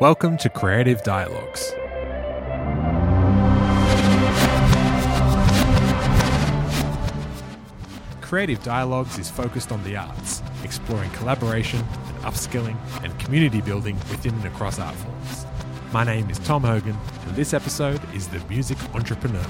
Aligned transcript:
Welcome 0.00 0.36
to 0.38 0.48
Creative 0.48 1.02
Dialogues. 1.02 1.72
Creative 8.20 8.62
Dialogues 8.62 9.18
is 9.18 9.28
focused 9.28 9.72
on 9.72 9.82
the 9.82 9.96
arts, 9.96 10.40
exploring 10.62 11.10
collaboration 11.10 11.80
and 11.80 12.16
upskilling 12.18 12.76
and 13.02 13.18
community 13.18 13.60
building 13.60 13.96
within 14.08 14.34
and 14.34 14.44
across 14.44 14.78
art 14.78 14.94
forms. 14.94 15.46
My 15.92 16.04
name 16.04 16.30
is 16.30 16.38
Tom 16.38 16.62
Hogan, 16.62 16.96
and 17.26 17.34
this 17.34 17.52
episode 17.52 18.00
is 18.14 18.28
The 18.28 18.38
Music 18.48 18.78
Entrepreneur. 18.94 19.44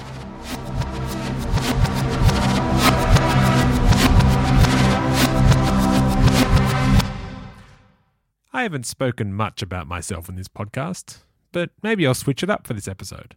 I 8.58 8.62
haven't 8.62 8.86
spoken 8.86 9.34
much 9.34 9.62
about 9.62 9.86
myself 9.86 10.28
in 10.28 10.34
this 10.34 10.48
podcast, 10.48 11.18
but 11.52 11.70
maybe 11.80 12.04
I'll 12.04 12.12
switch 12.12 12.42
it 12.42 12.50
up 12.50 12.66
for 12.66 12.74
this 12.74 12.88
episode. 12.88 13.36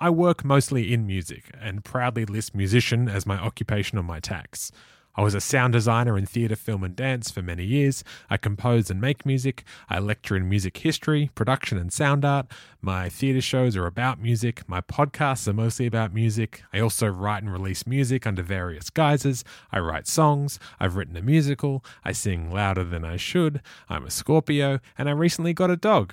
I 0.00 0.08
work 0.08 0.46
mostly 0.46 0.94
in 0.94 1.06
music 1.06 1.50
and 1.60 1.84
proudly 1.84 2.24
list 2.24 2.54
musician 2.54 3.06
as 3.06 3.26
my 3.26 3.36
occupation 3.36 3.98
on 3.98 4.06
my 4.06 4.18
tax. 4.18 4.72
I 5.16 5.22
was 5.22 5.34
a 5.34 5.40
sound 5.40 5.72
designer 5.72 6.18
in 6.18 6.26
theatre, 6.26 6.56
film, 6.56 6.84
and 6.84 6.94
dance 6.94 7.30
for 7.30 7.40
many 7.40 7.64
years. 7.64 8.04
I 8.28 8.36
compose 8.36 8.90
and 8.90 9.00
make 9.00 9.24
music. 9.24 9.64
I 9.88 9.98
lecture 9.98 10.36
in 10.36 10.48
music 10.48 10.76
history, 10.76 11.30
production, 11.34 11.78
and 11.78 11.92
sound 11.92 12.24
art. 12.24 12.46
My 12.82 13.08
theatre 13.08 13.40
shows 13.40 13.76
are 13.76 13.86
about 13.86 14.20
music. 14.20 14.68
My 14.68 14.80
podcasts 14.80 15.48
are 15.48 15.54
mostly 15.54 15.86
about 15.86 16.12
music. 16.12 16.62
I 16.72 16.80
also 16.80 17.06
write 17.06 17.42
and 17.42 17.52
release 17.52 17.86
music 17.86 18.26
under 18.26 18.42
various 18.42 18.90
guises. 18.90 19.42
I 19.72 19.78
write 19.78 20.06
songs. 20.06 20.60
I've 20.78 20.96
written 20.96 21.16
a 21.16 21.22
musical. 21.22 21.82
I 22.04 22.12
sing 22.12 22.52
louder 22.52 22.84
than 22.84 23.04
I 23.04 23.16
should. 23.16 23.62
I'm 23.88 24.04
a 24.04 24.10
Scorpio. 24.10 24.80
And 24.98 25.08
I 25.08 25.12
recently 25.12 25.54
got 25.54 25.70
a 25.70 25.76
dog. 25.76 26.12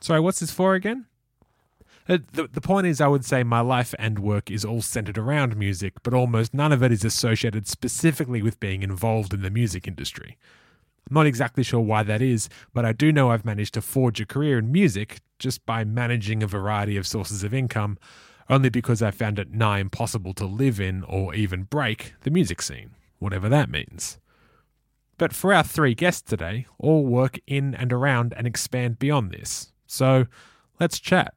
Sorry, 0.00 0.20
what's 0.20 0.40
this 0.40 0.52
for 0.52 0.74
again? 0.74 1.06
Uh, 2.10 2.18
the, 2.32 2.48
the 2.48 2.60
point 2.60 2.88
is, 2.88 3.00
I 3.00 3.06
would 3.06 3.24
say 3.24 3.44
my 3.44 3.60
life 3.60 3.94
and 3.96 4.18
work 4.18 4.50
is 4.50 4.64
all 4.64 4.82
centered 4.82 5.16
around 5.16 5.56
music, 5.56 5.94
but 6.02 6.12
almost 6.12 6.52
none 6.52 6.72
of 6.72 6.82
it 6.82 6.90
is 6.90 7.04
associated 7.04 7.68
specifically 7.68 8.42
with 8.42 8.58
being 8.58 8.82
involved 8.82 9.32
in 9.32 9.42
the 9.42 9.50
music 9.50 9.86
industry. 9.86 10.36
I'm 11.08 11.14
not 11.14 11.26
exactly 11.26 11.62
sure 11.62 11.78
why 11.78 12.02
that 12.02 12.20
is, 12.20 12.48
but 12.74 12.84
I 12.84 12.92
do 12.92 13.12
know 13.12 13.30
I've 13.30 13.44
managed 13.44 13.74
to 13.74 13.80
forge 13.80 14.20
a 14.20 14.26
career 14.26 14.58
in 14.58 14.72
music 14.72 15.20
just 15.38 15.64
by 15.64 15.84
managing 15.84 16.42
a 16.42 16.48
variety 16.48 16.96
of 16.96 17.06
sources 17.06 17.44
of 17.44 17.54
income, 17.54 17.96
only 18.48 18.70
because 18.70 19.02
I 19.02 19.12
found 19.12 19.38
it 19.38 19.52
nigh 19.52 19.78
impossible 19.78 20.34
to 20.34 20.46
live 20.46 20.80
in 20.80 21.04
or 21.04 21.32
even 21.36 21.62
break 21.62 22.14
the 22.22 22.30
music 22.32 22.60
scene, 22.60 22.90
whatever 23.20 23.48
that 23.48 23.70
means. 23.70 24.18
But 25.16 25.32
for 25.32 25.54
our 25.54 25.62
three 25.62 25.94
guests 25.94 26.22
today, 26.22 26.66
all 26.76 27.06
work 27.06 27.38
in 27.46 27.72
and 27.72 27.92
around 27.92 28.34
and 28.36 28.48
expand 28.48 28.98
beyond 28.98 29.30
this. 29.30 29.72
So 29.86 30.26
let's 30.80 30.98
chat. 30.98 31.34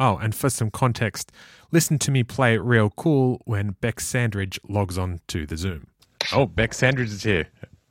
Oh, 0.00 0.16
and 0.16 0.34
for 0.34 0.48
some 0.48 0.70
context, 0.70 1.32
listen 1.72 1.98
to 2.00 2.10
me 2.10 2.22
play 2.22 2.54
it 2.54 2.62
real 2.62 2.90
cool 2.90 3.40
when 3.44 3.70
Bec 3.80 4.00
Sandridge 4.00 4.58
logs 4.68 4.96
on 4.96 5.20
to 5.28 5.44
the 5.46 5.56
Zoom. 5.56 5.88
Oh, 6.32 6.46
Bec 6.46 6.72
Sandridge 6.72 7.10
is 7.10 7.22
here. 7.22 7.48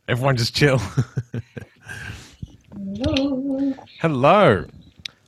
Everyone 0.07 0.37
just 0.37 0.55
chill. 0.55 0.79
Hello. 2.73 3.73
Hello. 3.99 4.65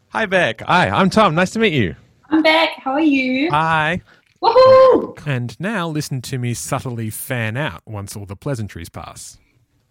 Hi, 0.09 0.25
Bec. 0.25 0.61
Hi, 0.61 0.89
I'm 0.89 1.09
Tom. 1.09 1.35
Nice 1.35 1.51
to 1.51 1.59
meet 1.59 1.73
you. 1.73 1.95
I'm 2.29 2.41
Bec. 2.41 2.69
How 2.77 2.91
are 2.93 3.01
you? 3.01 3.49
Hi. 3.51 4.01
Woohoo! 4.41 5.27
And 5.27 5.59
now 5.59 5.87
listen 5.89 6.21
to 6.23 6.37
me 6.37 6.53
subtly 6.53 7.09
fan 7.09 7.57
out 7.57 7.81
once 7.85 8.15
all 8.15 8.25
the 8.25 8.37
pleasantries 8.37 8.87
pass. 8.89 9.37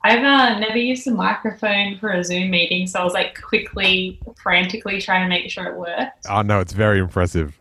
I've 0.05 0.23
uh, 0.23 0.59
never 0.59 0.79
used 0.79 1.07
a 1.07 1.11
microphone 1.11 1.99
for 1.99 2.11
a 2.11 2.23
Zoom 2.23 2.51
meeting, 2.51 2.87
so 2.87 3.01
I 3.01 3.05
was 3.05 3.15
like 3.15 3.41
quickly, 3.41 4.21
frantically 4.41 5.01
trying 5.01 5.23
to 5.25 5.29
make 5.29 5.51
sure 5.51 5.65
it 5.67 5.77
worked. 5.77 6.27
Oh, 6.29 6.43
no, 6.43 6.61
it's 6.61 6.73
very 6.73 7.01
impressive. 7.01 7.59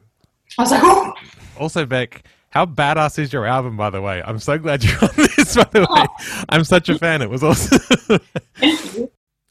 I 0.57 0.61
was 0.61 0.71
like, 0.71 0.81
oh, 0.83 1.13
Also, 1.59 1.85
Bec, 1.85 2.23
how 2.51 2.65
badass 2.65 3.17
is 3.19 3.33
your 3.33 3.45
album, 3.45 3.75
by 3.75 3.89
the 3.89 4.01
way? 4.01 4.21
I'm 4.23 4.39
so 4.39 4.57
glad 4.57 4.83
you're 4.83 5.01
on 5.01 5.09
this, 5.15 5.55
by 5.55 5.63
the 5.71 5.87
way. 5.89 6.05
I'm 6.49 6.63
such 6.63 6.89
a 6.89 6.97
fan. 6.97 7.21
It 7.21 7.29
was 7.29 7.43
awesome. 7.43 7.79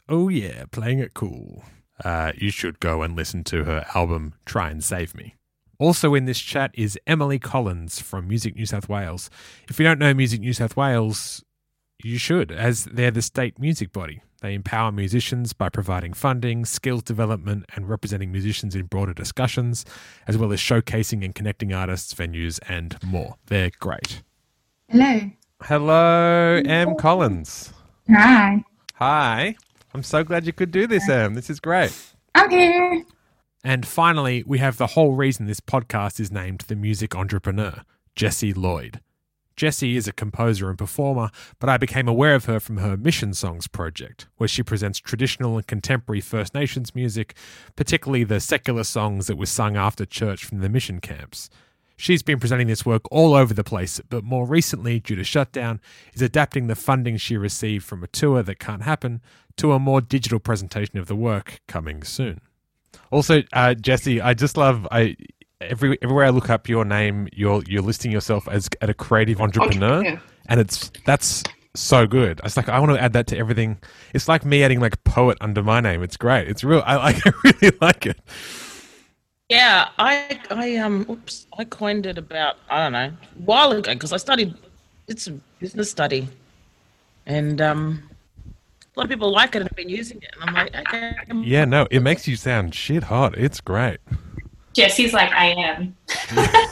Oh 0.09 0.29
yeah, 0.29 0.65
playing 0.71 1.01
it 1.01 1.15
cool. 1.15 1.65
Uh, 2.05 2.31
you 2.37 2.51
should 2.51 2.79
go 2.79 3.03
and 3.03 3.17
listen 3.17 3.43
to 3.45 3.65
her 3.65 3.85
album 3.95 4.35
Try 4.45 4.71
and 4.71 4.85
Save 4.85 5.15
Me. 5.17 5.35
Also 5.79 6.15
in 6.15 6.27
this 6.27 6.39
chat 6.39 6.71
is 6.75 6.99
Emily 7.07 7.39
Collins 7.39 8.01
from 8.01 8.29
Music 8.29 8.55
New 8.55 8.67
South 8.67 8.89
Wales. 8.89 9.29
If 9.69 9.79
you 9.79 9.85
don't 9.85 9.99
know 9.99 10.15
Music 10.15 10.41
New 10.41 10.53
South 10.53 10.77
Wales, 10.77 11.43
you 12.03 12.19
should, 12.19 12.51
as 12.51 12.85
they're 12.85 13.11
the 13.11 13.23
state 13.23 13.59
music 13.59 13.93
body. 13.93 14.23
They 14.43 14.55
empower 14.55 14.93
musicians 14.93 15.53
by 15.55 15.71
providing 15.71 16.13
funding, 16.13 16.65
skills 16.67 17.03
development, 17.03 17.65
and 17.75 17.89
representing 17.89 18.31
musicians 18.31 18.75
in 18.75 18.87
broader 18.87 19.15
discussions, 19.15 19.85
as 20.29 20.37
well 20.37 20.53
as 20.53 20.61
showcasing 20.61 21.25
and 21.25 21.35
connecting 21.35 21.73
artists, 21.73 22.13
venues, 22.15 22.61
and 22.69 23.03
more. 23.03 23.37
They're 23.47 23.71
great. 23.81 24.23
Hello. 24.91 25.31
Hello, 25.63 26.63
Em 26.67 26.95
Collins. 26.97 27.73
Hi. 28.11 28.63
Hi. 28.95 29.57
I'm 29.95 30.03
so 30.03 30.23
glad 30.23 30.47
you 30.47 30.53
could 30.53 30.71
do 30.71 30.87
this, 30.87 31.09
Em. 31.09 31.35
This 31.35 31.49
is 31.49 31.59
great. 31.59 31.93
I'm 32.35 32.51
here. 32.51 33.05
And 33.65 33.87
finally, 33.87 34.45
we 34.47 34.59
have 34.59 34.77
the 34.77 34.89
whole 34.89 35.15
reason 35.15 35.47
this 35.47 35.61
podcast 35.61 36.21
is 36.21 36.31
named 36.31 36.61
The 36.69 36.77
Music 36.77 37.17
Entrepreneur, 37.17 37.83
Jessie 38.15 38.53
Lloyd. 38.53 39.01
Jessie 39.57 39.97
is 39.97 40.07
a 40.07 40.13
composer 40.13 40.69
and 40.69 40.79
performer, 40.79 41.31
but 41.59 41.71
I 41.71 41.79
became 41.79 42.09
aware 42.09 42.35
of 42.35 42.45
her 42.45 42.61
from 42.61 42.77
her 42.77 42.97
Mission 42.97 43.33
Songs 43.33 43.67
project, 43.67 44.27
where 44.37 44.49
she 44.49 44.63
presents 44.63 44.99
traditional 44.99 45.57
and 45.57 45.67
contemporary 45.67 46.21
First 46.21 46.55
Nations 46.55 46.95
music, 46.95 47.35
particularly 47.75 48.23
the 48.23 48.39
secular 48.39 48.85
songs 48.85 49.27
that 49.27 49.37
were 49.37 49.47
sung 49.47 49.77
after 49.77 50.05
church 50.05 50.45
from 50.45 50.61
the 50.61 50.69
mission 50.69 51.01
camps. 51.01 51.49
She's 51.97 52.23
been 52.23 52.39
presenting 52.39 52.67
this 52.67 52.85
work 52.85 53.11
all 53.11 53.35
over 53.35 53.55
the 53.55 53.65
place, 53.65 53.99
but 54.11 54.23
more 54.23 54.47
recently, 54.47 55.01
due 55.01 55.17
to 55.17 55.25
shutdown, 55.25 55.81
is 56.13 56.21
adapting 56.21 56.67
the 56.67 56.75
funding 56.75 57.17
she 57.17 57.39
received 57.39 57.87
from 57.87 58.05
a 58.05 58.09
tour 58.09 58.43
that 58.43 58.59
can't 58.59 58.83
happen 58.83 59.23
to 59.57 59.73
a 59.73 59.79
more 59.79 60.03
digital 60.03 60.39
presentation 60.39 60.99
of 60.99 61.07
the 61.07 61.17
work 61.17 61.63
coming 61.67 62.03
soon. 62.03 62.43
Also, 63.11 63.43
uh, 63.55 63.73
Jessie, 63.73 64.21
I 64.21 64.35
just 64.35 64.59
love 64.59 64.87
I 64.91 65.17
every 65.61 65.99
everywhere 66.03 66.25
I 66.25 66.31
look 66.31 66.51
up 66.51 66.69
your 66.69 66.85
name, 66.85 67.29
you're 67.33 67.63
you're 67.67 67.83
listing 67.83 68.11
yourself 68.13 68.49
as 68.49 68.69
at 68.81 68.91
a 68.91 68.95
creative 68.95 69.41
entrepreneur, 69.41 69.99
Entrepreneur. 69.99 70.23
and 70.49 70.61
it's 70.61 70.91
that's 71.05 71.43
so 71.75 72.07
good. 72.07 72.41
It's 72.45 72.57
like 72.57 72.69
I 72.69 72.79
want 72.79 72.93
to 72.93 73.03
add 73.03 73.13
that 73.15 73.27
to 73.29 73.37
everything. 73.39 73.79
It's 74.15 74.29
like 74.29 74.45
me 74.45 74.63
adding 74.63 74.81
like 74.81 75.03
poet 75.05 75.39
under 75.41 75.63
my 75.63 75.81
name. 75.81 76.03
It's 76.03 76.17
great. 76.17 76.49
It's 76.49 76.65
real. 76.65 76.83
I 76.87 76.97
like. 76.97 77.17
I 77.27 77.33
really 77.45 77.77
like 77.81 78.07
it. 78.07 78.19
Yeah, 79.49 79.89
I 79.99 80.41
I 80.51 80.77
um 80.77 81.07
oops, 81.09 81.47
I 81.57 81.65
coined 81.65 82.07
it 82.07 82.19
about 82.19 82.57
I 82.69 82.83
don't 82.83 82.93
know 82.93 83.07
a 83.07 83.43
while 83.45 83.71
ago 83.73 83.93
because 83.95 84.13
I 84.13 84.17
studied 84.17 84.55
it's 85.07 85.29
a 85.29 85.33
business 85.61 85.89
study, 85.91 86.29
and 87.27 87.61
um 87.61 88.03
a 88.97 88.99
lot 88.99 89.05
of 89.05 89.11
people 89.11 89.31
like 89.31 89.55
it 89.55 89.59
and 89.61 89.69
have 89.69 89.77
been 89.77 89.89
using 89.89 90.19
it, 90.21 90.31
and 90.41 90.51
I'm 90.51 90.55
like 90.55 90.75
okay. 90.75 91.13
Yeah, 91.45 91.65
no, 91.65 91.87
it 91.93 92.01
makes 92.01 92.27
you 92.27 92.35
sound 92.35 92.75
shit 92.75 93.05
hot. 93.05 93.39
It's 93.39 93.61
great. 93.61 93.99
Jessie's 94.77 95.15
like, 95.15 95.33
I 95.33 95.47
am. 95.53 95.97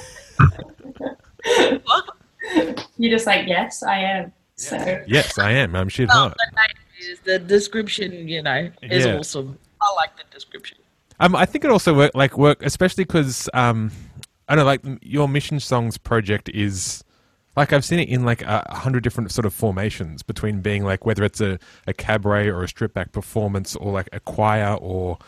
You're 2.99 3.11
just 3.11 3.27
like, 3.27 3.49
yes, 3.49 3.83
I 3.83 3.99
am. 3.99 4.33
So, 4.57 5.03
Yes, 5.07 5.39
I 5.39 5.53
am. 5.53 5.75
I'm 5.75 5.89
shit 5.89 6.11
hot. 6.11 6.37
the 6.37 6.57
name 6.57 7.13
is 7.13 7.19
the 7.21 7.39
description, 7.39 8.29
you 8.29 8.43
know, 8.43 8.71
is 8.83 9.07
Yeah. 9.07 9.17
awesome. 9.19 9.59
I 9.81 9.91
like 9.97 10.17
the 10.17 10.25
description. 10.31 10.79
Um, 11.19 11.35
I 11.35 11.47
think 11.47 11.65
it 11.65 11.71
also 11.71 11.95
work 11.95 12.11
like 12.15 12.37
work, 12.37 12.63
especially 12.63 13.05
because 13.05 13.49
um, 13.55 13.91
I 14.49 14.55
don't 14.55 14.65
know, 14.65 14.67
like 14.67 14.83
your 15.03 15.29
mission 15.29 15.61
songs 15.61 15.97
project 15.97 16.49
is 16.51 17.03
like 17.57 17.73
I've 17.73 17.85
seen 17.85 18.01
it 18.01 18.09
in 18.09 18.25
like 18.25 18.43
a 18.43 18.65
a 18.67 18.75
hundred 18.77 19.03
different 19.03 19.31
sort 19.33 19.47
of 19.47 19.55
formations 19.55 20.23
between 20.23 20.61
being 20.61 20.85
like 20.85 21.07
whether 21.07 21.25
it's 21.25 21.41
a, 21.41 21.59
a 21.87 21.93
cabaret 21.95 22.49
or 22.49 22.63
a 22.65 22.69
strip 22.69 22.93
back 22.95 23.13
performance 23.13 23.77
or 23.77 23.93
like 23.93 24.09
a 24.13 24.21
choir 24.21 24.75
or 24.75 25.19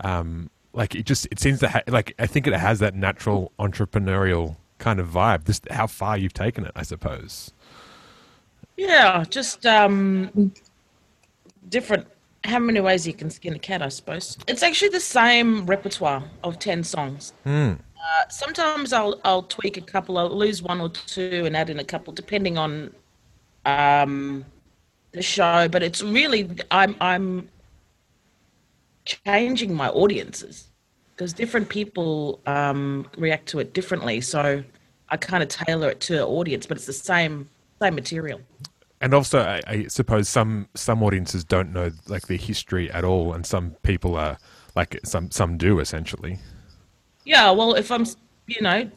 um, 0.00 0.48
like 0.72 0.94
it 0.94 1.04
just 1.04 1.26
it 1.30 1.38
seems 1.38 1.60
to 1.60 1.68
ha- 1.68 1.82
like 1.86 2.14
I 2.18 2.26
think 2.26 2.46
it 2.46 2.54
has 2.54 2.78
that 2.80 2.94
natural 2.94 3.52
entrepreneurial 3.58 4.56
kind 4.78 5.00
of 5.00 5.08
vibe. 5.08 5.46
Just 5.46 5.70
how 5.70 5.86
far 5.86 6.16
you've 6.18 6.32
taken 6.32 6.64
it, 6.64 6.72
I 6.74 6.82
suppose. 6.82 7.52
Yeah, 8.76 9.24
just 9.28 9.66
um 9.66 10.52
different. 11.68 12.06
How 12.44 12.58
many 12.58 12.80
ways 12.80 13.06
you 13.06 13.14
can 13.14 13.30
skin 13.30 13.54
a 13.54 13.58
cat, 13.58 13.82
I 13.82 13.88
suppose. 13.88 14.36
It's 14.48 14.64
actually 14.64 14.88
the 14.88 15.00
same 15.00 15.64
repertoire 15.66 16.24
of 16.42 16.58
ten 16.58 16.82
songs. 16.82 17.32
Hmm. 17.44 17.74
Uh, 17.96 18.28
sometimes 18.28 18.92
I'll 18.92 19.20
I'll 19.24 19.44
tweak 19.44 19.76
a 19.76 19.80
couple. 19.80 20.18
I'll 20.18 20.36
lose 20.36 20.62
one 20.62 20.80
or 20.80 20.88
two 20.88 21.44
and 21.46 21.56
add 21.56 21.70
in 21.70 21.78
a 21.78 21.84
couple, 21.84 22.12
depending 22.12 22.58
on 22.58 22.92
um, 23.64 24.44
the 25.12 25.22
show. 25.22 25.68
But 25.68 25.84
it's 25.84 26.02
really 26.02 26.50
I'm 26.72 26.96
I'm 27.00 27.48
changing 29.04 29.74
my 29.74 29.88
audiences 29.88 30.68
because 31.14 31.32
different 31.32 31.68
people 31.68 32.40
um, 32.46 33.06
react 33.16 33.46
to 33.48 33.58
it 33.58 33.74
differently. 33.74 34.20
So 34.20 34.62
I 35.08 35.16
kind 35.16 35.42
of 35.42 35.48
tailor 35.48 35.90
it 35.90 36.00
to 36.02 36.14
the 36.14 36.26
audience, 36.26 36.66
but 36.66 36.76
it's 36.76 36.86
the 36.86 36.92
same 36.92 37.48
same 37.80 37.94
material. 37.94 38.40
and 39.00 39.12
also, 39.12 39.40
I, 39.40 39.60
I 39.66 39.86
suppose 39.88 40.28
some 40.28 40.68
some 40.74 41.02
audiences 41.02 41.44
don't 41.44 41.72
know 41.72 41.90
like 42.06 42.28
the 42.28 42.36
history 42.36 42.90
at 42.90 43.04
all, 43.04 43.34
and 43.34 43.44
some 43.44 43.72
people 43.82 44.16
are 44.16 44.38
like 44.76 45.00
some 45.04 45.30
some 45.30 45.58
do 45.58 45.80
essentially. 45.80 46.38
Yeah, 47.24 47.50
well, 47.50 47.74
if 47.74 47.90
I'm, 47.90 48.06
you 48.46 48.62
know, 48.62 48.90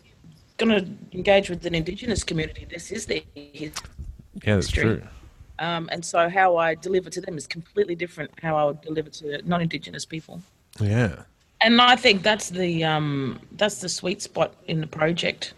going 0.58 0.70
to 0.70 1.16
engage 1.16 1.50
with 1.50 1.66
an 1.66 1.76
Indigenous 1.76 2.24
community, 2.24 2.66
this 2.70 2.92
is 2.92 3.06
their 3.06 3.22
history. 3.36 3.72
Yeah, 4.44 4.56
that's 4.56 4.70
true. 4.70 5.02
Um, 5.60 5.90
and 5.92 6.04
so 6.04 6.30
how 6.30 6.58
I 6.58 6.76
deliver 6.76 7.10
to 7.10 7.22
them 7.22 7.38
is 7.38 7.48
completely 7.48 7.96
different 7.96 8.32
how 8.42 8.58
I 8.58 8.66
would 8.66 8.82
deliver 8.82 9.10
to 9.10 9.42
non-Indigenous 9.48 10.06
people. 10.06 10.42
Yeah. 10.80 11.24
And 11.62 11.82
I 11.82 11.96
think 11.96 12.22
that's 12.22 12.50
the 12.50 12.84
um, 12.84 13.40
that's 13.54 13.80
the 13.80 13.90
sweet 13.90 14.22
spot 14.22 14.54
in 14.68 14.82
the 14.82 14.88
project. 14.88 15.54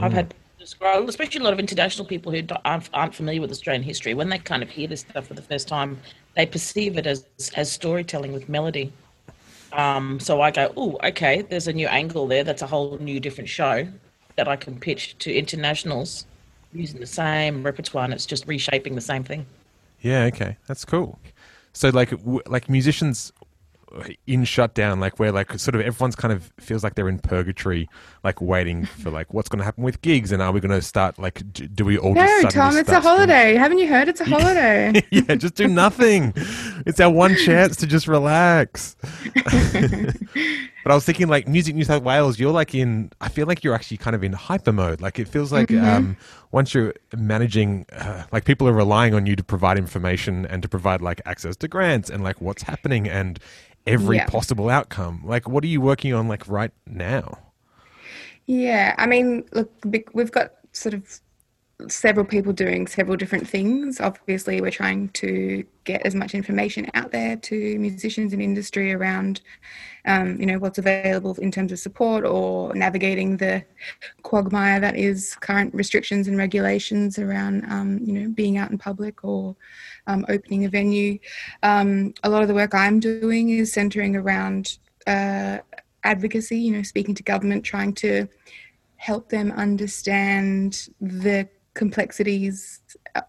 I've 0.00 0.12
had 0.12 0.34
scroll, 0.68 1.08
especially 1.08 1.40
a 1.40 1.44
lot 1.44 1.52
of 1.52 1.58
international 1.58 2.06
people 2.06 2.30
who 2.30 2.42
aren't, 2.64 2.90
aren't 2.92 3.14
familiar 3.14 3.40
with 3.40 3.50
Australian 3.50 3.82
history. 3.82 4.12
When 4.14 4.28
they 4.28 4.38
kind 4.38 4.62
of 4.62 4.68
hear 4.68 4.86
this 4.86 5.00
stuff 5.00 5.26
for 5.26 5.34
the 5.34 5.42
first 5.42 5.66
time, 5.66 5.98
they 6.34 6.46
perceive 6.46 6.98
it 6.98 7.06
as 7.06 7.26
as 7.56 7.70
storytelling 7.72 8.32
with 8.32 8.48
melody. 8.48 8.92
Um, 9.72 10.18
so 10.20 10.40
I 10.40 10.50
go, 10.50 10.72
oh, 10.76 10.98
okay, 11.04 11.42
there's 11.42 11.68
a 11.68 11.72
new 11.72 11.86
angle 11.88 12.26
there. 12.26 12.44
That's 12.44 12.62
a 12.62 12.66
whole 12.66 12.96
new 12.98 13.20
different 13.20 13.48
show 13.48 13.86
that 14.36 14.48
I 14.48 14.56
can 14.56 14.78
pitch 14.78 15.16
to 15.18 15.34
internationals 15.34 16.26
using 16.72 17.00
the 17.00 17.06
same 17.06 17.62
repertoire, 17.64 18.04
and 18.04 18.12
it's 18.12 18.26
just 18.26 18.46
reshaping 18.46 18.94
the 18.94 19.00
same 19.00 19.24
thing. 19.24 19.46
Yeah, 20.00 20.24
okay, 20.24 20.56
that's 20.66 20.84
cool. 20.84 21.18
So, 21.72 21.90
like, 21.90 22.10
w- 22.10 22.42
like 22.46 22.68
musicians 22.68 23.32
in 24.26 24.44
shutdown, 24.44 25.00
like 25.00 25.18
where 25.18 25.32
like 25.32 25.58
sort 25.58 25.74
of 25.74 25.80
everyone's 25.80 26.14
kind 26.14 26.32
of 26.32 26.52
feels 26.60 26.84
like 26.84 26.94
they're 26.94 27.08
in 27.08 27.18
purgatory, 27.18 27.88
like 28.22 28.40
waiting 28.40 28.84
for 29.02 29.10
like 29.10 29.32
what's 29.32 29.48
going 29.48 29.58
to 29.58 29.64
happen 29.64 29.82
with 29.84 30.00
gigs, 30.02 30.32
and 30.32 30.42
are 30.42 30.52
we 30.52 30.60
going 30.60 30.70
to 30.70 30.82
start 30.82 31.18
like 31.18 31.42
do, 31.52 31.66
do 31.66 31.84
we 31.84 31.98
all? 31.98 32.14
No, 32.14 32.20
just 32.20 32.42
suddenly 32.42 32.52
Tom, 32.52 32.76
it's 32.76 32.88
a 32.88 32.92
start 32.92 33.02
streaming? 33.02 33.18
holiday. 33.18 33.54
Haven't 33.54 33.78
you 33.78 33.88
heard? 33.88 34.08
It's 34.08 34.20
a 34.20 34.24
holiday. 34.28 35.02
yeah, 35.10 35.34
just 35.34 35.54
do 35.54 35.66
nothing. 35.68 36.32
It's 36.86 37.00
our 37.00 37.10
one 37.10 37.34
chance 37.36 37.76
to 37.76 37.86
just 37.86 38.06
relax. 38.08 38.96
But 40.84 40.92
I 40.92 40.94
was 40.94 41.04
thinking, 41.04 41.28
like, 41.28 41.46
Music 41.48 41.74
New 41.74 41.84
South 41.84 42.02
Wales, 42.02 42.38
you're 42.38 42.52
like 42.52 42.74
in, 42.74 43.10
I 43.20 43.28
feel 43.28 43.46
like 43.46 43.62
you're 43.64 43.74
actually 43.74 43.96
kind 43.96 44.16
of 44.16 44.24
in 44.24 44.32
hyper 44.32 44.72
mode. 44.72 45.00
Like, 45.00 45.18
it 45.18 45.28
feels 45.28 45.52
like 45.52 45.70
um, 45.72 46.16
once 46.52 46.72
you're 46.74 46.94
managing, 47.16 47.86
uh, 47.92 48.24
like, 48.32 48.44
people 48.44 48.66
are 48.68 48.72
relying 48.72 49.14
on 49.14 49.26
you 49.26 49.36
to 49.36 49.44
provide 49.44 49.76
information 49.78 50.46
and 50.46 50.62
to 50.62 50.68
provide, 50.68 51.00
like, 51.00 51.20
access 51.26 51.56
to 51.56 51.68
grants 51.68 52.10
and, 52.10 52.22
like, 52.24 52.40
what's 52.40 52.62
happening 52.62 53.08
and 53.08 53.38
every 53.86 54.16
Yeah. 54.16 54.26
possible 54.26 54.68
outcome. 54.68 55.22
Like, 55.24 55.48
what 55.48 55.64
are 55.64 55.68
you 55.68 55.80
working 55.80 56.14
on, 56.14 56.28
like, 56.28 56.46
right 56.48 56.72
now? 56.86 57.38
Yeah, 58.46 58.94
I 58.98 59.06
mean, 59.06 59.44
look, 59.52 59.70
we've 60.14 60.32
got 60.32 60.52
sort 60.72 60.94
of 60.94 61.20
several 61.88 62.26
people 62.26 62.52
doing 62.52 62.86
several 62.88 63.16
different 63.16 63.48
things. 63.48 64.00
Obviously, 64.00 64.60
we're 64.60 64.70
trying 64.70 65.10
to 65.10 65.64
get 65.84 66.02
as 66.04 66.14
much 66.14 66.34
information 66.34 66.90
out 66.94 67.12
there 67.12 67.36
to 67.36 67.78
musicians 67.78 68.32
and 68.32 68.42
industry 68.42 68.92
around, 68.92 69.40
um, 70.08 70.40
you 70.40 70.46
know, 70.46 70.58
what's 70.58 70.78
available 70.78 71.34
in 71.34 71.52
terms 71.52 71.70
of 71.70 71.78
support 71.78 72.24
or 72.24 72.74
navigating 72.74 73.36
the 73.36 73.62
quagmire 74.22 74.80
that 74.80 74.96
is 74.96 75.36
current 75.36 75.72
restrictions 75.74 76.28
and 76.28 76.38
regulations 76.38 77.18
around, 77.18 77.64
um, 77.68 77.98
you 78.02 78.14
know, 78.14 78.28
being 78.30 78.56
out 78.56 78.70
in 78.70 78.78
public 78.78 79.22
or 79.22 79.54
um, 80.06 80.24
opening 80.30 80.64
a 80.64 80.68
venue. 80.70 81.18
Um, 81.62 82.14
a 82.24 82.30
lot 82.30 82.40
of 82.40 82.48
the 82.48 82.54
work 82.54 82.74
I'm 82.74 83.00
doing 83.00 83.50
is 83.50 83.70
centering 83.70 84.16
around 84.16 84.78
uh, 85.06 85.58
advocacy, 86.04 86.58
you 86.58 86.72
know, 86.72 86.82
speaking 86.82 87.14
to 87.14 87.22
government, 87.22 87.62
trying 87.62 87.92
to 87.96 88.28
help 88.96 89.28
them 89.28 89.52
understand 89.52 90.88
the 91.02 91.46
complexities 91.74 92.80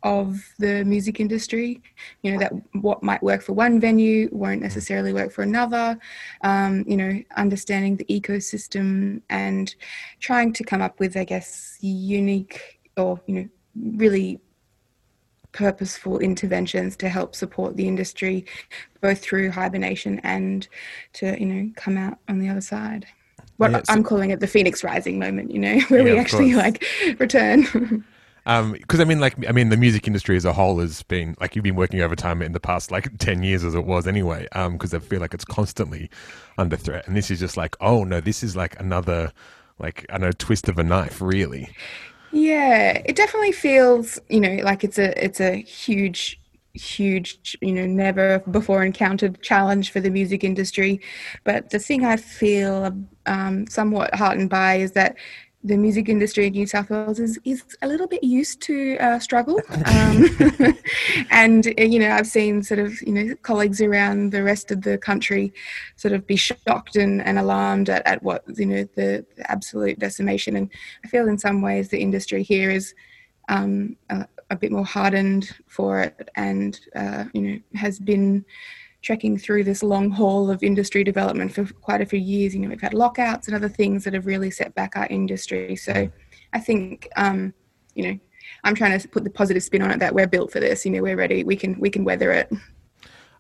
of 0.04 0.42
the 0.60 0.84
music 0.86 1.20
industry. 1.20 1.82
You 2.22 2.34
know, 2.34 2.40
that 2.40 2.54
what 2.82 3.02
might 3.04 3.22
work 3.24 3.42
for 3.42 3.54
one 3.54 3.80
venue 3.80 4.30
won't 4.32 4.62
necessarily 4.62 5.14
work 5.14 5.32
for 5.32 5.42
another. 5.44 5.98
Um, 6.42 6.84
you 6.88 6.98
know, 6.98 7.22
understanding 7.38 7.96
the 7.98 8.06
ecosystem 8.06 9.22
and 9.30 9.74
trying 10.20 10.54
to 10.54 10.64
come 10.64 10.82
up 10.82 11.00
with, 11.00 11.16
I 11.18 11.24
guess, 11.24 11.78
unique 11.82 12.80
or, 12.98 13.20
you 13.28 13.36
know, 13.36 13.50
really 13.98 14.40
purposeful 15.52 16.20
interventions 16.20 16.96
to 16.96 17.10
help 17.10 17.36
support 17.36 17.76
the 17.76 17.88
industry 17.88 18.46
both 19.02 19.20
through 19.20 19.50
hibernation 19.50 20.20
and 20.20 20.68
to 21.14 21.40
you 21.40 21.46
know 21.46 21.72
come 21.76 21.98
out 21.98 22.20
on 22.28 22.38
the 22.38 22.48
other 22.48 22.62
side 22.62 23.08
what 23.58 23.72
Yeah, 23.72 23.82
so- 23.84 23.94
i'm 23.94 24.04
calling 24.04 24.30
it 24.30 24.40
the 24.42 24.48
phoenix 24.48 24.84
rising 24.84 25.18
moment 25.18 25.50
you 25.50 25.58
know 25.58 25.80
where 25.88 26.06
Yeah, 26.08 26.14
we 26.14 26.20
actually 26.20 26.52
course. 26.54 26.64
like 26.64 27.20
return 27.20 28.06
because 28.46 29.00
I 29.00 29.04
mean, 29.04 29.20
like, 29.20 29.48
I 29.48 29.52
mean, 29.52 29.70
the 29.70 29.78
music 29.78 30.08
industry 30.08 30.36
as 30.36 30.46
a 30.46 30.54
whole 30.54 30.80
has 30.80 31.04
been 31.04 31.36
like 31.40 31.56
you've 31.56 31.64
been 31.64 31.76
working 31.76 32.02
overtime 32.02 32.42
in 32.42 32.54
the 32.54 32.60
past 32.60 32.92
like 32.92 33.18
ten 33.20 33.44
years 33.44 33.64
as 33.64 33.76
it 33.76 33.86
was 33.86 34.08
anyway. 34.08 34.48
Because 34.54 34.94
I 34.94 35.00
feel 35.00 35.20
like 35.20 35.34
it's 35.34 35.46
constantly 35.46 36.10
under 36.58 36.76
threat, 36.76 37.08
and 37.08 37.16
this 37.16 37.32
is 37.32 37.40
just 37.40 37.58
like, 37.58 37.76
oh 37.82 38.04
no, 38.04 38.22
this 38.22 38.44
is 38.44 38.56
like 38.56 38.80
another, 38.80 39.32
like 39.78 40.06
I 40.10 40.18
know, 40.18 40.32
twist 40.32 40.70
of 40.70 40.80
a 40.80 40.84
knife, 40.84 41.22
really. 41.22 41.70
Yeah, 42.32 43.02
it 43.06 43.16
definitely 43.16 43.54
feels, 43.54 44.20
you 44.30 44.40
know, 44.40 44.64
like 44.64 44.84
it's 44.84 45.00
a 45.00 45.24
it's 45.24 45.42
a 45.42 45.56
huge 45.56 46.40
huge, 46.74 47.58
you 47.62 47.74
know, 47.74 47.86
never 47.86 48.40
before 48.52 48.84
encountered 48.84 49.42
challenge 49.42 49.92
for 49.92 50.00
the 50.00 50.10
music 50.10 50.44
industry. 50.44 51.02
But 51.44 51.72
the 51.72 51.80
thing 51.80 52.06
I 52.06 52.18
feel 52.18 52.96
um, 53.26 53.68
somewhat 53.68 54.14
heartened 54.16 54.50
by 54.50 54.76
is 54.76 54.92
that 54.94 55.16
the 55.64 55.76
music 55.76 56.08
industry 56.08 56.48
in 56.48 56.54
New 56.54 56.66
South 56.66 56.90
Wales 56.90 57.20
is, 57.20 57.38
is 57.44 57.64
a 57.82 57.88
little 57.88 58.08
bit 58.08 58.24
used 58.24 58.62
to 58.62 58.98
uh, 58.98 59.20
struggle. 59.20 59.60
Um, 59.90 60.26
and, 61.32 61.68
uh, 61.68 61.84
you 61.84 62.00
know, 62.00 62.12
I've 62.12 62.28
seen 62.28 62.62
sort 62.62 62.80
of, 62.80 63.02
you 63.02 63.12
know, 63.12 63.36
colleagues 63.42 63.82
around 63.82 64.32
the 64.32 64.44
rest 64.44 64.72
of 64.72 64.82
the 64.82 64.98
country 64.98 65.52
sort 65.96 66.14
of 66.14 66.28
be 66.28 66.36
shocked 66.36 66.96
and, 66.96 67.22
and 67.24 67.40
alarmed 67.40 67.90
at, 67.90 68.06
at 68.06 68.22
what, 68.22 68.44
you 68.56 68.66
know, 68.66 68.84
the, 68.96 69.26
the 69.36 69.52
absolute 69.52 69.98
decimation. 69.98 70.56
And 70.56 70.70
I 71.04 71.08
feel 71.08 71.28
in 71.28 71.38
some 71.38 71.62
ways 71.62 71.90
the 71.90 72.00
industry 72.00 72.44
here 72.44 72.70
is 72.70 72.94
um, 73.48 73.96
a, 74.10 74.28
a 74.52 74.56
bit 74.56 74.72
more 74.72 74.86
hardened 74.86 75.50
for 75.68 76.02
it 76.02 76.30
and, 76.36 76.80
uh, 76.96 77.26
you 77.34 77.42
know, 77.42 77.60
has 77.76 78.00
been 78.00 78.46
trekking 79.02 79.38
through 79.38 79.64
this 79.64 79.82
long 79.82 80.12
haul 80.12 80.50
of 80.50 80.62
industry 80.62 81.04
development 81.04 81.54
for 81.54 81.66
quite 81.66 82.02
a 82.02 82.06
few 82.06 82.20
years. 82.20 82.54
You 82.54 82.62
know, 82.62 82.70
we've 82.70 82.82
had 82.82 82.94
lockouts 82.94 83.48
and 83.48 83.56
other 83.56 83.70
things 83.70 84.04
that 84.04 84.14
have 84.14 84.26
really 84.26 84.52
set 84.52 84.76
back 84.76 84.96
our 84.96 85.08
industry. 85.08 85.76
So 85.76 86.10
I 86.54 86.60
think, 86.60 87.08
um, 87.16 87.54
you 87.96 88.04
know, 88.04 88.20
I'm 88.64 88.76
trying 88.76 89.00
to 89.00 89.08
put 89.08 89.24
the 89.24 89.30
positive 89.30 89.64
spin 89.64 89.82
on 89.82 89.92
it 89.92 90.00
that 90.00 90.14
we're 90.14 90.28
built 90.28 90.52
for 90.52 90.60
this. 90.60 90.86
You 90.86 90.92
know, 90.92 91.02
we're 91.02 91.16
ready. 91.16 91.44
We 91.44 91.56
can 91.56 91.80
we 91.80 91.90
can 91.90 92.04
weather 92.04 92.32
it. 92.32 92.52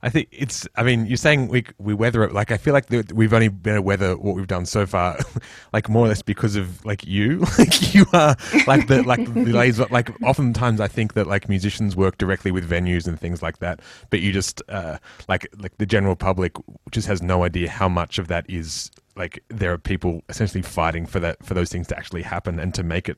I 0.01 0.09
think 0.09 0.29
it's. 0.31 0.67
I 0.75 0.83
mean, 0.83 1.05
you're 1.07 1.17
saying 1.17 1.49
we 1.49 1.65
we 1.77 1.93
weather 1.93 2.23
it. 2.23 2.33
Like 2.33 2.51
I 2.51 2.57
feel 2.57 2.73
like 2.73 2.85
the, 2.87 3.03
we've 3.13 3.33
only 3.33 3.49
been 3.49 3.73
able 3.73 3.81
to 3.83 3.87
weather 3.87 4.17
what 4.17 4.35
we've 4.35 4.47
done 4.47 4.65
so 4.65 4.85
far, 4.85 5.19
like 5.73 5.89
more 5.89 6.05
or 6.05 6.07
less 6.07 6.21
because 6.21 6.55
of 6.55 6.83
like 6.85 7.05
you. 7.05 7.45
Like 7.57 7.93
you 7.93 8.05
are 8.13 8.37
like 8.67 8.87
the 8.87 9.03
like 9.03 9.25
the 9.33 9.43
delays. 9.51 9.79
Like 9.91 10.09
oftentimes 10.23 10.79
I 10.79 10.87
think 10.87 11.13
that 11.15 11.27
like 11.27 11.49
musicians 11.49 11.95
work 11.97 12.17
directly 12.17 12.51
with 12.51 12.69
venues 12.69 13.07
and 13.07 13.19
things 13.19 13.41
like 13.41 13.59
that, 13.59 13.81
but 14.09 14.21
you 14.21 14.31
just 14.31 14.61
uh, 14.69 14.97
like 15.27 15.47
like 15.57 15.77
the 15.77 15.85
general 15.85 16.15
public 16.15 16.53
just 16.91 17.07
has 17.07 17.21
no 17.21 17.43
idea 17.43 17.69
how 17.69 17.89
much 17.89 18.19
of 18.19 18.29
that 18.29 18.45
is 18.49 18.89
like 19.17 19.43
there 19.49 19.73
are 19.73 19.77
people 19.77 20.21
essentially 20.29 20.61
fighting 20.61 21.05
for 21.05 21.19
that 21.19 21.43
for 21.45 21.53
those 21.53 21.69
things 21.69 21.87
to 21.87 21.97
actually 21.97 22.21
happen 22.21 22.57
and 22.57 22.73
to 22.73 22.83
make 22.83 23.09
it 23.09 23.17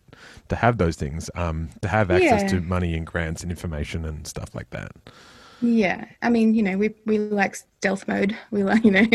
to 0.50 0.56
have 0.56 0.80
those 0.80 0.96
things 0.96 1.30
um 1.36 1.70
to 1.84 1.88
have 1.88 2.10
access 2.10 2.42
Yeah. 2.42 2.48
to 2.48 2.62
money 2.62 2.96
and 2.96 3.06
grants 3.06 3.44
and 3.44 3.52
information 3.52 4.04
and 4.06 4.26
stuff 4.26 4.56
like 4.56 4.72
that 4.72 4.92
Yeah, 5.64 6.06
I 6.24 6.30
mean, 6.32 6.56
you 6.56 6.64
know, 6.64 6.76
we 6.76 6.96
we 7.06 7.20
like 7.20 7.56
stealth 7.56 8.08
mode. 8.08 8.36
We 8.50 8.64
like, 8.64 8.84
you 8.88 8.90
know, 8.92 9.06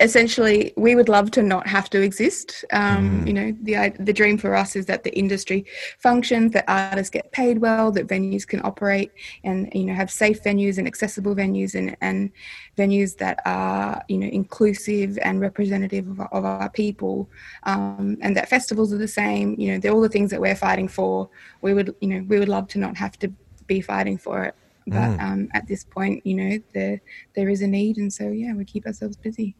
essentially, 0.00 0.72
we 0.78 0.94
would 0.94 1.10
love 1.10 1.30
to 1.32 1.42
not 1.42 1.66
have 1.66 1.90
to 1.90 2.00
exist. 2.00 2.64
Um, 2.72 3.26
You 3.26 3.34
know, 3.34 3.56
the 3.62 3.76
i- 3.76 3.94
the 4.08 4.14
dream 4.14 4.38
for 4.38 4.54
us 4.56 4.76
is 4.76 4.86
that 4.86 5.04
the 5.04 5.14
industry 5.18 5.66
functions, 5.98 6.52
that 6.52 6.64
artists 6.68 7.10
get 7.10 7.30
paid 7.32 7.58
well, 7.58 7.92
that 7.92 8.06
venues 8.06 8.46
can 8.46 8.60
operate, 8.64 9.12
and 9.44 9.68
you 9.74 9.84
know, 9.84 9.92
have 9.94 10.10
safe 10.10 10.42
venues 10.42 10.78
and 10.78 10.86
accessible 10.86 11.34
venues, 11.34 11.74
and 11.74 11.94
and 12.00 12.30
venues 12.78 13.18
that 13.18 13.40
are 13.44 14.02
you 14.08 14.16
know 14.18 14.28
inclusive 14.28 15.18
and 15.22 15.40
representative 15.40 16.08
of, 16.08 16.18
our- 16.20 16.32
of 16.32 16.44
our 16.46 16.70
people, 16.70 17.28
um, 17.64 18.16
and 18.22 18.34
that 18.36 18.48
festivals 18.48 18.90
are 18.92 18.98
the 18.98 19.14
same. 19.22 19.54
You 19.58 19.72
know, 19.72 19.78
they're 19.78 19.92
all 19.92 20.00
the 20.08 20.08
things 20.16 20.30
that 20.30 20.40
we're 20.40 20.56
fighting 20.68 20.88
for. 20.88 21.28
We 21.60 21.74
would, 21.74 21.94
you 22.00 22.08
know, 22.08 22.24
we 22.26 22.38
would 22.38 22.48
love 22.48 22.68
to 22.68 22.78
not 22.78 22.96
have 22.96 23.18
to 23.18 23.28
be 23.66 23.82
fighting 23.82 24.16
for 24.16 24.44
it 24.44 24.54
but 24.90 25.20
um, 25.20 25.48
at 25.54 25.66
this 25.66 25.84
point, 25.84 26.24
you 26.26 26.34
know, 26.34 26.58
there 26.74 27.00
there 27.34 27.48
is 27.48 27.62
a 27.62 27.66
need, 27.66 27.96
and 27.96 28.12
so 28.12 28.28
yeah, 28.28 28.54
we 28.54 28.64
keep 28.64 28.86
ourselves 28.86 29.16
busy. 29.16 29.54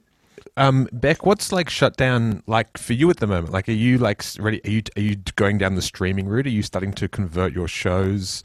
Um, 0.56 0.88
Bec, 0.92 1.26
what's 1.26 1.52
like 1.52 1.68
shutdown 1.68 2.42
like 2.47 2.78
for 2.78 2.92
you 2.92 3.11
at 3.11 3.18
the 3.18 3.26
moment? 3.26 3.52
Like, 3.52 3.68
are 3.68 3.73
you 3.73 3.99
like 3.99 4.25
ready? 4.38 4.61
Are 4.64 4.70
you 4.70 4.82
are 4.97 5.02
you 5.02 5.16
going 5.37 5.58
down 5.58 5.75
the 5.75 5.82
streaming 5.82 6.26
route? 6.26 6.47
Are 6.47 6.50
you 6.50 6.62
starting 6.62 6.92
to 6.94 7.08
convert 7.08 7.52
your 7.52 7.68
shows, 7.68 8.42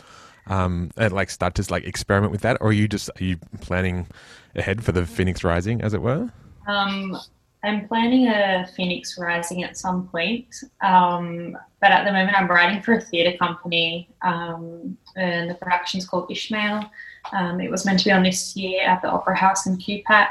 um, 0.48 0.92
and 0.98 1.14
like 1.14 1.30
start 1.30 1.56
to 1.56 1.66
like 1.72 1.86
experiment 1.86 2.32
with 2.32 2.42
that, 2.42 2.58
or 2.62 2.70
are 2.70 2.74
you 2.74 2.88
just 2.88 3.10
are 3.20 3.24
you 3.24 3.38
planning 3.62 4.08
ahead 4.56 4.84
for 4.84 4.92
the 4.92 5.06
Phoenix 5.06 5.44
Rising, 5.44 5.82
as 5.82 5.94
it 5.94 6.02
were? 6.02 6.32
Um, 6.68 7.18
I'm 7.64 7.88
planning 7.88 8.28
a 8.28 8.68
Phoenix 8.76 9.18
Rising 9.18 9.64
at 9.64 9.78
some 9.78 10.08
point, 10.10 10.54
um, 10.82 11.58
but 11.80 11.92
at 11.92 12.04
the 12.04 12.12
moment 12.12 12.38
I'm 12.38 12.48
writing 12.50 12.82
for 12.82 12.94
a 12.96 13.02
theatre 13.02 13.38
company, 13.38 14.10
um, 14.22 14.98
and 15.16 15.50
the 15.50 15.56
production's 15.56 16.06
called 16.06 16.30
Ishmael. 16.30 16.84
Um, 17.32 17.62
it 17.62 17.72
was 17.72 17.86
meant 17.86 18.00
to 18.00 18.06
be 18.06 18.12
on 18.12 18.24
this 18.24 18.56
year 18.58 18.84
at 18.84 19.02
the 19.02 19.08
Opera 19.10 19.36
House 19.38 19.66
in 19.66 19.78
QPAC, 19.78 20.28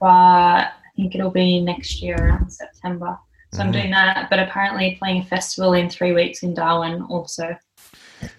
but 0.00 0.06
I 0.06 0.70
think 0.96 1.14
it'll 1.14 1.30
be 1.30 1.60
next 1.60 2.02
year 2.02 2.16
around 2.16 2.50
September. 2.50 3.18
So 3.54 3.62
I'm 3.62 3.68
Mhm. 3.68 3.72
doing 3.72 3.90
that, 3.92 4.28
but 4.28 4.38
apparently 4.38 4.96
playing 4.98 5.22
a 5.22 5.24
festival 5.24 5.72
in 5.72 5.88
three 5.88 6.12
weeks 6.12 6.42
in 6.42 6.52
Darwin 6.52 7.02
also. 7.08 7.56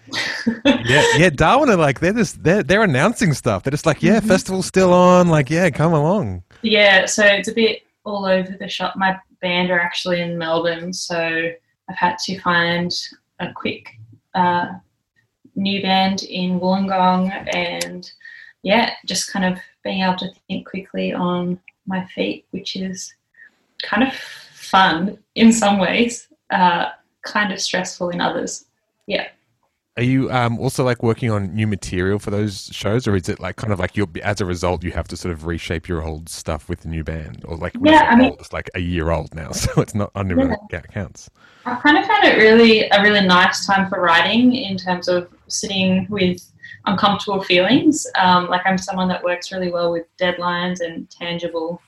yeah, 0.86 1.02
yeah. 1.16 1.30
Darwin 1.30 1.70
are 1.70 1.76
like 1.76 2.00
they're 2.00 2.12
just 2.12 2.42
they're 2.42 2.62
they're 2.62 2.82
announcing 2.82 3.32
stuff. 3.32 3.62
They're 3.64 3.70
just 3.70 3.86
like, 3.86 4.02
yeah, 4.02 4.20
Mhm. 4.20 4.28
festival's 4.28 4.66
still 4.66 4.92
on. 4.92 5.28
Like, 5.28 5.50
yeah, 5.50 5.70
come 5.70 5.92
along. 5.92 6.42
Yeah, 6.62 7.06
so 7.06 7.24
it's 7.24 7.48
a 7.48 7.52
bit 7.52 7.82
all 8.04 8.24
over 8.26 8.56
the 8.58 8.68
shop. 8.68 8.96
My 8.96 9.18
band 9.40 9.70
are 9.70 9.80
actually 9.80 10.20
in 10.20 10.38
Melbourne, 10.38 10.92
so 10.92 11.50
I've 11.88 11.96
had 11.96 12.18
to 12.18 12.40
find 12.40 12.92
a 13.40 13.52
quick 13.52 13.88
uh, 14.34 14.68
new 15.54 15.82
band 15.82 16.22
in 16.24 16.60
Wollongong, 16.60 17.54
and 17.54 18.10
yeah, 18.62 18.92
just 19.06 19.32
kind 19.32 19.44
of 19.44 19.58
being 19.84 20.02
able 20.02 20.16
to 20.18 20.30
think 20.46 20.68
quickly 20.68 21.12
on 21.12 21.58
my 21.86 22.04
feet, 22.06 22.46
which 22.50 22.76
is 22.76 23.14
kind 23.82 24.02
of 24.02 24.14
fun 24.14 25.18
in 25.34 25.52
some 25.52 25.78
ways, 25.78 26.28
uh, 26.50 26.90
kind 27.22 27.52
of 27.52 27.60
stressful 27.60 28.10
in 28.10 28.20
others. 28.20 28.66
Yeah. 29.06 29.28
Are 29.98 30.04
you 30.04 30.30
um, 30.30 30.60
also 30.60 30.84
like 30.84 31.02
working 31.02 31.28
on 31.28 31.52
new 31.56 31.66
material 31.66 32.20
for 32.20 32.30
those 32.30 32.70
shows, 32.72 33.08
or 33.08 33.16
is 33.16 33.28
it 33.28 33.40
like 33.40 33.56
kind 33.56 33.72
of 33.72 33.80
like 33.80 33.96
you 33.96 34.08
as 34.22 34.40
a 34.40 34.44
result 34.44 34.84
you 34.84 34.92
have 34.92 35.08
to 35.08 35.16
sort 35.16 35.32
of 35.34 35.44
reshape 35.44 35.88
your 35.88 36.04
old 36.04 36.28
stuff 36.28 36.68
with 36.68 36.82
the 36.82 36.88
new 36.88 37.02
band, 37.02 37.44
or 37.44 37.56
like 37.56 37.74
Yeah, 37.82 38.06
I 38.08 38.14
mean- 38.14 38.36
it's 38.38 38.52
like 38.52 38.70
a 38.76 38.78
year 38.78 39.10
old 39.10 39.34
now, 39.34 39.50
so 39.62 39.82
it's 39.82 39.96
not 39.96 40.12
under 40.14 40.38
Yeah. 40.38 40.54
yeah, 40.70 40.80
counts. 40.82 41.28
I've 41.66 41.82
kind 41.82 41.98
of 41.98 42.06
found 42.06 42.22
it 42.22 42.36
really 42.38 42.88
a 42.90 43.02
really 43.02 43.26
nice 43.26 43.66
time 43.66 43.88
for 43.88 44.00
writing 44.00 44.54
in 44.54 44.76
terms 44.76 45.08
of 45.08 45.34
sitting 45.48 46.06
with 46.08 46.48
uncomfortable 46.86 47.42
feelings. 47.42 48.06
Um, 48.14 48.46
like 48.46 48.62
I'm 48.66 48.78
someone 48.78 49.08
that 49.08 49.24
works 49.24 49.50
really 49.50 49.72
well 49.72 49.90
with 49.90 50.06
deadlines 50.16 50.80
and 50.80 51.10
tangible, 51.10 51.82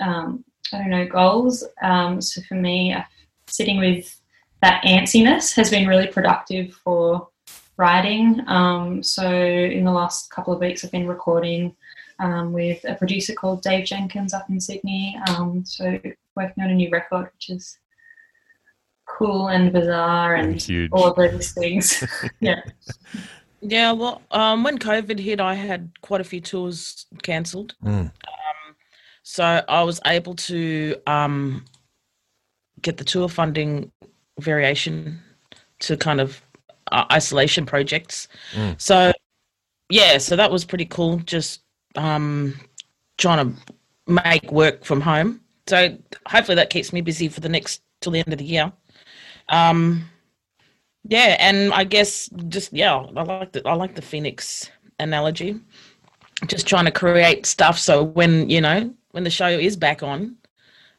um, 0.00 0.42
I 0.72 0.78
don't 0.78 0.88
know, 0.88 1.06
goals. 1.06 1.64
Um, 1.82 2.22
so 2.22 2.40
for 2.48 2.54
me, 2.54 2.94
uh, 2.94 3.02
sitting 3.46 3.78
with 3.78 4.18
that 4.62 4.82
antsiness 4.84 5.54
has 5.54 5.68
been 5.68 5.86
really 5.86 6.06
productive 6.06 6.72
for 6.82 7.28
writing. 7.76 8.42
Um, 8.46 9.02
so 9.02 9.30
in 9.30 9.84
the 9.84 9.92
last 9.92 10.30
couple 10.30 10.52
of 10.52 10.60
weeks, 10.60 10.84
I've 10.84 10.92
been 10.92 11.06
recording 11.06 11.74
um, 12.18 12.52
with 12.52 12.84
a 12.84 12.94
producer 12.94 13.34
called 13.34 13.62
Dave 13.62 13.84
Jenkins 13.84 14.34
up 14.34 14.48
in 14.48 14.60
Sydney. 14.60 15.18
Um, 15.28 15.64
so 15.64 15.98
working 16.36 16.64
on 16.64 16.70
a 16.70 16.74
new 16.74 16.90
record, 16.90 17.30
which 17.34 17.50
is 17.50 17.78
cool 19.06 19.48
and 19.48 19.72
bizarre 19.72 20.34
and 20.34 20.60
Huge. 20.60 20.90
all 20.92 21.06
of 21.06 21.16
those 21.16 21.52
things. 21.52 22.02
yeah. 22.40 22.62
Yeah, 23.60 23.92
well, 23.92 24.22
um, 24.32 24.64
when 24.64 24.76
COVID 24.78 25.20
hit, 25.20 25.40
I 25.40 25.54
had 25.54 25.90
quite 26.00 26.20
a 26.20 26.24
few 26.24 26.40
tours 26.40 27.06
cancelled. 27.22 27.76
Mm. 27.84 28.12
So 29.22 29.62
I 29.68 29.82
was 29.84 30.00
able 30.04 30.34
to 30.34 30.96
um, 31.06 31.64
get 32.80 32.96
the 32.96 33.04
tour 33.04 33.28
funding 33.28 33.92
variation 34.40 35.20
to 35.80 35.96
kind 35.96 36.20
of 36.20 36.42
uh, 36.92 37.06
isolation 37.10 37.66
projects. 37.66 38.28
Mm. 38.54 38.80
So, 38.80 39.12
yeah, 39.88 40.18
so 40.18 40.36
that 40.36 40.50
was 40.50 40.64
pretty 40.64 40.84
cool. 40.86 41.18
Just 41.18 41.62
um, 41.96 42.54
trying 43.18 43.54
to 43.54 43.72
make 44.06 44.50
work 44.52 44.84
from 44.84 45.00
home. 45.00 45.40
So 45.66 45.96
hopefully 46.26 46.56
that 46.56 46.70
keeps 46.70 46.92
me 46.92 47.00
busy 47.00 47.28
for 47.28 47.40
the 47.40 47.48
next 47.48 47.82
till 48.00 48.12
the 48.12 48.18
end 48.18 48.32
of 48.32 48.38
the 48.38 48.44
year. 48.44 48.72
Um, 49.48 50.08
yeah, 51.08 51.36
and 51.38 51.72
I 51.72 51.84
guess 51.84 52.28
just 52.48 52.72
yeah, 52.72 52.94
I 52.94 53.22
like 53.22 53.52
the 53.52 53.66
I 53.66 53.74
like 53.74 53.94
the 53.94 54.02
phoenix 54.02 54.70
analogy. 55.00 55.60
Just 56.46 56.66
trying 56.66 56.84
to 56.86 56.90
create 56.90 57.46
stuff 57.46 57.78
so 57.78 58.02
when 58.02 58.50
you 58.50 58.60
know 58.60 58.92
when 59.12 59.24
the 59.24 59.30
show 59.30 59.48
is 59.48 59.76
back 59.76 60.02
on, 60.02 60.36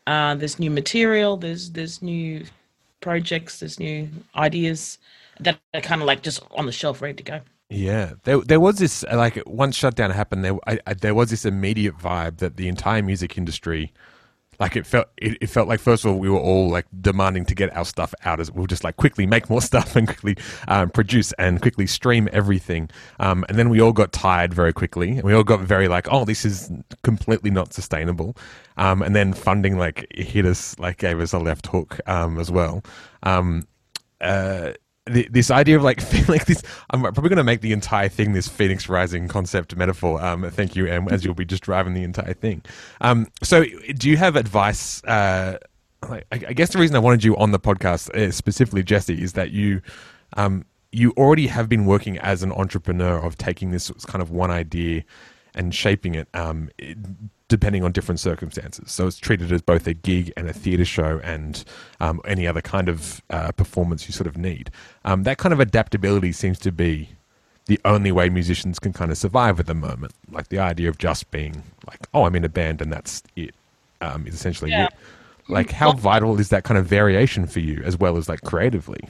uh, 0.07 0.35
there's 0.35 0.59
new 0.59 0.71
material, 0.71 1.37
there's 1.37 1.71
there's 1.71 2.01
new 2.01 2.45
projects, 3.01 3.59
there's 3.59 3.79
new 3.79 4.09
ideas 4.35 4.99
that 5.39 5.59
are 5.73 5.81
kind 5.81 6.01
of 6.01 6.07
like 6.07 6.21
just 6.23 6.43
on 6.51 6.65
the 6.65 6.71
shelf 6.71 7.01
ready 7.01 7.15
to 7.15 7.23
go. 7.23 7.41
Yeah, 7.69 8.13
there 8.23 8.39
there 8.41 8.59
was 8.59 8.77
this 8.77 9.03
like 9.11 9.41
once 9.47 9.75
shutdown 9.75 10.11
happened, 10.11 10.43
there 10.45 10.55
I, 10.67 10.79
I, 10.85 10.93
there 10.93 11.15
was 11.15 11.31
this 11.31 11.43
immediate 11.43 11.97
vibe 11.97 12.37
that 12.37 12.55
the 12.55 12.67
entire 12.67 13.01
music 13.01 13.35
industry, 13.35 13.91
like 14.59 14.75
it 14.75 14.85
felt 14.85 15.07
it, 15.17 15.39
it 15.41 15.47
felt 15.47 15.67
like 15.67 15.79
first 15.79 16.05
of 16.05 16.11
all 16.11 16.19
we 16.19 16.29
were 16.29 16.39
all 16.39 16.69
like 16.69 16.85
demanding 17.01 17.45
to 17.45 17.55
get 17.55 17.75
our 17.75 17.85
stuff 17.85 18.13
out 18.25 18.39
as 18.39 18.51
we'll 18.51 18.67
just 18.67 18.83
like 18.83 18.97
quickly 18.97 19.25
make 19.25 19.49
more 19.49 19.61
stuff 19.71 19.95
and 19.95 20.07
quickly 20.07 20.37
um, 20.67 20.91
produce 20.91 21.31
and 21.39 21.61
quickly 21.61 21.87
stream 21.87 22.29
everything, 22.31 22.91
um, 23.19 23.43
and 23.49 23.57
then 23.57 23.69
we 23.69 23.81
all 23.81 23.93
got 23.93 24.11
tired 24.11 24.53
very 24.53 24.73
quickly 24.73 25.09
and 25.11 25.23
we 25.23 25.33
all 25.33 25.43
got 25.43 25.61
very 25.61 25.87
like 25.87 26.07
oh 26.11 26.25
this 26.25 26.45
is 26.45 26.71
completely 27.01 27.49
not 27.49 27.73
sustainable, 27.73 28.37
um, 28.77 29.01
and 29.01 29.15
then 29.15 29.33
funding 29.33 29.79
like 29.79 30.05
hit 30.13 30.45
us 30.45 30.77
like 30.77 30.97
gave 30.99 31.19
us 31.19 31.33
a 31.33 31.39
left 31.39 31.65
hook 31.67 31.99
um, 32.05 32.37
as 32.37 32.51
well. 32.51 32.83
Um, 33.23 33.63
uh, 34.21 34.73
this 35.05 35.51
idea 35.51 35.75
of 35.75 35.83
like 35.83 35.99
like 36.29 36.45
this 36.45 36.63
i'm 36.91 37.01
probably 37.01 37.27
going 37.29 37.37
to 37.37 37.43
make 37.43 37.61
the 37.61 37.73
entire 37.73 38.07
thing 38.07 38.31
this 38.33 38.47
phoenix 38.47 38.87
rising 38.87 39.27
concept 39.27 39.75
metaphor 39.75 40.21
um 40.23 40.49
thank 40.51 40.75
you 40.75 40.85
em 40.87 41.07
as 41.09 41.25
you'll 41.25 41.33
be 41.33 41.43
just 41.45 41.63
driving 41.63 41.93
the 41.93 42.03
entire 42.03 42.33
thing. 42.33 42.61
Um 43.01 43.27
so 43.41 43.65
do 43.97 44.09
you 44.09 44.15
have 44.17 44.35
advice 44.35 45.03
uh 45.03 45.57
I 46.31 46.37
guess 46.53 46.71
the 46.71 46.79
reason 46.79 46.95
i 46.95 46.99
wanted 46.99 47.23
you 47.23 47.35
on 47.37 47.51
the 47.51 47.59
podcast 47.59 48.13
uh, 48.15 48.31
specifically 48.31 48.83
jessie 48.83 49.21
is 49.21 49.33
that 49.33 49.51
you 49.51 49.81
um 50.37 50.65
you 50.91 51.11
already 51.17 51.47
have 51.47 51.67
been 51.67 51.85
working 51.85 52.17
as 52.19 52.43
an 52.43 52.51
entrepreneur 52.51 53.17
of 53.17 53.37
taking 53.37 53.71
this 53.71 53.89
kind 54.07 54.21
of 54.21 54.31
one 54.31 54.51
idea 54.51 55.03
and 55.55 55.73
shaping 55.75 56.15
it 56.15 56.27
um, 56.33 56.69
it- 56.77 56.97
depending 57.53 57.83
on 57.83 57.91
different 57.91 58.19
circumstances. 58.19 58.91
So 58.91 59.05
it's 59.05 59.19
treated 59.19 59.51
as 59.51 59.61
both 59.61 59.85
a 59.85 59.93
gig 59.93 60.33
and 60.35 60.49
a 60.49 60.53
theatre 60.53 60.85
show 60.85 61.21
and 61.23 61.63
um, 61.99 62.19
any 62.25 62.47
other 62.47 62.61
kind 62.63 62.89
of 62.89 63.21
uh, 63.29 63.51
performance 63.51 64.07
you 64.07 64.11
sort 64.11 64.25
of 64.25 64.37
need. 64.37 64.71
Um, 65.05 65.21
that 65.23 65.37
kind 65.37 65.53
of 65.53 65.59
adaptability 65.59 66.31
seems 66.31 66.57
to 66.59 66.71
be 66.71 67.09
the 67.65 67.79
only 67.85 68.11
way 68.11 68.27
musicians 68.29 68.79
can 68.79 68.91
kind 68.91 69.11
of 69.11 69.19
survive 69.19 69.59
at 69.59 69.67
the 69.67 69.75
moment. 69.75 70.13
Like 70.31 70.47
the 70.49 70.57
idea 70.57 70.89
of 70.89 70.97
just 70.97 71.29
being 71.29 71.61
like, 71.87 72.07
oh, 72.15 72.25
I'm 72.25 72.35
in 72.35 72.43
a 72.43 72.49
band 72.49 72.81
and 72.81 72.91
that's 72.91 73.21
it, 73.35 73.53
um, 74.01 74.25
is 74.25 74.33
essentially 74.33 74.71
Yeah. 74.71 74.85
it. 74.87 74.93
Like, 75.47 75.69
how 75.69 75.91
vital 75.91 76.39
is 76.39 76.49
that 76.49 76.63
kind 76.63 76.79
of 76.79 76.87
variation 76.87 77.45
for 77.45 77.59
you 77.59 77.83
as 77.83 77.99
well 77.99 78.17
as 78.17 78.27
like 78.27 78.41
creatively? 78.41 79.01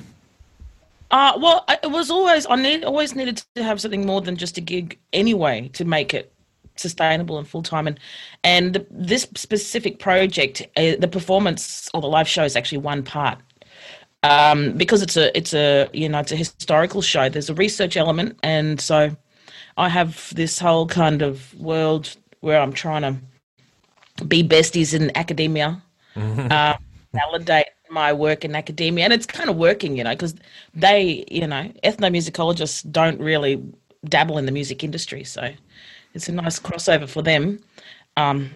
Uh, 1.12 1.38
well, 1.40 1.64
it 1.70 1.92
was 1.92 2.12
always 2.12 2.46
I 2.50 2.56
need 2.56 2.84
always 2.84 3.16
needed 3.16 3.42
to 3.56 3.64
have 3.64 3.80
something 3.80 4.06
more 4.06 4.20
than 4.20 4.36
just 4.36 4.58
a 4.58 4.62
gig 4.62 4.98
anyway 5.14 5.70
to 5.74 5.86
make 5.86 6.14
it 6.14 6.34
sustainable 6.76 7.38
and 7.38 7.48
full 7.48 7.64
time. 7.64 7.88
And 7.88 8.00
and 8.44 8.74
the, 8.74 8.88
this 8.92 9.24
specific 9.36 10.00
project, 10.00 10.62
uh, 10.78 10.96
the 11.00 11.08
performance 11.08 11.90
or 11.94 12.02
the 12.02 12.08
live 12.08 12.28
show 12.28 12.44
is 12.44 12.56
actually 12.56 12.80
one 12.80 13.04
part. 13.04 13.40
Um, 14.24 14.78
because 14.78 15.02
it's 15.02 15.18
a 15.18 15.36
it's 15.38 15.54
a 15.54 15.90
you 15.94 16.08
know 16.08 16.20
it's 16.20 16.32
a 16.32 16.38
historical 16.38 17.02
show. 17.02 17.30
There's 17.30 17.50
a 17.50 17.56
research 17.56 17.98
element, 17.98 18.40
and 18.42 18.80
so 18.80 19.16
I 19.78 19.90
have 19.90 20.34
this 20.34 20.60
whole 20.60 20.88
kind 20.88 21.22
of 21.22 21.54
world 21.60 22.16
where 22.40 22.62
I'm 22.62 22.74
trying 22.74 23.02
to 23.02 24.26
be 24.26 24.44
besties 24.44 24.94
in 24.94 25.16
academia 25.18 25.82
uh, 26.16 26.76
validate 27.14 27.68
my 27.90 28.12
work 28.14 28.44
in 28.44 28.56
academia 28.56 29.04
and 29.04 29.14
it's 29.14 29.26
kind 29.26 29.50
of 29.50 29.56
working 29.56 29.98
you 29.98 30.04
know 30.04 30.12
because 30.12 30.36
they 30.74 31.24
you 31.30 31.46
know 31.46 31.72
ethnomusicologists 31.84 32.90
don't 32.92 33.20
really 33.20 33.64
dabble 34.06 34.38
in 34.38 34.46
the 34.46 34.52
music 34.52 34.84
industry 34.84 35.24
so 35.24 35.52
it's 36.14 36.30
a 36.30 36.32
nice 36.32 36.60
crossover 36.60 37.08
for 37.08 37.22
them. 37.22 37.60
Um, 38.18 38.52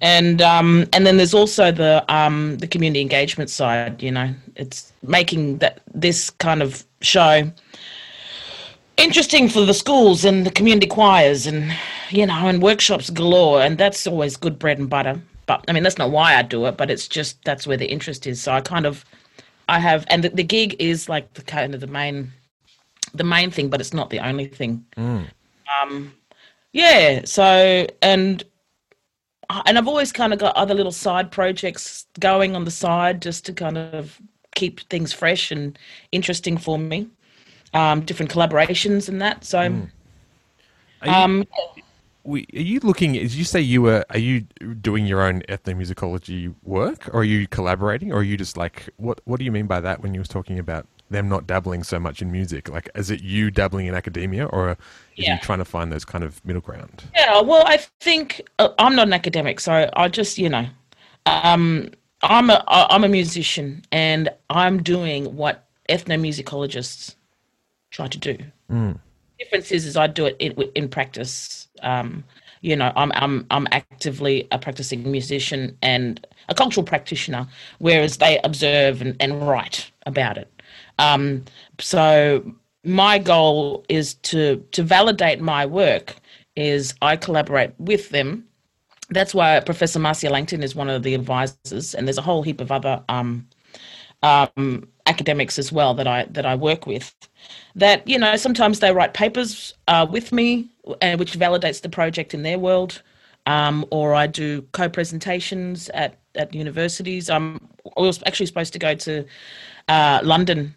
and 0.00 0.42
um, 0.42 0.86
and 0.92 1.06
then 1.06 1.16
there's 1.16 1.34
also 1.34 1.70
the 1.70 2.04
um, 2.12 2.58
the 2.58 2.66
community 2.66 3.00
engagement 3.00 3.50
side 3.50 4.02
you 4.02 4.10
know. 4.10 4.34
It's 4.56 4.92
making 5.02 5.58
that 5.58 5.80
this 5.94 6.30
kind 6.30 6.62
of 6.62 6.84
show 7.00 7.50
interesting 8.96 9.48
for 9.48 9.64
the 9.64 9.74
schools 9.74 10.24
and 10.24 10.44
the 10.44 10.50
community 10.50 10.86
choirs 10.86 11.46
and 11.46 11.72
you 12.10 12.26
know 12.26 12.48
and 12.48 12.62
workshops 12.62 13.10
galore. 13.10 13.62
And 13.62 13.78
that's 13.78 14.06
always 14.06 14.36
good 14.36 14.58
bread 14.58 14.78
and 14.78 14.90
butter. 14.90 15.20
But 15.46 15.64
i 15.68 15.72
mean 15.72 15.82
that's 15.82 15.98
not 15.98 16.10
why 16.10 16.36
i 16.36 16.42
do 16.42 16.66
it 16.66 16.76
but 16.76 16.88
it's 16.88 17.08
just 17.08 17.42
that's 17.44 17.66
where 17.66 17.76
the 17.76 17.90
interest 17.90 18.26
is. 18.26 18.40
So 18.42 18.52
i 18.52 18.60
kind 18.60 18.86
of 18.86 19.04
i 19.68 19.78
have 19.78 20.04
and 20.08 20.24
the, 20.24 20.30
the 20.30 20.44
gig 20.44 20.76
is 20.78 21.08
like 21.08 21.34
the 21.34 21.42
kind 21.42 21.74
of 21.74 21.80
the 21.80 21.86
main 21.86 22.32
the 23.14 23.24
main 23.24 23.50
thing 23.50 23.68
but 23.68 23.80
it's 23.80 23.92
not 23.92 24.10
the 24.10 24.20
only 24.20 24.46
thing. 24.46 24.84
Um 25.82 26.12
yeah 26.72 27.20
so 27.24 27.86
and 28.00 28.44
and 29.66 29.76
i've 29.78 29.88
always 29.88 30.12
kind 30.12 30.32
of 30.32 30.38
got 30.38 30.56
other 30.56 30.74
little 30.74 30.92
side 30.92 31.30
projects 31.30 32.06
going 32.20 32.56
on 32.56 32.64
the 32.64 32.70
side 32.70 33.20
just 33.20 33.44
to 33.46 33.52
kind 33.52 33.76
of 33.76 34.20
keep 34.54 34.80
things 34.88 35.12
fresh 35.12 35.50
and 35.50 35.78
interesting 36.12 36.56
for 36.56 36.78
me. 36.78 37.08
Um, 37.74 38.02
different 38.02 38.30
collaborations 38.30 39.08
and 39.08 39.20
that. 39.22 39.44
So, 39.44 39.58
Are 39.58 39.64
you- 41.08 41.12
um, 41.12 41.44
we, 42.24 42.46
are 42.54 42.60
you 42.60 42.78
looking? 42.80 43.14
Did 43.14 43.32
you 43.32 43.44
say 43.44 43.60
you 43.60 43.82
were? 43.82 44.04
Are 44.10 44.18
you 44.18 44.42
doing 44.80 45.06
your 45.06 45.22
own 45.22 45.40
ethnomusicology 45.48 46.54
work, 46.62 47.08
or 47.12 47.20
are 47.20 47.24
you 47.24 47.48
collaborating, 47.48 48.12
or 48.12 48.16
are 48.18 48.22
you 48.22 48.36
just 48.36 48.56
like 48.56 48.90
what? 48.96 49.20
What 49.24 49.38
do 49.40 49.44
you 49.44 49.50
mean 49.50 49.66
by 49.66 49.80
that 49.80 50.02
when 50.02 50.14
you 50.14 50.20
were 50.20 50.26
talking 50.26 50.58
about 50.58 50.86
them 51.12 51.28
not 51.28 51.46
dabbling 51.46 51.82
so 51.84 51.98
much 51.98 52.20
in 52.22 52.32
music? 52.32 52.68
Like, 52.68 52.88
is 52.94 53.10
it 53.10 53.22
you 53.22 53.50
dabbling 53.50 53.86
in 53.86 53.94
academia, 53.94 54.46
or 54.46 54.70
are 54.70 54.76
Yeah. 55.16 55.34
you 55.34 55.40
trying 55.40 55.58
to 55.58 55.64
find 55.64 55.92
those 55.92 56.04
kind 56.04 56.24
of 56.24 56.44
middle 56.44 56.62
ground? 56.62 57.04
Yeah, 57.14 57.40
well, 57.40 57.64
I 57.66 57.78
think 58.00 58.42
uh, 58.58 58.70
I'm 58.78 58.96
not 58.96 59.06
an 59.06 59.12
academic, 59.12 59.60
so 59.60 59.90
I 59.94 60.08
just, 60.08 60.38
you 60.38 60.48
know, 60.48 60.66
um, 61.26 61.90
I'm 62.22 62.50
a 62.50 62.64
I'm 62.68 63.04
a 63.04 63.08
musician, 63.08 63.82
and 63.92 64.28
I'm 64.50 64.82
doing 64.82 65.36
what 65.36 65.66
ethnomusicologists 65.88 67.14
try 67.90 68.08
to 68.08 68.18
do. 68.18 68.36
The 68.68 68.98
difference 69.38 69.72
is, 69.72 69.86
is 69.86 69.96
I 69.96 70.06
do 70.06 70.26
it 70.26 70.36
in, 70.38 70.52
in 70.74 70.88
practice. 70.88 71.68
Um, 71.82 72.24
you 72.60 72.76
know, 72.76 72.92
I'm 72.94 73.10
I'm 73.14 73.44
I'm 73.50 73.66
actively 73.72 74.46
a 74.52 74.58
practicing 74.58 75.10
musician 75.10 75.76
and 75.82 76.24
a 76.48 76.54
cultural 76.54 76.84
practitioner, 76.84 77.48
whereas 77.78 78.18
they 78.18 78.38
observe 78.44 79.02
and, 79.02 79.16
and 79.18 79.46
write 79.46 79.90
about 80.06 80.38
it. 80.38 80.48
Um, 81.02 81.44
so 81.80 82.54
my 82.84 83.18
goal 83.18 83.84
is 83.88 84.14
to 84.14 84.64
to 84.72 84.82
validate 84.82 85.40
my 85.40 85.66
work. 85.66 86.16
Is 86.54 86.94
I 87.02 87.16
collaborate 87.16 87.72
with 87.78 88.10
them. 88.10 88.46
That's 89.10 89.34
why 89.34 89.60
Professor 89.60 89.98
Marcia 89.98 90.30
Langton 90.30 90.62
is 90.62 90.74
one 90.74 90.88
of 90.88 91.02
the 91.02 91.14
advisors, 91.14 91.94
and 91.94 92.06
there's 92.06 92.18
a 92.18 92.22
whole 92.22 92.42
heap 92.42 92.60
of 92.60 92.70
other 92.70 93.02
um, 93.08 93.46
um, 94.22 94.88
academics 95.06 95.58
as 95.58 95.72
well 95.72 95.94
that 95.94 96.06
I 96.06 96.24
that 96.30 96.46
I 96.46 96.54
work 96.54 96.86
with. 96.86 97.14
That 97.74 98.06
you 98.06 98.18
know 98.18 98.36
sometimes 98.36 98.80
they 98.80 98.92
write 98.92 99.14
papers 99.14 99.74
uh, 99.88 100.06
with 100.08 100.30
me, 100.30 100.68
and 101.00 101.18
which 101.18 101.32
validates 101.32 101.80
the 101.80 101.88
project 101.88 102.34
in 102.34 102.42
their 102.42 102.58
world, 102.58 103.02
um, 103.46 103.84
or 103.90 104.14
I 104.14 104.26
do 104.26 104.62
co-presentations 104.72 105.88
at 105.90 106.18
at 106.36 106.54
universities. 106.54 107.28
Um, 107.30 107.68
I 107.96 108.02
was 108.02 108.22
actually 108.26 108.46
supposed 108.46 108.72
to 108.74 108.78
go 108.78 108.94
to 108.94 109.24
uh, 109.88 110.20
London 110.22 110.74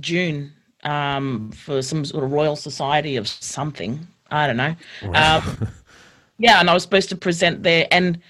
June 0.00 0.52
um, 0.84 1.50
for 1.52 1.82
some 1.82 2.04
sort 2.04 2.24
of 2.24 2.32
Royal 2.32 2.56
Society 2.56 3.16
of 3.16 3.28
something. 3.28 4.06
I 4.30 4.46
don't 4.46 4.56
know. 4.56 4.74
Um, 5.14 5.68
yeah, 6.38 6.60
and 6.60 6.70
I 6.70 6.74
was 6.74 6.82
supposed 6.82 7.08
to 7.10 7.16
present 7.16 7.62
there, 7.62 7.86
and 7.90 8.20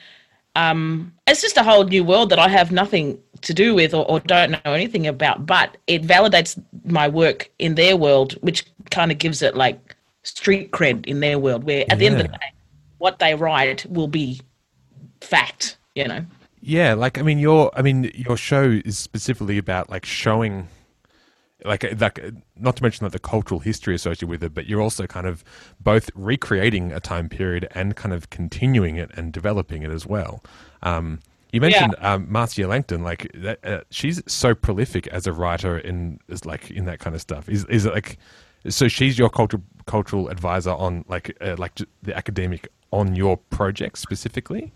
um, 0.56 1.12
it's 1.26 1.40
just 1.40 1.56
a 1.56 1.62
whole 1.62 1.84
new 1.84 2.04
world 2.04 2.30
that 2.30 2.38
I 2.38 2.48
have 2.48 2.72
nothing 2.72 3.18
to 3.42 3.54
do 3.54 3.74
with 3.74 3.94
or, 3.94 4.08
or 4.10 4.20
don't 4.20 4.50
know 4.50 4.72
anything 4.72 5.06
about. 5.06 5.46
But 5.46 5.76
it 5.86 6.02
validates 6.02 6.62
my 6.84 7.08
work 7.08 7.50
in 7.58 7.74
their 7.74 7.96
world, 7.96 8.32
which 8.42 8.64
kind 8.90 9.10
of 9.10 9.18
gives 9.18 9.42
it 9.42 9.56
like 9.56 9.96
street 10.22 10.72
cred 10.72 11.06
in 11.06 11.20
their 11.20 11.38
world. 11.38 11.64
Where 11.64 11.84
at 11.88 11.98
the 11.98 12.06
end 12.06 12.16
of 12.16 12.22
the 12.22 12.28
day, 12.28 12.52
what 12.98 13.18
they 13.18 13.34
write 13.34 13.86
will 13.86 14.08
be 14.08 14.40
fact. 15.20 15.76
You 15.94 16.08
know. 16.08 16.24
Yeah, 16.60 16.94
like 16.94 17.18
I 17.18 17.22
mean, 17.22 17.38
your 17.38 17.70
I 17.76 17.82
mean, 17.82 18.10
your 18.14 18.36
show 18.36 18.80
is 18.84 18.98
specifically 18.98 19.58
about 19.58 19.90
like 19.90 20.04
showing, 20.04 20.68
like 21.64 21.84
like 22.00 22.20
not 22.56 22.76
to 22.76 22.82
mention 22.82 23.04
like 23.04 23.12
the 23.12 23.18
cultural 23.18 23.60
history 23.60 23.94
associated 23.94 24.28
with 24.28 24.42
it, 24.42 24.54
but 24.54 24.66
you're 24.66 24.80
also 24.80 25.06
kind 25.06 25.26
of 25.26 25.44
both 25.80 26.10
recreating 26.14 26.92
a 26.92 27.00
time 27.00 27.28
period 27.28 27.68
and 27.72 27.96
kind 27.96 28.12
of 28.14 28.30
continuing 28.30 28.96
it 28.96 29.10
and 29.14 29.32
developing 29.32 29.82
it 29.82 29.90
as 29.90 30.06
well. 30.06 30.42
Um, 30.82 31.20
you 31.52 31.60
mentioned 31.60 31.94
um, 31.98 32.26
Marcia 32.30 32.66
Langton, 32.66 33.02
like 33.02 33.30
that, 33.34 33.64
uh, 33.64 33.80
she's 33.90 34.22
so 34.26 34.54
prolific 34.54 35.06
as 35.08 35.26
a 35.26 35.32
writer 35.32 35.78
in 35.78 36.18
is 36.28 36.46
like 36.46 36.70
in 36.70 36.86
that 36.86 36.98
kind 36.98 37.14
of 37.14 37.20
stuff. 37.20 37.48
Is 37.48 37.66
is 37.66 37.84
it 37.84 37.92
like 37.92 38.18
so? 38.68 38.88
She's 38.88 39.18
your 39.18 39.28
cultural 39.28 39.62
cultural 39.86 40.28
advisor 40.28 40.70
on 40.70 41.04
like 41.08 41.36
uh, 41.42 41.56
like 41.58 41.78
the 42.02 42.16
academic 42.16 42.68
on 42.90 43.14
your 43.14 43.36
project 43.36 43.98
specifically. 43.98 44.72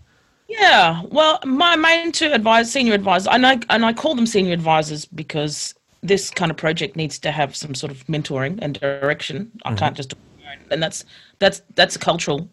Yeah, 0.47 1.01
well, 1.09 1.39
my 1.45 1.75
main 1.75 2.11
two 2.11 2.31
advisors, 2.31 2.71
senior 2.71 2.93
advisors, 2.93 3.27
and 3.27 3.45
I 3.45 3.59
and 3.69 3.83
I 3.83 3.93
call 3.93 4.13
them 4.13 4.27
senior 4.27 4.53
advisors 4.53 5.05
because 5.05 5.73
this 6.07 6.29
kind 6.29 6.51
of 6.51 6.57
project 6.57 6.95
needs 6.95 7.19
to 7.19 7.31
have 7.31 7.55
some 7.55 7.75
sort 7.75 7.91
of 7.91 8.05
mentoring 8.07 8.59
and 8.61 8.79
direction. 8.79 9.51
I 9.65 9.75
can't 9.75 9.95
just, 9.95 10.09
do 10.09 10.15
it 10.15 10.39
on 10.39 10.45
my 10.45 10.53
own. 10.53 10.71
and 10.71 10.83
that's 10.83 11.05
that's 11.39 11.61
that's 11.75 11.95
a 11.95 11.99
cultural 11.99 12.49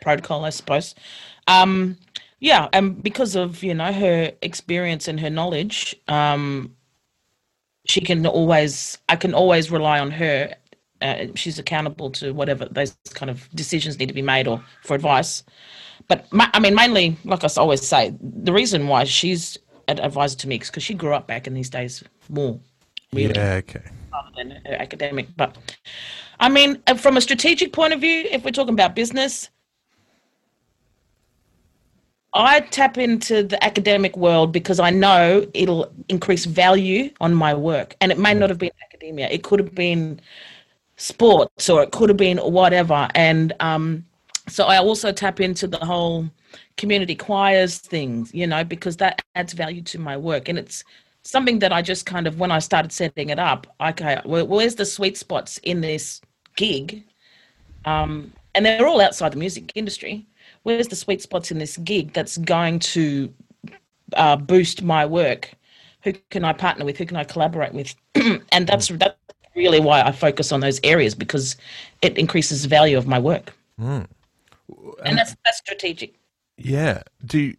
protocol, 0.00 0.44
I 0.44 0.50
suppose. 0.50 0.94
Um, 1.46 1.96
yeah, 2.40 2.68
and 2.72 3.02
because 3.02 3.36
of 3.36 3.62
you 3.62 3.74
know 3.74 3.92
her 3.92 4.32
experience 4.42 5.08
and 5.08 5.20
her 5.20 5.30
knowledge, 5.30 5.96
um, 6.08 6.74
she 7.86 8.00
can 8.00 8.26
always 8.26 8.98
I 9.08 9.16
can 9.16 9.34
always 9.34 9.70
rely 9.70 10.00
on 10.00 10.10
her. 10.12 10.54
Uh, 11.02 11.26
she's 11.34 11.58
accountable 11.58 12.08
to 12.08 12.32
whatever 12.32 12.66
those 12.70 12.96
kind 13.12 13.30
of 13.30 13.48
decisions 13.54 13.98
need 13.98 14.06
to 14.06 14.14
be 14.14 14.22
made 14.22 14.48
or 14.48 14.62
for 14.82 14.94
advice 14.94 15.42
but 16.08 16.30
ma- 16.32 16.50
I 16.52 16.60
mean, 16.60 16.74
mainly, 16.74 17.16
like 17.24 17.44
I 17.44 17.48
always 17.56 17.86
say, 17.86 18.14
the 18.20 18.52
reason 18.52 18.88
why 18.88 19.04
she's 19.04 19.58
an 19.88 20.00
advisor 20.00 20.36
to 20.38 20.48
me 20.48 20.56
is 20.56 20.70
because 20.70 20.82
she 20.82 20.94
grew 20.94 21.14
up 21.14 21.26
back 21.26 21.46
in 21.46 21.54
these 21.54 21.70
days 21.70 22.02
more, 22.28 22.58
really, 23.14 23.34
Yeah. 23.34 23.54
Okay. 23.54 23.82
than 24.36 24.50
her 24.66 24.74
academic. 24.74 25.26
But 25.36 25.56
I 26.40 26.48
mean, 26.48 26.82
uh, 26.86 26.94
from 26.94 27.16
a 27.16 27.20
strategic 27.20 27.72
point 27.72 27.92
of 27.92 28.00
view, 28.00 28.26
if 28.30 28.44
we're 28.44 28.50
talking 28.50 28.74
about 28.74 28.94
business, 28.94 29.50
I 32.34 32.60
tap 32.60 32.98
into 32.98 33.44
the 33.44 33.62
academic 33.62 34.16
world 34.16 34.50
because 34.52 34.80
I 34.80 34.90
know 34.90 35.46
it'll 35.54 35.92
increase 36.08 36.44
value 36.46 37.10
on 37.20 37.32
my 37.32 37.54
work. 37.54 37.94
And 38.00 38.10
it 38.10 38.18
may 38.18 38.34
not 38.34 38.50
have 38.50 38.58
been 38.58 38.72
academia, 38.82 39.28
it 39.30 39.44
could 39.44 39.60
have 39.60 39.74
been 39.74 40.20
sports 40.96 41.70
or 41.70 41.82
it 41.82 41.92
could 41.92 42.08
have 42.08 42.18
been 42.18 42.38
whatever. 42.38 43.08
And 43.14 43.52
um, 43.60 44.04
so 44.48 44.64
I 44.66 44.78
also 44.78 45.12
tap 45.12 45.40
into 45.40 45.68
the 45.68 45.78
whole 45.78 46.28
community 46.76 47.14
choirs 47.14 47.78
things, 47.78 48.34
you 48.34 48.48
know, 48.48 48.64
because 48.64 48.96
that 48.96 49.22
adds 49.36 49.52
value 49.52 49.82
to 49.82 49.98
my 49.98 50.16
work. 50.16 50.48
And 50.48 50.58
it's 50.58 50.82
something 51.24 51.58
that 51.60 51.72
I 51.72 51.82
just 51.82 52.06
kind 52.06 52.26
of, 52.26 52.38
when 52.38 52.50
I 52.50 52.58
started 52.58 52.92
setting 52.92 53.30
it 53.30 53.38
up, 53.38 53.66
okay, 53.80 54.20
where's 54.24 54.74
the 54.76 54.86
sweet 54.86 55.16
spots 55.16 55.58
in 55.58 55.80
this 55.80 56.20
gig? 56.56 57.02
Um, 57.84 58.32
and 58.54 58.64
they're 58.64 58.86
all 58.86 59.00
outside 59.00 59.32
the 59.32 59.38
music 59.38 59.72
industry. 59.74 60.26
Where's 60.62 60.88
the 60.88 60.96
sweet 60.96 61.20
spots 61.22 61.50
in 61.50 61.58
this 61.58 61.76
gig 61.78 62.12
that's 62.12 62.36
going 62.38 62.78
to 62.80 63.32
uh, 64.14 64.36
boost 64.36 64.82
my 64.82 65.04
work? 65.04 65.52
Who 66.02 66.12
can 66.30 66.44
I 66.44 66.52
partner 66.52 66.84
with? 66.84 66.98
Who 66.98 67.06
can 67.06 67.16
I 67.16 67.24
collaborate 67.24 67.72
with? 67.72 67.94
and 68.14 68.66
that's 68.66 68.88
that's 68.88 69.16
really 69.56 69.80
why 69.80 70.02
I 70.02 70.12
focus 70.12 70.52
on 70.52 70.60
those 70.60 70.80
areas 70.84 71.14
because 71.14 71.56
it 72.02 72.16
increases 72.18 72.62
the 72.62 72.68
value 72.68 72.98
of 72.98 73.06
my 73.06 73.18
work. 73.18 73.54
And 75.04 75.18
that's 75.18 75.34
that's 75.44 75.58
strategic. 75.58 76.14
Yeah. 76.56 77.02
Do 77.24 77.38
you, 77.38 77.56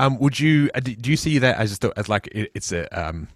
um 0.00 0.18
would 0.18 0.38
you 0.38 0.70
uh, 0.74 0.80
do 0.80 1.10
you 1.10 1.16
see 1.16 1.38
that 1.38 1.56
as 1.58 1.70
just 1.70 1.84
as 1.96 2.08
like 2.08 2.26
it, 2.28 2.50
it's 2.54 2.72
a 2.72 2.82
um 2.98 3.28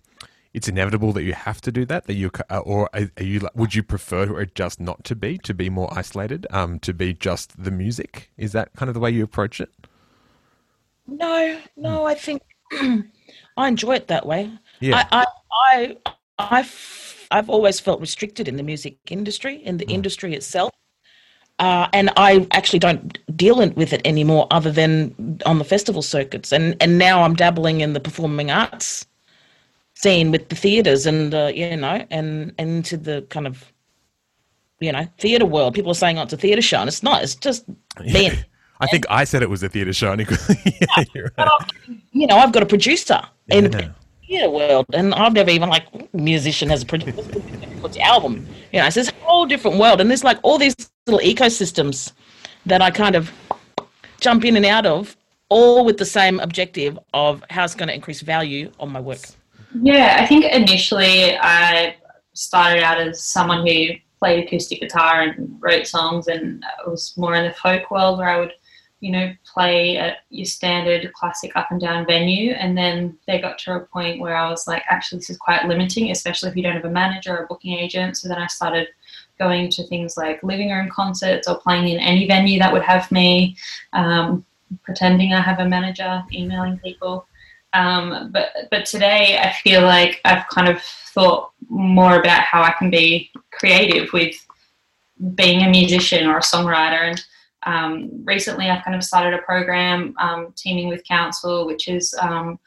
it's 0.52 0.68
inevitable 0.68 1.12
that 1.12 1.24
you 1.24 1.32
have 1.32 1.60
to 1.60 1.72
do 1.72 1.84
that 1.84 2.06
that 2.06 2.14
you 2.14 2.30
uh, 2.50 2.58
or 2.58 2.88
are, 2.94 3.10
are 3.18 3.24
you 3.24 3.38
like 3.40 3.54
would 3.54 3.74
you 3.74 3.82
prefer 3.82 4.40
it 4.40 4.54
just 4.54 4.80
not 4.80 5.02
to 5.04 5.14
be 5.14 5.38
to 5.38 5.52
be 5.52 5.68
more 5.68 5.88
isolated 5.96 6.46
um 6.50 6.78
to 6.78 6.92
be 6.92 7.12
just 7.12 7.62
the 7.62 7.70
music 7.70 8.30
is 8.36 8.52
that 8.52 8.72
kind 8.74 8.88
of 8.88 8.94
the 8.94 9.00
way 9.00 9.10
you 9.10 9.24
approach 9.24 9.60
it 9.60 9.70
No, 11.06 11.60
no, 11.76 12.06
I 12.06 12.14
think 12.14 12.42
I 13.56 13.68
enjoy 13.68 13.94
it 13.96 14.08
that 14.08 14.26
way. 14.26 14.50
Yeah. 14.80 15.06
I, 15.10 15.26
I, 15.52 15.96
I, 15.98 16.56
I've, 16.58 17.26
I've 17.30 17.50
always 17.50 17.80
felt 17.80 18.00
restricted 18.00 18.48
in 18.48 18.56
the 18.56 18.62
music 18.62 18.98
industry, 19.10 19.56
in 19.56 19.76
the 19.76 19.86
industry 19.86 20.34
itself. 20.34 20.72
Uh, 21.60 21.88
and 21.92 22.10
I 22.16 22.46
actually 22.50 22.80
don't 22.80 23.18
deal 23.36 23.60
in, 23.60 23.74
with 23.74 23.92
it 23.92 24.02
anymore, 24.04 24.46
other 24.50 24.72
than 24.72 25.40
on 25.46 25.58
the 25.58 25.64
festival 25.64 26.02
circuits. 26.02 26.52
And 26.52 26.76
and 26.80 26.98
now 26.98 27.22
I'm 27.22 27.34
dabbling 27.34 27.80
in 27.80 27.92
the 27.92 28.00
performing 28.00 28.50
arts 28.50 29.06
scene 29.94 30.32
with 30.32 30.48
the 30.48 30.56
theatres, 30.56 31.06
and 31.06 31.34
uh, 31.34 31.52
you 31.54 31.76
know, 31.76 32.04
and 32.10 32.52
and 32.58 32.70
into 32.70 32.96
the 32.96 33.24
kind 33.30 33.46
of 33.46 33.72
you 34.80 34.90
know 34.90 35.06
theatre 35.18 35.46
world. 35.46 35.74
People 35.74 35.92
are 35.92 35.94
saying, 35.94 36.18
"Oh, 36.18 36.22
it's 36.22 36.32
a 36.32 36.36
theatre 36.36 36.62
show," 36.62 36.80
and 36.80 36.88
it's 36.88 37.04
not. 37.04 37.22
It's 37.22 37.36
just 37.36 37.64
being 38.12 38.32
I 38.80 38.86
think 38.88 39.06
I 39.08 39.24
said 39.24 39.42
it 39.42 39.50
was 39.50 39.62
a 39.62 39.68
theater 39.68 39.92
show 39.92 40.12
and 40.12 40.20
yeah, 40.64 41.26
right. 41.38 41.48
you 42.12 42.26
know, 42.26 42.36
I've 42.36 42.52
got 42.52 42.62
a 42.62 42.66
producer 42.66 43.20
in 43.48 43.70
the 43.70 43.90
theatre 44.26 44.50
world, 44.50 44.86
and 44.92 45.14
I've 45.14 45.32
never 45.32 45.50
even 45.50 45.68
like 45.68 46.12
musician 46.12 46.68
has 46.70 46.82
a 46.82 46.86
producer 46.86 47.22
what's 47.80 47.96
the 47.96 48.02
album. 48.02 48.46
You 48.72 48.80
know, 48.80 48.86
it's 48.86 48.96
this 48.96 49.10
whole 49.22 49.46
different 49.46 49.78
world, 49.78 50.00
and 50.00 50.10
there's 50.10 50.24
like 50.24 50.38
all 50.42 50.58
these 50.58 50.74
little 51.06 51.20
ecosystems 51.20 52.12
that 52.64 52.80
I 52.80 52.90
kind 52.90 53.14
of 53.14 53.30
jump 54.20 54.44
in 54.44 54.56
and 54.56 54.64
out 54.64 54.86
of, 54.86 55.16
all 55.50 55.84
with 55.84 55.98
the 55.98 56.06
same 56.06 56.40
objective 56.40 56.98
of 57.12 57.44
how 57.50 57.64
it's 57.64 57.74
going 57.74 57.88
to 57.88 57.94
increase 57.94 58.22
value 58.22 58.72
on 58.80 58.90
my 58.90 59.00
work. 59.00 59.20
Yeah, 59.82 60.16
I 60.18 60.26
think 60.26 60.46
initially 60.46 61.36
I 61.36 61.96
started 62.32 62.82
out 62.82 62.98
as 62.98 63.22
someone 63.22 63.66
who 63.66 63.88
played 64.18 64.46
acoustic 64.46 64.80
guitar 64.80 65.22
and 65.22 65.58
wrote 65.60 65.86
songs, 65.86 66.28
and 66.28 66.64
was 66.86 67.12
more 67.18 67.34
in 67.34 67.44
the 67.44 67.54
folk 67.54 67.90
world 67.90 68.18
where 68.18 68.30
I 68.30 68.40
would, 68.40 68.52
you 69.00 69.12
know, 69.12 69.30
play 69.44 69.98
at 69.98 70.18
your 70.30 70.46
standard 70.46 71.12
classic 71.12 71.52
up 71.54 71.70
and 71.70 71.78
down 71.78 72.06
venue. 72.06 72.52
And 72.52 72.78
then 72.78 73.18
they 73.26 73.42
got 73.42 73.58
to 73.58 73.74
a 73.74 73.80
point 73.80 74.20
where 74.20 74.36
I 74.36 74.48
was 74.48 74.66
like, 74.66 74.82
actually, 74.88 75.18
this 75.18 75.28
is 75.28 75.36
quite 75.36 75.66
limiting, 75.66 76.10
especially 76.10 76.48
if 76.48 76.56
you 76.56 76.62
don't 76.62 76.76
have 76.76 76.86
a 76.86 76.90
manager 76.90 77.36
or 77.36 77.44
a 77.44 77.46
booking 77.46 77.78
agent. 77.78 78.16
So 78.16 78.28
then 78.28 78.38
I 78.38 78.46
started 78.46 78.88
going 79.38 79.70
to 79.70 79.86
things 79.86 80.16
like 80.16 80.42
living 80.42 80.70
room 80.70 80.88
concerts 80.90 81.48
or 81.48 81.58
playing 81.58 81.88
in 81.88 81.98
any 81.98 82.26
venue 82.26 82.58
that 82.58 82.72
would 82.72 82.82
have 82.82 83.10
me, 83.10 83.56
um, 83.92 84.44
pretending 84.82 85.32
I 85.32 85.40
have 85.40 85.58
a 85.58 85.68
manager, 85.68 86.22
emailing 86.32 86.78
people. 86.78 87.26
Um, 87.72 88.30
but 88.32 88.50
but 88.70 88.86
today 88.86 89.38
I 89.38 89.52
feel 89.62 89.82
like 89.82 90.20
I've 90.24 90.46
kind 90.48 90.68
of 90.68 90.80
thought 90.80 91.50
more 91.68 92.20
about 92.20 92.42
how 92.42 92.62
I 92.62 92.72
can 92.78 92.90
be 92.90 93.30
creative 93.50 94.12
with 94.12 94.36
being 95.34 95.62
a 95.62 95.70
musician 95.70 96.26
or 96.26 96.38
a 96.38 96.42
songwriter. 96.42 97.10
And 97.10 97.24
um, 97.66 98.24
recently 98.24 98.68
I've 98.68 98.84
kind 98.84 98.96
of 98.96 99.02
started 99.02 99.34
a 99.34 99.42
program 99.42 100.14
um, 100.18 100.52
teaming 100.56 100.88
with 100.88 101.04
council, 101.04 101.66
which 101.66 101.88
is 101.88 102.14
um, 102.20 102.58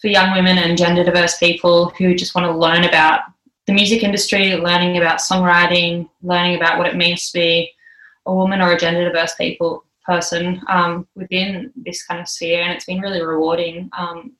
for 0.00 0.08
young 0.08 0.32
women 0.32 0.58
and 0.58 0.76
gender 0.76 1.04
diverse 1.04 1.38
people 1.38 1.90
who 1.90 2.14
just 2.14 2.34
want 2.34 2.46
to 2.46 2.58
learn 2.58 2.84
about 2.84 3.20
the 3.66 3.72
music 3.72 4.02
industry, 4.02 4.56
learning 4.56 4.96
about 4.98 5.20
songwriting, 5.20 6.08
learning 6.22 6.56
about 6.56 6.78
what 6.78 6.86
it 6.86 6.96
means 6.96 7.30
to 7.30 7.38
be 7.38 7.72
a 8.26 8.34
woman 8.34 8.60
or 8.60 8.72
a 8.72 8.78
gender 8.78 9.04
diverse 9.04 9.34
people 9.34 9.84
person 10.04 10.60
um, 10.68 11.06
within 11.14 11.72
this 11.76 12.04
kind 12.04 12.20
of 12.20 12.28
sphere, 12.28 12.62
and 12.62 12.72
it's 12.72 12.84
been 12.84 13.00
really 13.00 13.22
rewarding. 13.22 13.90
Um, 13.96 14.32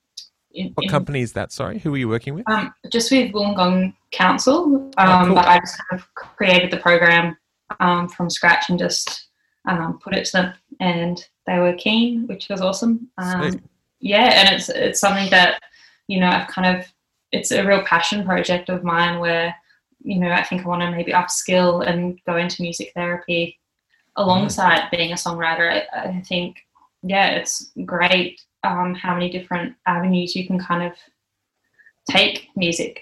in, 0.53 0.71
what 0.75 0.85
in, 0.85 0.91
company 0.91 1.21
is 1.21 1.33
that? 1.33 1.53
Sorry, 1.53 1.79
who 1.79 1.95
are 1.95 1.97
you 1.97 2.09
working 2.09 2.35
with? 2.35 2.49
Um, 2.49 2.73
just 2.93 3.11
with 3.11 3.33
Wollongong 3.33 3.95
Council, 4.13 4.91
oh, 4.97 5.03
um, 5.03 5.27
cool. 5.27 5.35
but 5.37 5.49
I 5.49 5.59
just 5.59 5.79
kind 5.79 6.01
of 6.01 6.15
created 6.15 6.71
the 6.71 6.77
program 6.77 7.37
um, 7.81 8.09
from 8.09 8.31
scratch 8.31 8.69
and 8.69 8.79
just 8.79 9.29
um, 9.67 9.99
put 10.03 10.15
it 10.15 10.27
to 10.27 10.33
them, 10.33 10.55
and 10.81 11.27
they 11.47 11.59
were 11.59 11.75
keen, 11.75 12.27
which 12.27 12.49
was 12.49 12.61
awesome. 12.61 13.09
yeah, 14.01 14.45
and 14.45 14.55
it's 14.55 14.69
it's 14.69 15.01
something 15.01 15.31
that 15.31 15.61
you 16.09 16.21
know 16.21 16.29
I've 16.29 16.49
kind 16.49 16.79
of 16.79 16.87
it's 17.35 17.51
a 17.51 17.67
real 17.67 17.83
passion 17.83 18.25
project 18.25 18.69
of 18.69 18.85
mine 18.85 19.19
where 19.19 19.55
you 20.01 20.19
know 20.19 20.31
I 20.31 20.45
think 20.45 20.63
I 20.63 20.69
want 20.69 20.83
to 20.83 20.91
maybe 20.91 21.13
upskill 21.13 21.87
and 21.87 22.19
go 22.27 22.37
into 22.37 22.63
music 22.63 22.93
therapy 22.95 23.59
alongside 24.17 24.83
mm. 24.83 24.91
being 24.91 25.13
a 25.13 25.17
songwriter. 25.17 25.69
I, 25.93 26.09
I 26.09 26.21
think 26.21 26.59
yeah, 27.03 27.31
it's 27.31 27.71
great 27.85 28.41
um, 28.63 28.95
how 28.95 29.15
many 29.15 29.31
different 29.31 29.75
avenues 29.87 30.35
you 30.35 30.47
can 30.47 30.59
kind 30.59 30.83
of 30.91 30.93
take 32.11 32.49
music. 32.57 33.01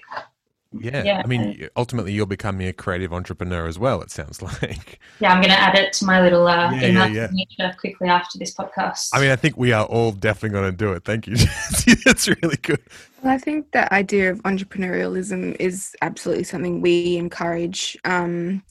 Yeah. 0.79 1.03
yeah. 1.03 1.21
I 1.23 1.27
mean, 1.27 1.69
ultimately, 1.75 2.13
you're 2.13 2.25
becoming 2.25 2.67
a 2.67 2.73
creative 2.73 3.13
entrepreneur 3.13 3.67
as 3.67 3.77
well. 3.77 4.01
It 4.01 4.11
sounds 4.11 4.41
like. 4.41 4.99
Yeah, 5.19 5.31
I'm 5.31 5.41
going 5.41 5.53
to 5.53 5.59
add 5.59 5.75
it 5.75 5.93
to 5.93 6.05
my 6.05 6.21
little 6.21 6.47
uh, 6.47 6.71
yeah, 6.73 6.87
email 6.87 7.07
yeah, 7.07 7.27
yeah. 7.57 7.73
quickly 7.73 8.07
after 8.07 8.37
this 8.39 8.53
podcast. 8.53 9.09
I 9.13 9.21
mean, 9.21 9.31
I 9.31 9.35
think 9.35 9.57
we 9.57 9.71
are 9.71 9.85
all 9.85 10.11
definitely 10.11 10.59
going 10.59 10.71
to 10.71 10.77
do 10.77 10.91
it. 10.93 11.03
Thank 11.05 11.27
you, 11.27 11.35
That's 12.05 12.27
really 12.27 12.57
good. 12.57 12.81
Well, 13.21 13.33
I 13.33 13.37
think 13.37 13.71
that 13.71 13.91
idea 13.91 14.31
of 14.31 14.41
entrepreneurialism 14.43 15.55
is 15.59 15.95
absolutely 16.01 16.43
something 16.43 16.81
we 16.81 17.17
encourage. 17.17 17.97
Um, 18.05 18.63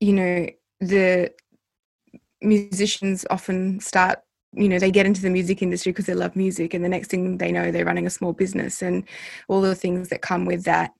you 0.00 0.12
know, 0.12 0.46
the 0.80 1.32
musicians 2.42 3.26
often 3.30 3.80
start 3.80 4.20
you 4.52 4.68
know 4.68 4.78
they 4.78 4.90
get 4.90 5.06
into 5.06 5.22
the 5.22 5.30
music 5.30 5.62
industry 5.62 5.92
because 5.92 6.06
they 6.06 6.14
love 6.14 6.34
music 6.34 6.74
and 6.74 6.84
the 6.84 6.88
next 6.88 7.08
thing 7.08 7.38
they 7.38 7.52
know 7.52 7.70
they're 7.70 7.84
running 7.84 8.06
a 8.06 8.10
small 8.10 8.32
business 8.32 8.82
and 8.82 9.04
all 9.48 9.60
the 9.60 9.74
things 9.74 10.08
that 10.08 10.22
come 10.22 10.44
with 10.44 10.64
that 10.64 10.92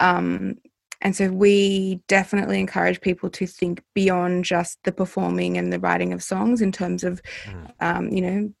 um, 0.00 0.56
and 1.02 1.14
so 1.14 1.28
we 1.28 2.00
definitely 2.08 2.58
encourage 2.58 3.00
people 3.00 3.28
to 3.28 3.46
think 3.46 3.82
beyond 3.94 4.44
just 4.44 4.82
the 4.84 4.92
performing 4.92 5.58
and 5.58 5.72
the 5.72 5.78
writing 5.78 6.12
of 6.12 6.22
songs 6.22 6.62
in 6.62 6.72
terms 6.72 7.04
of 7.04 7.20
mm. 7.44 7.70
um, 7.80 8.08
you 8.08 8.22
know 8.22 8.52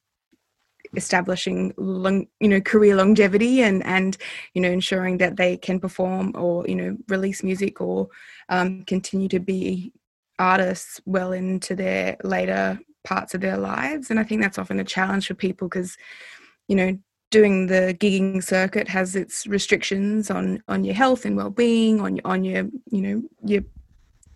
establishing 0.96 1.72
long 1.76 2.26
you 2.38 2.48
know 2.48 2.60
career 2.60 2.94
longevity 2.94 3.62
and 3.62 3.84
and 3.84 4.16
you 4.52 4.60
know 4.60 4.70
ensuring 4.70 5.18
that 5.18 5.36
they 5.36 5.56
can 5.56 5.80
perform 5.80 6.32
or 6.36 6.66
you 6.68 6.74
know 6.74 6.96
release 7.08 7.42
music 7.42 7.80
or 7.80 8.08
um, 8.50 8.84
continue 8.84 9.28
to 9.28 9.40
be 9.40 9.92
artists 10.38 11.00
well 11.06 11.32
into 11.32 11.74
their 11.74 12.16
later 12.22 12.78
parts 13.04 13.34
of 13.34 13.40
their 13.40 13.56
lives 13.56 14.10
and 14.10 14.18
i 14.18 14.24
think 14.24 14.40
that's 14.40 14.58
often 14.58 14.80
a 14.80 14.84
challenge 14.84 15.26
for 15.26 15.34
people 15.34 15.68
because 15.68 15.96
you 16.68 16.74
know 16.74 16.98
doing 17.30 17.66
the 17.66 17.96
gigging 17.98 18.42
circuit 18.42 18.88
has 18.88 19.16
its 19.16 19.46
restrictions 19.46 20.30
on 20.30 20.62
on 20.68 20.84
your 20.84 20.94
health 20.94 21.24
and 21.24 21.36
well-being 21.36 22.00
on 22.00 22.16
your 22.16 22.26
on 22.26 22.44
your 22.44 22.64
you 22.90 23.00
know 23.00 23.22
your 23.44 23.62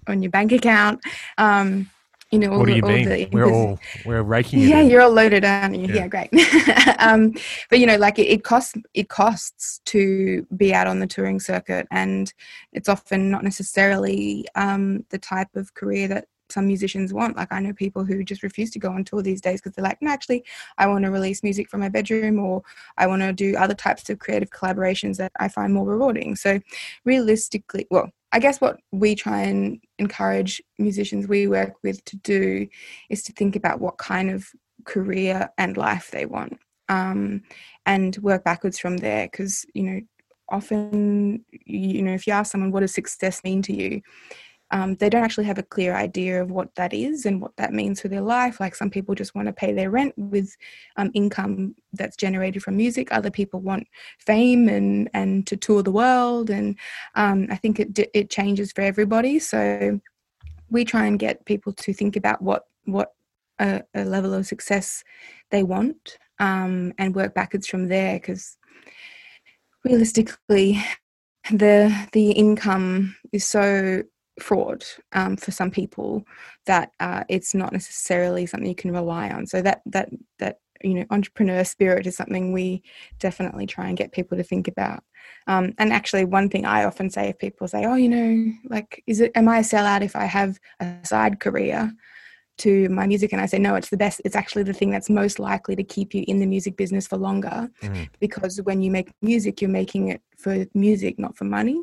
on 0.07 0.23
your 0.23 0.31
bank 0.31 0.53
account 0.53 1.01
um 1.39 1.89
you 2.31 2.39
know, 2.39 2.53
all 2.53 2.59
what 2.59 2.67
do 2.67 2.75
you 2.75 2.83
all 2.83 2.91
mean? 2.91 3.09
The, 3.09 3.29
we're 3.33 3.51
all 3.51 3.79
we're 4.05 4.23
raking. 4.23 4.61
Yeah, 4.61 4.81
in. 4.81 4.91
you're 4.91 5.01
all 5.01 5.11
loaded, 5.11 5.47
aren't 5.47 5.77
you? 5.77 5.87
Yeah, 5.87 5.95
yeah 5.95 6.09
great. 6.09 6.99
um, 6.99 7.33
but 7.71 7.79
you 7.79 7.87
know, 7.87 7.97
like 7.97 8.19
it, 8.19 8.27
it, 8.27 8.45
costs 8.45 8.75
it 8.93 9.09
costs 9.09 9.81
to 9.87 10.47
be 10.55 10.75
out 10.75 10.87
on 10.87 10.99
the 10.99 11.07
touring 11.07 11.41
circuit, 11.41 11.89
and 11.91 12.33
it's 12.75 12.89
often 12.89 13.31
not 13.31 13.45
necessarily 13.45 14.47
um, 14.57 15.07
the 15.09 15.19
type 15.19 15.57
of 15.57 15.73
career 15.73 16.07
that 16.09 16.27
some 16.51 16.67
musicians 16.67 17.13
want. 17.13 17.37
Like 17.37 17.53
I 17.53 17.61
know 17.61 17.73
people 17.73 18.05
who 18.05 18.25
just 18.25 18.43
refuse 18.43 18.71
to 18.73 18.79
go 18.79 18.91
on 18.91 19.05
tour 19.05 19.23
these 19.23 19.41
days 19.41 19.61
because 19.61 19.75
they're 19.75 19.85
like, 19.85 20.01
no, 20.01 20.11
actually, 20.11 20.45
I 20.79 20.87
want 20.87 21.05
to 21.05 21.11
release 21.11 21.43
music 21.43 21.69
from 21.69 21.81
my 21.81 21.89
bedroom, 21.89 22.39
or 22.39 22.63
I 22.97 23.07
want 23.07 23.23
to 23.23 23.33
do 23.33 23.57
other 23.57 23.75
types 23.75 24.09
of 24.11 24.19
creative 24.19 24.51
collaborations 24.51 25.17
that 25.17 25.33
I 25.39 25.49
find 25.49 25.73
more 25.75 25.87
rewarding. 25.87 26.37
So, 26.37 26.61
realistically, 27.05 27.87
well, 27.91 28.11
I 28.33 28.41
guess 28.41 28.61
what 28.61 28.79
we 28.93 29.15
try 29.15 29.43
and 29.43 29.81
encourage 29.99 30.63
musicians 30.79 31.27
we 31.27 31.49
work 31.49 31.75
with 31.83 32.05
to 32.07 32.17
do 32.19 32.69
is 33.09 33.23
to 33.25 33.33
think 33.33 33.57
about 33.57 33.81
what 33.81 33.99
kind 33.99 34.31
of 34.31 34.49
career 34.85 35.49
and 35.59 35.77
life 35.77 36.11
they 36.11 36.27
want 36.27 36.59
um, 36.89 37.43
and 37.87 38.17
work 38.19 38.45
backwards 38.45 38.79
from 38.79 38.99
there 38.99 39.27
because, 39.27 39.65
you 39.75 39.83
know, 39.83 40.01
often, 40.51 41.45
you 41.51 42.03
know, 42.03 42.13
if 42.13 42.27
you 42.27 42.33
ask 42.33 42.53
someone 42.53 42.71
what 42.71 42.81
does 42.81 42.95
success 42.95 43.45
mean 43.45 43.63
to 43.63 43.75
you, 43.75 44.03
um, 44.71 44.97
they 44.97 45.09
don't 45.09 45.25
actually 45.25 45.47
have 45.47 45.59
a 45.59 45.63
clear 45.63 45.95
idea 45.95 46.43
of 46.43 46.51
what 46.51 46.75
that 46.75 46.93
is 46.93 47.25
and 47.25 47.41
what 47.41 47.57
that 47.57 47.73
means 47.73 48.01
for 48.01 48.09
their 48.09 48.21
life. 48.21 48.61
Like 48.61 48.75
some 48.75 48.91
people 48.91 49.15
just 49.15 49.35
want 49.35 49.47
to 49.47 49.53
pay 49.53 49.73
their 49.73 49.91
rent 49.91 50.13
with 50.17 50.57
um, 50.97 51.11
income 51.15 51.75
that's 51.95 52.17
generated 52.17 52.63
from 52.63 52.77
music. 52.77 53.09
Other 53.11 53.31
people 53.31 53.61
want 53.61 53.87
fame 54.19 54.69
and 54.69 55.09
and 55.15 55.47
to 55.47 55.57
tour 55.57 55.83
the 55.83 55.91
world. 55.91 56.51
And 56.51 56.77
um, 57.15 57.47
I 57.51 57.57
think 57.57 57.81
it 57.81 57.99
it 58.13 58.31
changes 58.31 58.73
for 58.73 58.83
everybody. 58.83 59.39
So 59.39 60.01
we 60.71 60.85
try 60.85 61.07
and 61.07 61.19
get 61.19 61.47
people 61.47 61.73
to 61.73 61.93
think 61.95 62.17
about 62.17 62.43
what 62.43 62.65
what 62.85 63.15
a, 63.59 63.83
a 63.95 64.05
level 64.05 64.35
of 64.35 64.47
success 64.47 65.03
they 65.51 65.63
want 65.63 66.19
um, 66.39 66.93
and 66.99 67.15
work 67.15 67.35
backwards 67.35 67.67
from 67.67 67.89
there. 67.89 68.15
Because 68.15 68.59
realistically, 69.83 70.85
the 71.51 72.09
the 72.13 72.33
income 72.33 73.17
is 73.33 73.47
so 73.47 74.03
fraud 74.43 74.85
um, 75.13 75.37
for 75.37 75.51
some 75.51 75.71
people 75.71 76.25
that 76.67 76.93
uh, 77.01 77.25
it's 77.29 77.55
not 77.55 77.73
necessarily 77.73 78.47
something 78.47 78.69
you 78.69 78.75
can 78.75 78.93
rely 78.93 79.31
on. 79.31 79.47
So 79.47 79.63
that 79.63 79.83
that 79.87 80.11
that 80.39 80.59
you 80.83 80.95
know 80.95 81.05
entrepreneur 81.11 81.65
spirit 81.65 82.07
is 82.07 82.17
something 82.17 82.53
we 82.53 82.83
definitely 83.19 83.67
try 83.67 83.89
and 83.89 83.97
get 83.97 84.13
people 84.13 84.37
to 84.37 84.45
think 84.45 84.69
about. 84.69 85.03
Um, 85.47 85.75
and 85.79 85.93
actually 85.93 86.25
one 86.25 86.49
thing 86.49 86.65
i 86.65 86.85
often 86.85 87.11
say 87.11 87.29
if 87.29 87.39
people 87.39 87.69
say 87.69 87.85
oh 87.85 87.95
you 87.95 88.09
know 88.09 88.53
like 88.71 89.03
is 89.07 89.21
it 89.21 89.33
am 89.35 89.49
i 89.49 89.59
a 89.59 89.63
sellout 89.63 90.03
if 90.03 90.17
i 90.17 90.25
have 90.25 90.59
a 90.81 90.95
side 91.05 91.41
career 91.41 91.93
to 92.59 92.89
my 92.89 93.07
music? 93.07 93.33
And 93.33 93.41
i 93.41 93.47
say 93.47 93.59
no 93.59 93.75
it's 93.75 93.91
the 93.91 93.97
best 93.97 94.23
it's 94.25 94.37
actually 94.37 94.63
the 94.63 94.73
thing 94.73 94.91
that's 94.91 95.11
most 95.11 95.39
likely 95.39 95.77
to 95.77 95.85
keep 95.85 96.15
you 96.15 96.25
in 96.29 96.39
the 96.39 96.47
music 96.47 96.77
business 96.77 97.07
for 97.07 97.17
longer 97.17 97.69
mm. 97.83 98.09
because 98.21 98.61
when 98.63 98.81
you 98.81 98.91
make 98.91 99.11
music 99.21 99.61
you're 99.61 99.71
making 99.71 100.09
it 100.09 100.23
for 100.39 100.67
music 100.75 101.19
not 101.19 101.37
for 101.37 101.45
money 101.45 101.83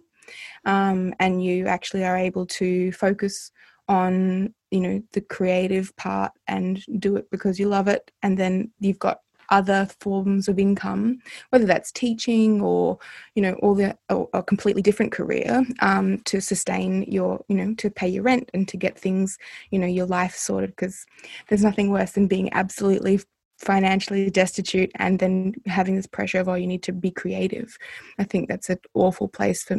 um, 0.66 1.14
and 1.20 1.44
you 1.44 1.68
actually 1.68 2.04
are 2.04 2.18
able 2.18 2.46
to 2.46 2.92
focus 2.92 3.52
on 3.88 4.54
you 4.72 4.80
know 4.80 5.04
the 5.14 5.22
creative 5.22 5.96
part 5.96 6.32
and 6.48 6.84
do 7.00 7.16
it 7.16 7.30
because 7.32 7.60
you 7.60 7.68
love 7.68 7.88
it. 7.88 8.12
And 8.24 8.38
then 8.38 8.72
you've 8.80 9.00
got 9.00 9.20
other 9.50 9.88
forms 10.00 10.48
of 10.48 10.58
income 10.58 11.20
whether 11.52 11.66
that's 11.66 11.92
teaching 11.92 12.62
or 12.62 12.98
you 13.36 13.42
know 13.44 13.54
all 13.62 13.76
the 13.76 13.96
or 14.10 14.28
a 14.34 14.42
completely 14.42 14.82
different 14.82 15.12
career 15.12 15.64
um, 15.82 16.20
to 16.26 16.42
sustain 16.42 17.04
your 17.04 17.44
you 17.48 17.56
know 17.56 17.74
to 17.76 17.90
pay 17.90 18.08
your 18.08 18.24
rent 18.24 18.50
and 18.54 18.68
to 18.68 18.76
get 18.78 18.98
things 18.98 19.38
you 19.72 19.80
know 19.80 19.88
your 19.88 20.08
life 20.08 20.36
sorted. 20.36 20.72
Because 20.72 21.06
there's 21.48 21.64
nothing 21.64 21.90
worse 21.90 22.12
than 22.12 22.28
being 22.28 22.52
absolutely 22.54 23.20
financially 23.58 24.30
destitute 24.30 24.92
and 24.96 25.20
then 25.20 25.54
having 25.66 25.96
this 25.96 26.08
pressure 26.08 26.40
of 26.40 26.50
oh 26.50 26.56
you 26.56 26.68
need 26.68 26.84
to 26.84 26.92
be 26.92 27.12
creative. 27.12 27.78
I 28.20 28.24
think 28.24 28.50
that's 28.50 28.70
an 28.70 28.80
awful 28.94 29.28
place 29.28 29.64
for 29.64 29.78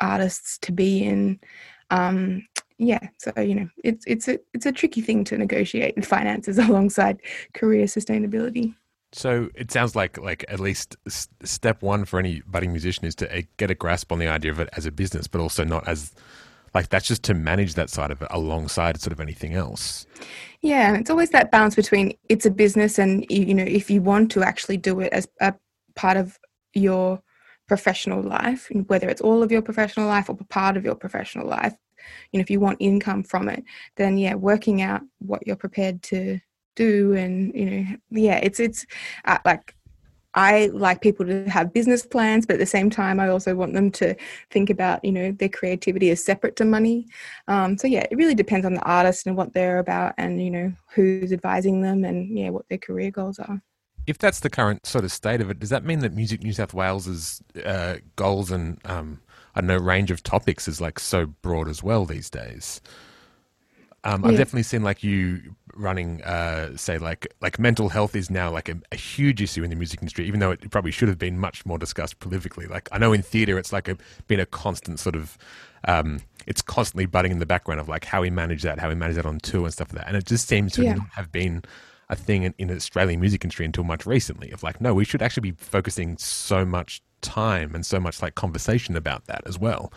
artists 0.00 0.58
to 0.58 0.72
be 0.72 1.04
in. 1.04 1.40
Um, 1.90 2.46
yeah, 2.78 3.08
so 3.18 3.32
you 3.40 3.54
know, 3.54 3.68
it's 3.82 4.04
it's 4.06 4.28
a 4.28 4.38
it's 4.54 4.66
a 4.66 4.72
tricky 4.72 5.00
thing 5.00 5.24
to 5.24 5.38
negotiate 5.38 5.94
in 5.96 6.02
finances 6.14 6.58
alongside 6.58 7.20
career 7.54 7.86
sustainability. 7.86 8.74
So 9.12 9.48
it 9.54 9.70
sounds 9.70 9.96
like 9.96 10.18
like 10.18 10.44
at 10.48 10.60
least 10.60 10.96
step 11.08 11.82
one 11.82 12.04
for 12.04 12.18
any 12.18 12.42
budding 12.46 12.72
musician 12.72 13.06
is 13.06 13.14
to 13.16 13.46
get 13.56 13.70
a 13.70 13.74
grasp 13.74 14.12
on 14.12 14.18
the 14.18 14.28
idea 14.28 14.52
of 14.52 14.60
it 14.60 14.68
as 14.74 14.86
a 14.86 14.92
business, 14.92 15.26
but 15.26 15.40
also 15.40 15.64
not 15.64 15.88
as 15.88 16.14
like 16.74 16.90
that's 16.90 17.06
just 17.06 17.22
to 17.24 17.34
manage 17.34 17.74
that 17.74 17.90
side 17.90 18.10
of 18.10 18.20
it 18.22 18.28
alongside 18.30 19.00
sort 19.00 19.12
of 19.12 19.20
anything 19.20 19.54
else. 19.54 20.06
Yeah, 20.60 20.88
and 20.88 20.98
it's 20.98 21.10
always 21.10 21.30
that 21.30 21.50
balance 21.50 21.74
between 21.74 22.12
it's 22.28 22.44
a 22.44 22.50
business 22.50 22.98
and 22.98 23.24
you 23.30 23.54
know 23.54 23.64
if 23.64 23.90
you 23.90 24.02
want 24.02 24.30
to 24.32 24.42
actually 24.42 24.76
do 24.76 25.00
it 25.00 25.12
as 25.12 25.26
a 25.40 25.54
part 25.94 26.16
of 26.16 26.38
your 26.74 27.22
professional 27.68 28.22
life, 28.22 28.68
whether 28.86 29.08
it's 29.08 29.20
all 29.20 29.42
of 29.42 29.52
your 29.52 29.62
professional 29.62 30.08
life 30.08 30.28
or 30.28 30.36
part 30.48 30.76
of 30.76 30.84
your 30.84 30.94
professional 30.94 31.46
life, 31.46 31.74
you 32.32 32.38
know, 32.38 32.42
if 32.42 32.50
you 32.50 32.60
want 32.60 32.78
income 32.80 33.22
from 33.22 33.48
it, 33.48 33.62
then 33.96 34.18
yeah, 34.18 34.34
working 34.34 34.82
out 34.82 35.02
what 35.18 35.46
you're 35.46 35.56
prepared 35.56 36.02
to 36.02 36.40
do 36.78 37.12
and 37.14 37.52
you 37.56 37.68
know 37.68 37.84
yeah 38.10 38.36
it's 38.36 38.60
it's 38.60 38.86
uh, 39.24 39.38
like 39.44 39.74
I 40.34 40.66
like 40.72 41.00
people 41.00 41.26
to 41.26 41.48
have 41.48 41.72
business 41.72 42.06
plans, 42.06 42.46
but 42.46 42.54
at 42.54 42.58
the 42.60 42.66
same 42.66 42.90
time, 42.90 43.18
I 43.18 43.28
also 43.28 43.56
want 43.56 43.72
them 43.72 43.90
to 43.92 44.14
think 44.50 44.70
about, 44.70 45.04
you 45.04 45.10
know, 45.10 45.32
their 45.32 45.48
creativity 45.48 46.10
is 46.10 46.24
separate 46.24 46.54
to 46.56 46.64
money. 46.64 47.08
Um, 47.48 47.76
so 47.76 47.88
yeah, 47.88 48.04
it 48.08 48.16
really 48.16 48.36
depends 48.36 48.64
on 48.64 48.74
the 48.74 48.82
artist 48.82 49.26
and 49.26 49.36
what 49.36 49.52
they're 49.52 49.78
about, 49.78 50.14
and 50.18 50.40
you 50.40 50.50
know 50.50 50.72
who's 50.94 51.32
advising 51.32 51.80
them, 51.80 52.04
and 52.04 52.38
yeah, 52.38 52.50
what 52.50 52.68
their 52.68 52.78
career 52.78 53.10
goals 53.10 53.38
are. 53.40 53.60
If 54.08 54.18
that's 54.18 54.40
the 54.40 54.50
current 54.50 54.86
sort 54.86 55.04
of 55.04 55.12
state 55.12 55.40
of 55.40 55.50
it, 55.50 55.58
does 55.58 55.70
that 55.70 55.84
mean 55.84 55.98
that 56.00 56.14
Music 56.14 56.42
New 56.42 56.52
South 56.52 56.72
Wales's 56.72 57.42
uh, 57.64 57.96
goals 58.16 58.50
and 58.50 58.78
um, 58.86 59.20
I 59.54 59.60
don't 59.60 59.68
know 59.68 59.76
range 59.76 60.10
of 60.10 60.22
topics 60.22 60.66
is 60.66 60.80
like 60.80 60.98
so 60.98 61.26
broad 61.26 61.68
as 61.68 61.82
well 61.82 62.06
these 62.06 62.30
days? 62.30 62.80
Um, 64.04 64.24
I've 64.24 64.36
definitely 64.36 64.62
seen 64.62 64.82
like 64.82 65.02
you 65.02 65.56
running, 65.74 66.22
uh, 66.22 66.76
say 66.76 66.98
like 66.98 67.26
like 67.42 67.58
mental 67.58 67.88
health 67.88 68.16
is 68.16 68.30
now 68.30 68.50
like 68.50 68.68
a, 68.68 68.76
a, 68.92 68.96
huge 68.96 69.42
issue 69.42 69.62
in 69.62 69.70
the 69.70 69.76
music 69.76 70.00
industry, 70.00 70.26
even 70.26 70.40
though 70.40 70.52
it 70.52 70.70
probably 70.70 70.92
should 70.92 71.08
have 71.08 71.18
been 71.18 71.38
much 71.38 71.66
more 71.66 71.78
discussed 71.78 72.18
prolifically. 72.20 72.68
Like 72.70 72.88
I 72.92 72.98
know 72.98 73.12
in 73.12 73.22
theatre, 73.22 73.58
it's 73.58 73.72
like 73.72 73.88
a, 73.88 73.98
been 74.26 74.40
a 74.40 74.46
constant 74.46 75.00
sort 75.00 75.16
of. 75.16 75.36
Um, 75.84 76.20
it's 76.46 76.62
constantly 76.62 77.06
butting 77.06 77.30
in 77.30 77.38
the 77.38 77.46
background 77.46 77.80
of 77.80 77.88
like 77.88 78.04
how 78.04 78.22
we 78.22 78.30
manage 78.30 78.62
that, 78.62 78.78
how 78.78 78.88
we 78.88 78.94
manage 78.94 79.16
that 79.16 79.26
on 79.26 79.38
tour 79.38 79.64
and 79.64 79.72
stuff 79.72 79.92
like 79.92 80.02
that. 80.02 80.08
And 80.08 80.16
it 80.16 80.24
just 80.24 80.48
seems 80.48 80.72
to 80.72 80.82
yeah. 80.82 80.96
have 81.12 81.30
been 81.30 81.62
a 82.10 82.16
thing 82.16 82.42
in, 82.42 82.54
in 82.58 82.68
the 82.68 82.74
Australian 82.74 83.20
music 83.20 83.44
industry 83.44 83.66
until 83.66 83.84
much 83.84 84.06
recently. 84.06 84.50
Of 84.50 84.62
like, 84.62 84.80
no, 84.80 84.94
we 84.94 85.04
should 85.04 85.22
actually 85.22 85.50
be 85.50 85.56
focusing 85.58 86.16
so 86.18 86.64
much 86.64 87.02
time 87.20 87.74
and 87.74 87.84
so 87.84 88.00
much 88.00 88.22
like 88.22 88.34
conversation 88.34 88.96
about 88.96 89.26
that 89.26 89.42
as 89.46 89.58
well, 89.58 89.92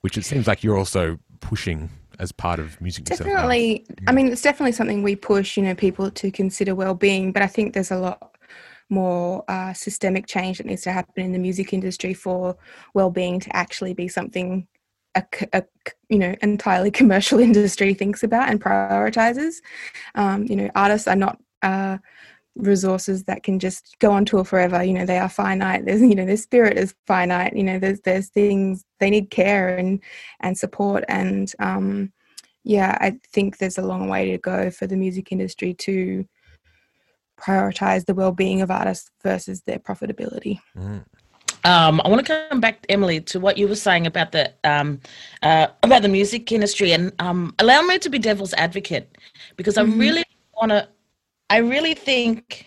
which 0.00 0.16
it 0.16 0.24
seems 0.24 0.46
like 0.46 0.62
you're 0.62 0.76
also 0.76 1.18
pushing 1.40 1.90
as 2.18 2.32
part 2.32 2.58
of 2.58 2.80
music 2.80 3.04
definitely. 3.04 3.84
I 4.06 4.12
mean 4.12 4.28
it's 4.28 4.40
definitely 4.40 4.72
something 4.72 5.02
we 5.02 5.16
push 5.16 5.54
you 5.56 5.62
know 5.62 5.74
people 5.74 6.10
to 6.12 6.30
consider 6.30 6.74
well-being 6.74 7.30
but 7.30 7.42
i 7.42 7.46
think 7.46 7.74
there's 7.74 7.90
a 7.90 7.98
lot 7.98 8.34
more 8.88 9.44
uh, 9.48 9.74
systemic 9.74 10.26
change 10.26 10.56
that 10.56 10.66
needs 10.66 10.80
to 10.82 10.92
happen 10.92 11.24
in 11.24 11.32
the 11.32 11.38
music 11.38 11.74
industry 11.74 12.14
for 12.14 12.56
well-being 12.94 13.38
to 13.40 13.54
actually 13.54 13.92
be 13.92 14.08
something 14.08 14.66
a, 15.16 15.24
a 15.52 15.64
you 16.08 16.18
know 16.18 16.34
entirely 16.42 16.90
commercial 17.00 17.40
industry 17.40 17.94
thinks 17.94 18.22
about 18.22 18.48
and 18.48 18.60
prioritizes. 18.60 19.56
Um, 20.14 20.44
you 20.44 20.56
know 20.56 20.70
artists 20.74 21.08
are 21.08 21.16
not 21.16 21.40
uh, 21.62 21.98
resources 22.54 23.24
that 23.24 23.42
can 23.42 23.58
just 23.58 23.96
go 23.98 24.12
on 24.12 24.24
tour 24.24 24.44
forever. 24.44 24.82
You 24.82 24.94
know 24.94 25.06
they 25.06 25.18
are 25.18 25.28
finite. 25.28 25.84
There's 25.84 26.00
you 26.00 26.14
know 26.14 26.26
their 26.26 26.36
spirit 26.36 26.78
is 26.78 26.94
finite. 27.06 27.56
You 27.56 27.64
know 27.64 27.78
there's 27.78 28.00
there's 28.00 28.28
things 28.28 28.84
they 29.00 29.10
need 29.10 29.30
care 29.30 29.76
and 29.76 30.00
and 30.40 30.56
support. 30.56 31.04
And 31.08 31.52
um 31.58 32.12
yeah 32.68 32.98
i 33.00 33.16
think 33.32 33.58
there's 33.58 33.78
a 33.78 33.82
long 33.82 34.08
way 34.08 34.32
to 34.32 34.38
go 34.38 34.70
for 34.72 34.88
the 34.88 34.96
music 34.96 35.30
industry 35.30 35.72
to 35.72 36.26
prioritize 37.38 38.06
the 38.06 38.14
well-being 38.14 38.60
of 38.60 38.70
artists 38.70 39.10
versus 39.22 39.62
their 39.62 39.78
profitability. 39.78 40.58
Mm. 40.76 41.04
Um, 41.64 42.00
I 42.04 42.08
want 42.08 42.24
to 42.24 42.48
come 42.48 42.60
back, 42.60 42.86
Emily, 42.88 43.20
to 43.22 43.40
what 43.40 43.58
you 43.58 43.66
were 43.66 43.74
saying 43.74 44.06
about 44.06 44.32
the 44.32 44.52
um, 44.62 45.00
uh, 45.42 45.66
about 45.82 46.02
the 46.02 46.08
music 46.08 46.50
industry, 46.52 46.92
and 46.92 47.12
um, 47.18 47.54
allow 47.58 47.82
me 47.82 47.98
to 47.98 48.08
be 48.08 48.18
devil's 48.18 48.54
advocate 48.54 49.18
because 49.56 49.74
mm-hmm. 49.74 49.92
I 49.92 49.96
really 49.96 50.24
want 50.54 50.70
to 50.70 50.88
I 51.48 51.58
really 51.58 51.94
think 51.94 52.66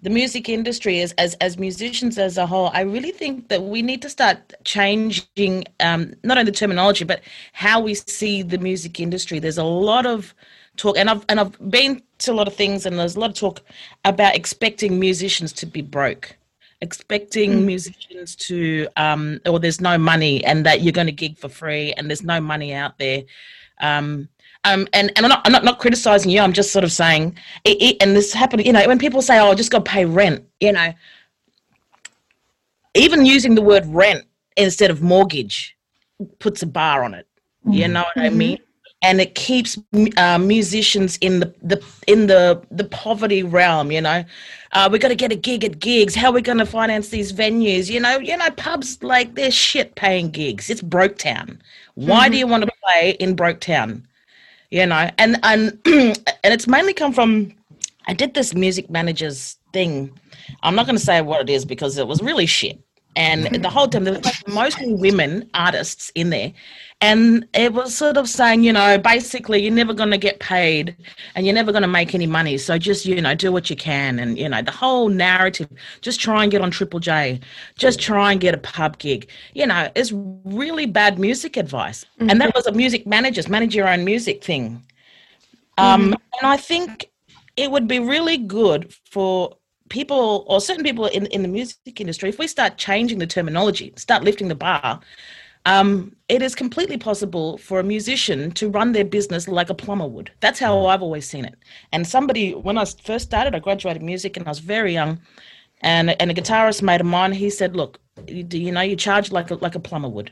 the 0.00 0.10
music 0.10 0.48
industry 0.48 1.00
is 1.00 1.12
as 1.12 1.34
as 1.40 1.58
musicians 1.58 2.18
as 2.18 2.38
a 2.38 2.46
whole 2.46 2.70
i 2.74 2.80
really 2.80 3.10
think 3.10 3.48
that 3.48 3.62
we 3.62 3.82
need 3.82 4.02
to 4.02 4.10
start 4.10 4.38
changing 4.64 5.64
um, 5.80 6.14
not 6.22 6.38
only 6.38 6.50
the 6.50 6.56
terminology 6.56 7.04
but 7.04 7.22
how 7.52 7.80
we 7.80 7.94
see 7.94 8.42
the 8.42 8.58
music 8.58 9.00
industry 9.00 9.38
there's 9.38 9.58
a 9.58 9.64
lot 9.64 10.06
of 10.06 10.34
talk 10.76 10.96
and 10.98 11.08
i've 11.08 11.24
and 11.28 11.40
i've 11.40 11.70
been 11.70 12.02
to 12.18 12.30
a 12.30 12.34
lot 12.34 12.46
of 12.46 12.54
things 12.54 12.86
and 12.86 12.98
there's 12.98 13.16
a 13.16 13.20
lot 13.20 13.30
of 13.30 13.36
talk 13.36 13.60
about 14.04 14.36
expecting 14.36 15.00
musicians 15.00 15.52
to 15.52 15.66
be 15.66 15.82
broke 15.82 16.36
expecting 16.82 17.52
mm. 17.52 17.64
musicians 17.64 18.36
to 18.36 18.86
um 18.96 19.40
or 19.46 19.58
there's 19.58 19.80
no 19.80 19.96
money 19.96 20.44
and 20.44 20.66
that 20.66 20.82
you're 20.82 20.92
going 20.92 21.06
to 21.06 21.12
gig 21.12 21.38
for 21.38 21.48
free 21.48 21.92
and 21.94 22.08
there's 22.08 22.22
no 22.22 22.38
money 22.40 22.74
out 22.74 22.98
there 22.98 23.22
um 23.80 24.28
um, 24.66 24.88
and, 24.92 25.12
and 25.16 25.24
I'm 25.24 25.28
not, 25.28 25.42
I'm 25.44 25.52
not, 25.52 25.64
not 25.64 25.78
criticizing 25.78 26.30
you. 26.30 26.40
I'm 26.40 26.52
just 26.52 26.72
sort 26.72 26.84
of 26.84 26.90
saying, 26.90 27.38
it, 27.64 27.80
it, 27.80 28.02
and 28.02 28.16
this 28.16 28.32
happened, 28.32 28.66
you 28.66 28.72
know, 28.72 28.84
when 28.88 28.98
people 28.98 29.22
say, 29.22 29.38
oh, 29.38 29.52
I 29.52 29.54
just 29.54 29.70
got 29.70 29.84
to 29.84 29.90
pay 29.90 30.04
rent, 30.04 30.44
you 30.58 30.72
know, 30.72 30.92
even 32.94 33.24
using 33.24 33.54
the 33.54 33.62
word 33.62 33.86
rent 33.86 34.24
instead 34.56 34.90
of 34.90 35.02
mortgage 35.02 35.76
puts 36.40 36.62
a 36.62 36.66
bar 36.66 37.04
on 37.04 37.14
it. 37.14 37.28
Mm-hmm. 37.60 37.72
You 37.72 37.88
know 37.88 38.00
what 38.02 38.24
I 38.24 38.28
mm-hmm. 38.28 38.38
mean? 38.38 38.58
And 39.02 39.20
it 39.20 39.36
keeps 39.36 39.78
uh, 40.16 40.38
musicians 40.38 41.16
in 41.18 41.38
the, 41.38 41.54
the 41.62 41.84
in 42.08 42.26
the 42.26 42.62
the 42.70 42.84
poverty 42.84 43.42
realm. 43.42 43.92
You 43.92 44.00
know, 44.00 44.24
uh, 44.72 44.88
we've 44.90 45.00
got 45.00 45.08
to 45.08 45.14
get 45.14 45.30
a 45.30 45.36
gig 45.36 45.64
at 45.64 45.78
gigs. 45.78 46.14
How 46.14 46.30
are 46.30 46.32
we 46.32 46.42
going 46.42 46.58
to 46.58 46.66
finance 46.66 47.10
these 47.10 47.32
venues? 47.32 47.88
You 47.88 48.00
know, 48.00 48.18
you 48.18 48.36
know, 48.36 48.50
pubs 48.52 49.00
like 49.04 49.34
they're 49.34 49.50
shit 49.50 49.94
paying 49.94 50.30
gigs. 50.30 50.70
It's 50.70 50.82
broke 50.82 51.18
town. 51.18 51.60
Why 51.94 52.24
mm-hmm. 52.24 52.32
do 52.32 52.38
you 52.38 52.46
want 52.46 52.64
to 52.64 52.70
play 52.82 53.10
in 53.20 53.36
broke 53.36 53.60
town? 53.60 54.08
You 54.70 54.86
know 54.86 55.10
and 55.18 55.38
and 55.42 55.78
and 55.86 56.52
it's 56.54 56.66
mainly 56.66 56.92
come 56.92 57.12
from 57.12 57.52
i 58.06 58.12
did 58.12 58.34
this 58.34 58.54
music 58.54 58.88
managers 58.90 59.56
thing. 59.76 60.10
I'm 60.62 60.74
not 60.74 60.86
going 60.86 60.96
to 60.96 61.04
say 61.04 61.20
what 61.20 61.42
it 61.42 61.50
is 61.50 61.64
because 61.66 61.98
it 61.98 62.06
was 62.06 62.22
really 62.22 62.46
shit. 62.46 62.78
And 63.14 63.44
mm-hmm. 63.44 63.62
the 63.62 63.70
whole 63.70 63.88
time 63.88 64.04
there 64.04 64.14
was 64.14 64.42
mostly 64.46 64.94
women 64.94 65.48
artists 65.52 66.10
in 66.14 66.30
there 66.30 66.52
and 67.02 67.46
it 67.52 67.74
was 67.74 67.94
sort 67.94 68.16
of 68.16 68.28
saying 68.28 68.62
you 68.62 68.72
know 68.72 68.96
basically 68.96 69.62
you're 69.62 69.72
never 69.72 69.92
going 69.92 70.10
to 70.10 70.18
get 70.18 70.40
paid 70.40 70.96
and 71.34 71.44
you're 71.44 71.54
never 71.54 71.70
going 71.70 71.82
to 71.82 71.88
make 71.88 72.14
any 72.14 72.26
money. 72.26 72.56
So 72.56 72.78
just 72.78 73.04
you 73.04 73.20
know 73.20 73.34
do 73.34 73.52
what 73.52 73.68
you 73.68 73.76
can 73.76 74.18
and 74.18 74.38
you 74.38 74.48
know 74.48 74.62
the 74.62 74.70
whole 74.70 75.08
narrative 75.08 75.68
just 76.00 76.20
try 76.20 76.42
and 76.42 76.50
get 76.50 76.62
on 76.62 76.70
triple 76.70 77.00
j. 77.00 77.40
Just 77.76 78.00
try 78.00 78.32
and 78.32 78.40
get 78.40 78.54
a 78.54 78.58
pub 78.58 78.98
gig. 78.98 79.28
You 79.54 79.66
know 79.66 79.90
it's 79.94 80.12
really 80.12 80.86
bad 80.86 81.18
music 81.18 81.56
advice. 81.56 82.04
Mm-hmm. 82.18 82.30
and 82.30 82.40
that 82.40 82.54
was 82.54 82.66
a 82.66 82.72
music 82.72 83.06
managers 83.06 83.48
manage 83.48 83.74
your 83.74 83.88
own 83.88 84.04
music 84.04 84.42
thing. 84.42 84.82
Um, 85.78 86.04
mm-hmm. 86.04 86.12
and 86.12 86.44
i 86.44 86.56
think 86.56 87.10
it 87.56 87.70
would 87.70 87.86
be 87.86 87.98
really 87.98 88.38
good 88.38 88.94
for 89.10 89.56
people 89.88 90.44
or 90.48 90.60
certain 90.60 90.84
people 90.84 91.06
in, 91.06 91.26
in 91.26 91.42
the 91.42 91.48
music 91.48 92.00
industry, 92.00 92.28
if 92.28 92.38
we 92.38 92.46
start 92.46 92.76
changing 92.76 93.18
the 93.18 93.26
terminology, 93.26 93.92
start 93.96 94.24
lifting 94.24 94.48
the 94.48 94.54
bar, 94.54 95.00
um, 95.66 96.14
it 96.28 96.42
is 96.42 96.54
completely 96.54 96.96
possible 96.96 97.58
for 97.58 97.80
a 97.80 97.84
musician 97.84 98.52
to 98.52 98.70
run 98.70 98.92
their 98.92 99.04
business 99.04 99.48
like 99.48 99.68
a 99.68 99.74
plumber 99.74 100.06
would. 100.06 100.30
That's 100.40 100.60
how. 100.60 100.86
I've 100.86 101.02
always 101.02 101.28
seen 101.28 101.44
it. 101.44 101.56
And 101.92 102.06
somebody, 102.06 102.54
when 102.54 102.78
I 102.78 102.84
first 102.84 103.26
started, 103.26 103.54
I 103.54 103.58
graduated 103.58 104.02
music 104.02 104.36
and 104.36 104.46
I 104.46 104.50
was 104.50 104.60
very 104.60 104.92
young, 104.92 105.20
and 105.80 106.10
and 106.20 106.30
a 106.30 106.34
guitarist 106.34 106.82
mate 106.82 107.00
of 107.00 107.06
mine, 107.06 107.32
he 107.32 107.50
said, 107.50 107.74
"Look, 107.74 107.98
you, 108.28 108.46
you 108.50 108.70
know, 108.72 108.80
you 108.80 108.94
charge 108.94 109.32
like 109.32 109.50
a, 109.50 109.56
like 109.56 109.74
a 109.74 109.80
plumber 109.80 110.08
would. 110.08 110.30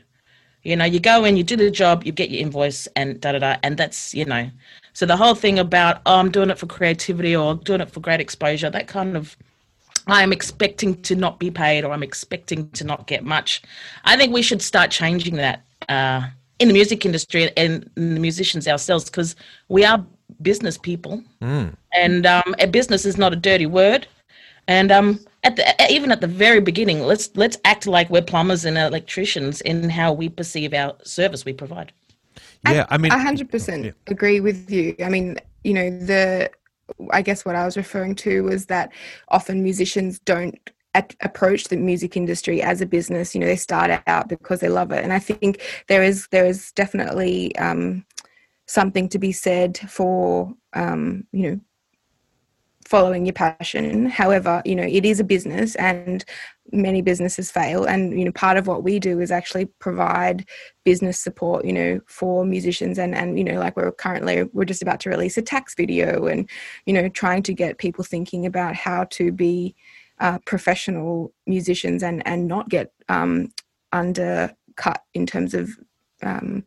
You 0.63 0.75
know, 0.77 0.85
you 0.85 0.99
go 0.99 1.25
in, 1.25 1.37
you 1.37 1.43
do 1.43 1.57
the 1.57 1.69
job, 1.69 2.05
you 2.05 2.11
get 2.13 2.31
your 2.31 2.41
invoice, 2.41 2.87
and 2.95 3.19
da 3.19 3.33
da 3.33 3.39
da, 3.39 3.57
and 3.61 3.77
that's 3.77 4.13
you 4.13 4.25
know." 4.25 4.49
So 4.93 5.05
the 5.05 5.17
whole 5.17 5.35
thing 5.35 5.59
about 5.59 6.01
oh, 6.05 6.15
I'm 6.15 6.31
doing 6.31 6.49
it 6.49 6.57
for 6.57 6.67
creativity 6.67 7.35
or 7.35 7.55
doing 7.55 7.81
it 7.81 7.91
for 7.91 7.99
great 7.99 8.21
exposure, 8.21 8.69
that 8.69 8.87
kind 8.87 9.17
of 9.17 9.35
I'm 10.07 10.31
expecting 10.31 11.01
to 11.03 11.15
not 11.15 11.39
be 11.39 11.49
paid 11.49 11.83
or 11.83 11.91
I'm 11.91 12.03
expecting 12.03 12.69
to 12.71 12.83
not 12.83 13.07
get 13.07 13.23
much. 13.23 13.61
I 14.03 14.17
think 14.17 14.33
we 14.33 14.41
should 14.41 14.61
start 14.61 14.91
changing 14.91 15.35
that 15.35 15.63
uh, 15.89 16.27
in 16.59 16.67
the 16.67 16.73
music 16.73 17.05
industry 17.05 17.51
and 17.57 17.89
the 17.95 18.19
musicians 18.19 18.67
ourselves 18.67 19.05
because 19.05 19.35
we 19.67 19.83
are 19.83 20.05
business 20.41 20.77
people, 20.77 21.23
mm. 21.41 21.73
and 21.93 22.25
um, 22.25 22.55
a 22.59 22.67
business 22.67 23.05
is 23.05 23.17
not 23.17 23.33
a 23.33 23.35
dirty 23.35 23.65
word. 23.65 24.07
And 24.67 24.91
um, 24.91 25.19
at 25.43 25.55
the 25.55 25.75
even 25.91 26.11
at 26.11 26.21
the 26.21 26.27
very 26.27 26.59
beginning, 26.59 27.01
let's 27.01 27.29
let's 27.35 27.57
act 27.65 27.85
like 27.85 28.09
we're 28.09 28.21
plumbers 28.21 28.65
and 28.65 28.77
electricians 28.77 29.61
in 29.61 29.89
how 29.89 30.11
we 30.13 30.29
perceive 30.29 30.73
our 30.73 30.95
service 31.03 31.45
we 31.45 31.53
provide. 31.53 31.91
Yeah, 32.67 32.85
I 32.89 32.97
mean, 32.97 33.11
hundred 33.11 33.51
percent 33.51 33.93
agree 34.07 34.39
with 34.39 34.71
you. 34.71 34.95
I 35.03 35.09
mean, 35.09 35.37
you 35.63 35.73
know, 35.73 35.89
the 35.89 36.49
I 37.11 37.21
guess 37.21 37.45
what 37.45 37.55
I 37.55 37.65
was 37.65 37.77
referring 37.77 38.15
to 38.15 38.43
was 38.43 38.67
that 38.67 38.91
often 39.29 39.63
musicians 39.63 40.19
don't 40.19 40.57
at, 40.93 41.15
approach 41.21 41.65
the 41.65 41.77
music 41.77 42.15
industry 42.17 42.61
as 42.61 42.81
a 42.81 42.85
business. 42.85 43.35
You 43.35 43.41
know, 43.41 43.47
they 43.47 43.55
start 43.55 44.01
out 44.07 44.29
because 44.29 44.59
they 44.59 44.69
love 44.69 44.91
it, 44.91 45.03
and 45.03 45.13
I 45.13 45.19
think 45.19 45.61
there 45.87 46.03
is 46.03 46.27
there 46.31 46.45
is 46.45 46.71
definitely 46.71 47.55
um, 47.57 48.05
something 48.67 49.09
to 49.09 49.19
be 49.19 49.31
said 49.31 49.77
for 49.89 50.53
um, 50.73 51.27
you 51.31 51.51
know 51.51 51.59
following 52.85 53.25
your 53.25 53.33
passion. 53.33 54.05
However, 54.05 54.61
you 54.65 54.75
know, 54.75 54.83
it 54.83 55.05
is 55.05 55.19
a 55.19 55.23
business 55.23 55.75
and 55.75 56.23
many 56.71 57.01
businesses 57.01 57.51
fail. 57.51 57.85
And, 57.85 58.17
you 58.17 58.25
know, 58.25 58.31
part 58.31 58.57
of 58.57 58.67
what 58.67 58.83
we 58.83 58.99
do 58.99 59.19
is 59.19 59.31
actually 59.31 59.65
provide 59.79 60.47
business 60.83 61.19
support, 61.19 61.65
you 61.65 61.73
know, 61.73 61.99
for 62.07 62.45
musicians 62.45 62.97
and, 62.97 63.13
and, 63.15 63.37
you 63.37 63.43
know, 63.43 63.59
like 63.59 63.75
we're 63.75 63.91
currently, 63.91 64.43
we're 64.53 64.65
just 64.65 64.81
about 64.81 64.99
to 65.01 65.09
release 65.09 65.37
a 65.37 65.41
tax 65.41 65.75
video 65.75 66.27
and, 66.27 66.49
you 66.85 66.93
know, 66.93 67.09
trying 67.09 67.43
to 67.43 67.53
get 67.53 67.77
people 67.77 68.03
thinking 68.03 68.45
about 68.45 68.75
how 68.75 69.05
to 69.11 69.31
be 69.31 69.75
uh, 70.19 70.39
professional 70.45 71.33
musicians 71.45 72.03
and 72.03 72.25
and 72.25 72.47
not 72.47 72.69
get 72.69 72.93
um, 73.09 73.51
undercut 73.91 75.03
in 75.13 75.25
terms 75.25 75.53
of 75.53 75.69
um, 76.23 76.63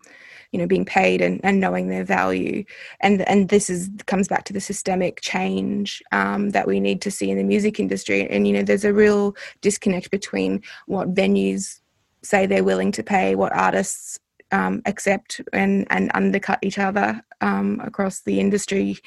you 0.53 0.59
know 0.59 0.67
being 0.67 0.85
paid 0.85 1.21
and, 1.21 1.41
and 1.45 1.61
knowing 1.61 1.89
their 1.89 2.05
value. 2.05 2.65
And 3.01 3.23
and 3.23 3.49
this 3.49 3.69
is 3.69 3.91
comes 4.07 4.29
back 4.29 4.45
to 4.45 4.53
the 4.53 4.61
systemic 4.61 5.21
change 5.21 6.03
um, 6.13 6.51
that 6.51 6.67
we 6.67 6.81
need 6.81 7.03
to 7.03 7.11
see 7.11 7.31
in 7.31 7.39
the 7.39 7.45
music 7.45 7.79
industry. 7.79 8.29
And 8.29 8.47
you 8.47 8.53
know 8.55 8.63
there's 8.63 8.85
a 8.85 8.93
real 8.93 9.37
disconnect 9.61 10.11
between 10.11 10.63
what 10.87 11.15
venues 11.15 11.81
say 12.23 12.47
they're 12.47 12.65
willing 12.65 12.93
to 12.93 13.03
pay 13.03 13.35
what 13.35 13.53
artists 13.53 14.19
um, 14.53 14.83
accept 14.87 15.41
and 15.53 15.87
and 15.91 16.11
undercut 16.15 16.59
each 16.63 16.79
other 16.79 17.23
um, 17.41 17.81
across 17.85 18.21
the 18.21 18.41
industry. 18.41 18.99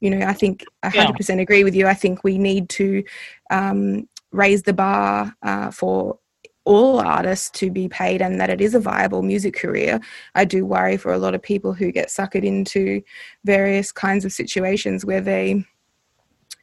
You 0.00 0.10
know 0.10 0.26
i 0.26 0.32
think 0.32 0.64
100% 0.82 1.28
yeah. 1.28 1.42
agree 1.42 1.64
with 1.64 1.74
you. 1.74 1.86
I 1.86 1.94
think 1.94 2.24
we 2.24 2.38
need 2.38 2.70
to 2.70 3.04
um, 3.50 4.08
raise 4.32 4.62
the 4.62 4.72
bar 4.72 5.34
uh, 5.42 5.70
for 5.70 6.18
all 6.64 7.00
artists 7.00 7.50
to 7.50 7.70
be 7.70 7.88
paid 7.88 8.20
and 8.20 8.40
that 8.40 8.50
it 8.50 8.60
is 8.60 8.74
a 8.74 8.80
viable 8.80 9.22
music 9.22 9.54
career. 9.54 10.00
I 10.34 10.44
do 10.44 10.64
worry 10.64 10.96
for 10.96 11.12
a 11.12 11.18
lot 11.18 11.34
of 11.34 11.42
people 11.42 11.72
who 11.72 11.90
get 11.90 12.08
suckered 12.08 12.44
into 12.44 13.02
various 13.44 13.92
kinds 13.92 14.24
of 14.24 14.32
situations 14.32 15.04
where 15.04 15.20
they, 15.20 15.64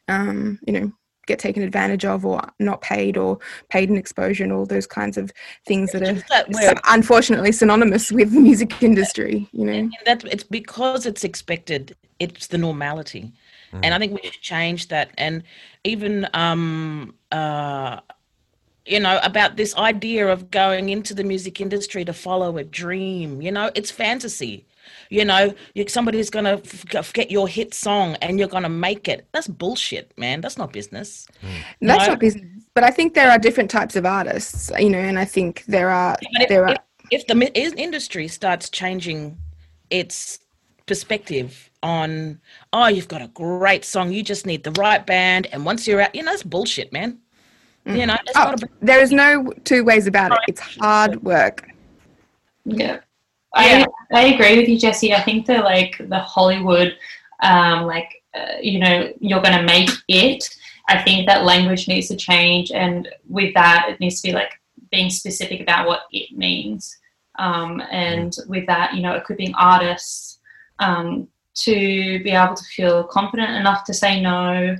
um, 0.07 0.59
you 0.65 0.73
know, 0.73 0.91
get 1.27 1.39
taken 1.39 1.61
advantage 1.61 2.05
of 2.05 2.25
or 2.25 2.41
not 2.59 2.81
paid 2.81 3.17
or 3.17 3.37
paid 3.69 3.89
in 3.89 3.97
exposure 3.97 4.43
and 4.43 4.53
all 4.53 4.65
those 4.65 4.87
kinds 4.87 5.17
of 5.17 5.31
things 5.67 5.91
that 5.91 6.01
are 6.01 6.13
that 6.13 6.79
unfortunately 6.87 7.51
synonymous 7.51 8.11
with 8.11 8.31
the 8.31 8.39
music 8.39 8.81
industry 8.81 9.47
you 9.51 9.65
know 9.65 9.73
and 9.73 9.93
that 10.05 10.23
it's 10.23 10.43
because 10.43 11.05
it's 11.05 11.23
expected 11.23 11.95
it's 12.19 12.47
the 12.47 12.57
normality 12.57 13.33
mm. 13.73 13.79
and 13.83 13.93
i 13.93 13.99
think 13.99 14.13
we 14.13 14.29
should 14.29 14.41
change 14.41 14.87
that 14.87 15.11
and 15.17 15.43
even 15.83 16.27
um 16.33 17.13
uh 17.31 17.99
you 18.87 18.99
know, 18.99 19.19
about 19.23 19.57
this 19.57 19.75
idea 19.75 20.27
of 20.27 20.49
going 20.49 20.89
into 20.89 21.13
the 21.13 21.23
music 21.23 21.59
industry 21.61 22.05
to 22.05 22.13
follow 22.13 22.57
a 22.57 22.63
dream. 22.63 23.41
You 23.41 23.51
know, 23.51 23.69
it's 23.75 23.91
fantasy. 23.91 24.65
You 25.09 25.25
know, 25.25 25.53
somebody's 25.87 26.29
going 26.29 26.45
to 26.45 27.03
get 27.13 27.29
your 27.31 27.47
hit 27.47 27.73
song 27.73 28.15
and 28.21 28.39
you're 28.39 28.47
going 28.47 28.63
to 28.63 28.69
make 28.69 29.07
it. 29.07 29.27
That's 29.33 29.47
bullshit, 29.47 30.17
man. 30.17 30.41
That's 30.41 30.57
not 30.57 30.71
business. 30.71 31.27
Mm. 31.43 31.49
That's 31.81 32.03
know? 32.05 32.13
not 32.13 32.19
business. 32.19 32.63
But 32.73 32.83
I 32.83 32.91
think 32.91 33.13
there 33.13 33.29
are 33.29 33.39
different 33.39 33.69
types 33.69 33.95
of 33.95 34.05
artists, 34.05 34.71
you 34.77 34.89
know, 34.89 34.99
and 34.99 35.17
I 35.17 35.25
think 35.25 35.65
there 35.65 35.89
are. 35.89 36.17
If, 36.21 36.49
there 36.49 36.67
are. 36.67 36.75
If, 37.11 37.23
if 37.23 37.27
the 37.27 37.79
industry 37.81 38.27
starts 38.27 38.69
changing 38.69 39.37
its 39.89 40.39
perspective 40.85 41.69
on, 41.83 42.39
oh, 42.73 42.87
you've 42.87 43.07
got 43.07 43.21
a 43.21 43.27
great 43.29 43.83
song, 43.83 44.11
you 44.11 44.23
just 44.23 44.45
need 44.45 44.63
the 44.63 44.71
right 44.71 45.05
band, 45.05 45.47
and 45.51 45.65
once 45.65 45.87
you're 45.87 46.01
out, 46.01 46.13
you 46.13 46.23
know, 46.23 46.31
that's 46.31 46.43
bullshit, 46.43 46.93
man. 46.93 47.19
You 47.87 48.05
know, 48.05 48.17
oh, 48.35 48.55
there 48.81 49.01
is 49.01 49.11
no 49.11 49.51
two 49.63 49.83
ways 49.83 50.07
about 50.07 50.31
it. 50.31 50.39
It's 50.47 50.59
hard 50.59 51.23
work. 51.23 51.67
Yeah. 52.65 52.99
I, 53.53 53.85
I 54.13 54.25
agree 54.25 54.59
with 54.59 54.67
you, 54.67 54.77
Jessie. 54.77 55.13
I 55.13 55.21
think 55.21 55.45
the 55.45 55.59
like 55.59 55.97
the 55.97 56.19
Hollywood, 56.19 56.97
um, 57.41 57.85
like 57.85 58.23
uh, 58.35 58.57
you 58.61 58.79
know, 58.79 59.11
you're 59.19 59.41
going 59.41 59.57
to 59.57 59.63
make 59.63 59.89
it. 60.07 60.49
I 60.89 61.01
think 61.01 61.27
that 61.27 61.43
language 61.43 61.87
needs 61.87 62.07
to 62.09 62.15
change, 62.15 62.71
and 62.71 63.07
with 63.27 63.53
that, 63.55 63.87
it 63.89 63.99
needs 63.99 64.21
to 64.21 64.29
be 64.29 64.33
like 64.33 64.51
being 64.91 65.09
specific 65.09 65.61
about 65.61 65.87
what 65.87 66.01
it 66.11 66.37
means. 66.37 66.97
Um, 67.39 67.81
and 67.91 68.35
with 68.47 68.65
that, 68.67 68.95
you 68.95 69.01
know, 69.01 69.13
equipping 69.13 69.53
artists 69.55 70.39
um, 70.79 71.27
to 71.55 72.23
be 72.23 72.31
able 72.31 72.55
to 72.55 72.63
feel 72.63 73.03
confident 73.03 73.51
enough 73.51 73.83
to 73.85 73.93
say 73.93 74.21
no, 74.21 74.75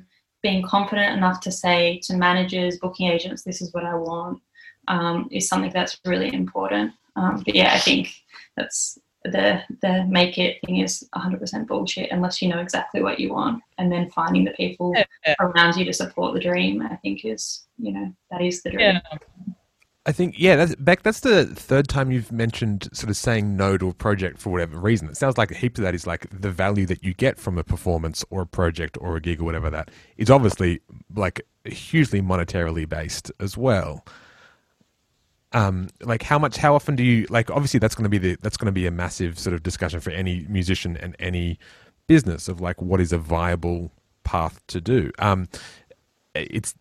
being 0.48 0.64
confident 0.64 1.18
enough 1.18 1.42
to 1.42 1.52
say 1.52 2.00
to 2.04 2.16
managers, 2.16 2.78
booking 2.78 3.10
agents, 3.10 3.44
this 3.44 3.62
is 3.62 3.74
what 3.74 3.84
I 3.84 3.96
want, 3.96 4.42
um, 4.88 5.28
is 5.30 5.50
something 5.50 5.72
that's 5.74 6.00
really 6.06 6.34
important. 6.34 6.94
Um, 7.18 7.44
but 7.46 7.54
yeah, 7.54 7.74
I 7.74 7.80
think 7.80 8.14
that's 8.56 8.98
the 9.26 9.62
the 9.82 10.06
make 10.08 10.38
it 10.38 10.60
thing 10.66 10.78
is 10.78 11.04
100% 11.14 11.68
bullshit 11.68 12.12
unless 12.12 12.42
you 12.42 12.48
know 12.48 12.60
exactly 12.60 13.02
what 13.02 13.20
you 13.20 13.34
want, 13.34 13.62
and 13.78 13.92
then 13.92 14.10
finding 14.12 14.46
the 14.46 14.52
people 14.52 14.94
yeah. 14.96 15.36
around 15.42 15.76
you 15.76 15.84
to 15.84 15.92
support 15.92 16.34
the 16.34 16.40
dream. 16.40 16.82
I 16.82 16.96
think 16.96 17.26
is 17.26 17.66
you 17.78 17.92
know 17.92 18.14
that 18.32 18.42
is 18.42 18.64
the 18.64 18.70
dream. 18.70 19.02
Yeah. 19.12 19.18
I 20.08 20.14
think 20.14 20.36
yeah, 20.40 20.56
that's 20.56 20.74
Bec. 20.76 21.04
That's 21.04 21.20
the 21.20 21.46
third 21.46 21.90
time 21.90 22.12
you've 22.12 22.32
mentioned 22.32 22.88
sort 22.94 23.10
of 23.10 23.18
saying 23.18 23.58
no 23.58 23.78
to 23.78 23.90
a 23.90 23.94
project 23.94 24.40
for 24.40 24.52
whatever 24.52 24.80
reason. 24.80 25.10
It 25.10 25.18
sounds 25.18 25.38
like 25.38 25.52
a 25.52 25.54
heap 25.54 25.78
of 25.78 25.84
that 25.84 25.94
is 25.94 26.08
like 26.08 26.28
the 26.32 26.50
value 26.50 26.86
that 26.86 27.04
you 27.04 27.14
get 27.14 27.38
from 27.38 27.58
a 27.58 27.64
performance 27.64 28.24
or 28.30 28.42
a 28.42 28.48
project 28.48 28.98
or 29.02 29.18
a 29.18 29.22
gig 29.22 29.42
or 29.42 29.44
whatever 29.44 29.70
that 29.70 29.92
is 30.16 30.30
obviously 30.30 30.80
like 31.14 31.42
hugely 31.66 32.22
monetarily 32.22 32.88
based 32.88 33.34
as 33.42 33.58
well. 33.58 34.06
Um, 35.52 35.90
like 36.02 36.24
how 36.24 36.40
much, 36.40 36.56
how 36.56 36.74
often 36.74 36.96
do 36.96 37.04
you 37.04 37.28
like? 37.30 37.52
Obviously, 37.52 37.80
that's 37.82 37.96
going 37.96 38.04
to 38.06 38.10
be 38.10 38.18
the 38.18 38.38
that's 38.42 38.56
going 38.56 38.68
to 38.68 38.72
be 38.72 38.88
a 38.88 38.92
massive 38.92 39.38
sort 39.38 39.54
of 39.54 39.62
discussion 39.62 40.00
for 40.00 40.12
any 40.12 40.46
musician 40.48 40.96
and 40.96 41.18
any 41.20 41.60
business 42.08 42.48
of 42.48 42.62
like 42.62 42.82
what 42.82 43.02
is 43.02 43.12
a 43.12 43.18
viable 43.18 43.92
path 44.24 44.66
to 44.68 44.80
do. 44.80 45.12
Um, 45.20 45.50
it's 46.34 46.76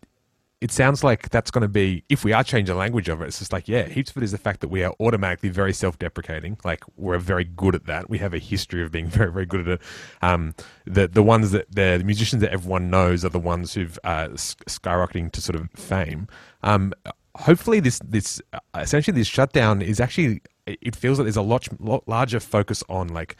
it 0.59 0.71
sounds 0.71 1.03
like 1.03 1.29
that's 1.29 1.51
going 1.51 1.61
to 1.61 1.67
be 1.67 2.03
if 2.09 2.23
we 2.23 2.33
are 2.33 2.43
changing 2.43 2.73
the 2.73 2.79
language 2.79 3.09
of 3.09 3.21
it. 3.21 3.25
It's 3.25 3.39
just 3.39 3.53
like 3.53 3.67
yeah, 3.67 3.83
heaps 3.83 4.11
of 4.11 4.17
it 4.17 4.23
is 4.23 4.31
the 4.31 4.37
fact 4.37 4.61
that 4.61 4.69
we 4.69 4.83
are 4.83 4.93
automatically 4.99 5.49
very 5.49 5.73
self-deprecating. 5.73 6.57
Like 6.63 6.83
we're 6.95 7.19
very 7.19 7.43
good 7.43 7.75
at 7.75 7.85
that. 7.85 8.09
We 8.09 8.17
have 8.19 8.33
a 8.33 8.39
history 8.39 8.83
of 8.83 8.91
being 8.91 9.07
very 9.07 9.31
very 9.31 9.45
good 9.45 9.61
at 9.61 9.67
it. 9.67 9.81
Um, 10.21 10.55
the 10.85 11.07
the 11.07 11.23
ones 11.23 11.51
that 11.51 11.73
the, 11.73 12.01
musicians 12.03 12.41
that 12.41 12.51
everyone 12.51 12.89
knows 12.89 13.23
are 13.23 13.29
the 13.29 13.39
ones 13.39 13.73
who've 13.73 13.99
uh, 14.03 14.29
skyrocketing 14.29 15.31
to 15.33 15.41
sort 15.41 15.59
of 15.59 15.69
fame. 15.75 16.27
Um, 16.63 16.93
hopefully, 17.35 17.79
this 17.79 17.99
this 18.03 18.41
uh, 18.53 18.59
essentially 18.75 19.15
this 19.15 19.27
shutdown 19.27 19.81
is 19.81 19.99
actually 19.99 20.41
it 20.65 20.95
feels 20.95 21.17
like 21.17 21.25
there's 21.25 21.37
a 21.37 21.41
lot, 21.41 21.67
lot 21.79 22.07
larger 22.07 22.39
focus 22.39 22.83
on 22.89 23.07
like 23.07 23.35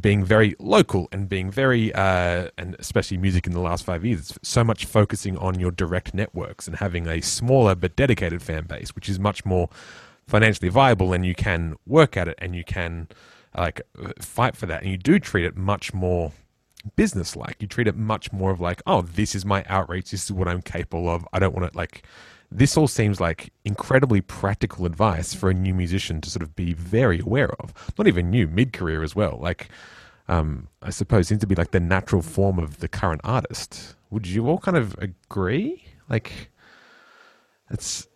being 0.00 0.24
very 0.24 0.54
local 0.58 1.08
and 1.12 1.28
being 1.28 1.50
very, 1.50 1.92
uh, 1.94 2.48
and 2.58 2.76
especially 2.78 3.16
music 3.16 3.46
in 3.46 3.52
the 3.52 3.60
last 3.60 3.84
five 3.84 4.04
years, 4.04 4.36
so 4.42 4.64
much 4.64 4.84
focusing 4.86 5.36
on 5.38 5.58
your 5.60 5.70
direct 5.70 6.14
networks 6.14 6.66
and 6.66 6.76
having 6.76 7.06
a 7.06 7.20
smaller 7.20 7.74
but 7.74 7.94
dedicated 7.96 8.42
fan 8.42 8.64
base, 8.64 8.94
which 8.94 9.08
is 9.08 9.18
much 9.18 9.44
more 9.44 9.68
financially 10.26 10.68
viable 10.68 11.12
and 11.12 11.24
you 11.26 11.34
can 11.34 11.76
work 11.86 12.16
at 12.16 12.28
it 12.28 12.38
and 12.38 12.54
you 12.56 12.64
can 12.64 13.08
like 13.56 13.82
fight 14.20 14.56
for 14.56 14.66
that. 14.66 14.82
And 14.82 14.90
you 14.90 14.96
do 14.96 15.18
treat 15.18 15.44
it 15.44 15.56
much 15.56 15.94
more 15.94 16.32
business 16.96 17.34
like 17.34 17.56
you 17.60 17.66
treat 17.66 17.86
it 17.86 17.96
much 17.96 18.30
more 18.30 18.50
of 18.50 18.60
like 18.60 18.82
oh 18.86 19.00
this 19.00 19.34
is 19.34 19.42
my 19.44 19.64
outreach 19.68 20.10
this 20.10 20.24
is 20.24 20.32
what 20.32 20.46
i'm 20.46 20.60
capable 20.60 21.08
of. 21.08 21.26
I 21.32 21.38
don't 21.38 21.54
want 21.54 21.72
to 21.72 21.76
like 21.76 22.04
this 22.54 22.76
all 22.76 22.86
seems 22.86 23.20
like 23.20 23.52
incredibly 23.64 24.20
practical 24.20 24.86
advice 24.86 25.34
for 25.34 25.50
a 25.50 25.54
new 25.54 25.74
musician 25.74 26.20
to 26.20 26.30
sort 26.30 26.42
of 26.42 26.54
be 26.54 26.72
very 26.72 27.18
aware 27.18 27.52
of. 27.60 27.74
Not 27.98 28.06
even 28.06 28.30
new, 28.30 28.46
mid 28.46 28.72
career 28.72 29.02
as 29.02 29.16
well. 29.16 29.38
Like, 29.42 29.68
um, 30.28 30.68
I 30.80 30.90
suppose 30.90 31.26
seems 31.26 31.40
to 31.40 31.48
be 31.48 31.56
like 31.56 31.72
the 31.72 31.80
natural 31.80 32.22
form 32.22 32.60
of 32.60 32.78
the 32.78 32.86
current 32.86 33.20
artist. 33.24 33.96
Would 34.10 34.28
you 34.28 34.48
all 34.48 34.58
kind 34.58 34.76
of 34.76 34.94
agree? 34.98 35.84
Like, 36.08 36.50
it's. 37.70 38.06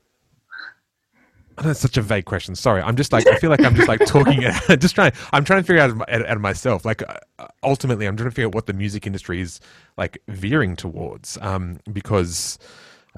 That's 1.61 1.81
such 1.81 1.97
a 1.97 2.03
vague 2.03 2.25
question. 2.25 2.55
Sorry, 2.55 2.81
I'm 2.81 2.95
just 2.95 3.13
like 3.13 3.27
I 3.27 3.37
feel 3.39 3.51
like 3.51 3.65
I'm 3.65 3.75
just 3.75 3.89
like 3.89 3.99
talking. 4.07 4.43
just 4.79 4.95
trying. 4.95 5.11
I'm 5.33 5.45
trying 5.45 5.63
to 5.63 5.67
figure 5.67 5.83
out 5.83 6.09
out, 6.09 6.41
myself. 6.41 6.85
Like 6.85 7.03
uh, 7.03 7.49
ultimately, 7.65 8.07
I'm 8.07 8.17
trying 8.17 8.31
to 8.31 8.35
figure 8.35 8.47
out 8.47 8.55
what 8.55 8.67
the 8.67 8.73
music 8.73 9.09
industry 9.09 9.41
is 9.41 9.59
like 9.97 10.23
veering 10.29 10.77
towards. 10.77 11.37
Um, 11.41 11.81
because 11.93 12.61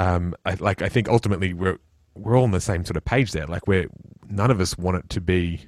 um, 0.00 0.34
I, 0.46 0.54
like 0.54 0.80
I 0.80 0.88
think 0.88 1.08
ultimately 1.08 1.52
we're 1.52 1.78
we're 2.14 2.36
all 2.36 2.44
on 2.44 2.50
the 2.52 2.60
same 2.60 2.84
sort 2.84 2.96
of 2.96 3.04
page 3.04 3.32
there. 3.32 3.46
Like 3.46 3.68
we're 3.68 3.86
none 4.28 4.50
of 4.50 4.60
us 4.60 4.76
want 4.78 4.96
it 4.96 5.10
to 5.10 5.20
be 5.20 5.60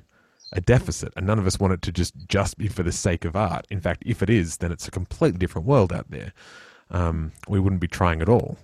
a 0.54 0.60
deficit, 0.60 1.12
and 1.16 1.26
none 1.26 1.38
of 1.38 1.46
us 1.46 1.60
want 1.60 1.74
it 1.74 1.82
to 1.82 1.92
just 1.92 2.14
just 2.28 2.56
be 2.56 2.66
for 2.66 2.82
the 2.82 2.92
sake 2.92 3.26
of 3.26 3.36
art. 3.36 3.66
In 3.70 3.80
fact, 3.80 4.02
if 4.06 4.22
it 4.22 4.30
is, 4.30 4.56
then 4.56 4.72
it's 4.72 4.88
a 4.88 4.90
completely 4.90 5.38
different 5.38 5.66
world 5.66 5.92
out 5.92 6.10
there. 6.10 6.32
Um, 6.90 7.32
we 7.46 7.60
wouldn't 7.60 7.80
be 7.80 7.88
trying 7.88 8.22
at 8.22 8.28
all. 8.28 8.56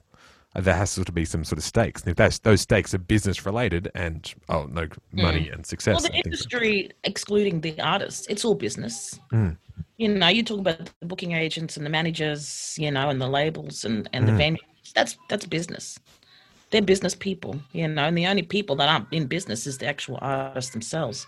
Uh, 0.57 0.63
there 0.63 0.75
has 0.75 0.95
to 0.95 1.13
be 1.13 1.27
some 1.27 1.45
sort 1.45 1.59
of 1.59 1.65
stakes, 1.65 2.01
and 2.01 2.11
if 2.11 2.17
those 2.17 2.39
those 2.39 2.63
stakes 2.63 2.95
are 2.95 2.99
business 2.99 3.45
related 3.45 3.91
and 3.95 4.35
oh 4.49 4.65
no 4.71 4.89
money 5.13 5.47
mm. 5.47 5.55
and 5.55 5.67
success. 5.67 6.01
Well, 6.01 6.11
the 6.11 6.17
industry, 6.25 6.89
so. 6.91 6.97
excluding 7.05 7.61
the 7.61 7.79
artists, 7.79 8.27
it's 8.29 8.43
all 8.43 8.55
business. 8.55 9.21
Mm. 9.35 9.59
You 9.99 10.09
know, 10.09 10.29
you 10.29 10.43
talk 10.43 10.61
about 10.61 10.91
the 11.01 11.07
booking 11.07 11.33
agents 11.33 11.77
and 11.77 11.85
the 11.85 11.91
managers, 11.91 12.75
you 12.79 12.91
know, 12.91 13.11
and 13.11 13.21
the 13.21 13.29
labels 13.29 13.85
and 13.85 14.09
and 14.15 14.25
mm. 14.25 14.29
the 14.29 14.33
venue 14.33 14.68
that's 14.95 15.17
that's 15.29 15.47
business. 15.47 15.99
They're 16.71 16.83
business 16.83 17.15
people, 17.15 17.59
you 17.73 17.89
know, 17.89 18.05
and 18.05 18.17
the 18.17 18.27
only 18.27 18.43
people 18.43 18.77
that 18.77 18.89
aren't 18.89 19.11
in 19.13 19.27
business 19.27 19.67
is 19.67 19.79
the 19.79 19.87
actual 19.87 20.19
artists 20.21 20.73
themselves. 20.73 21.27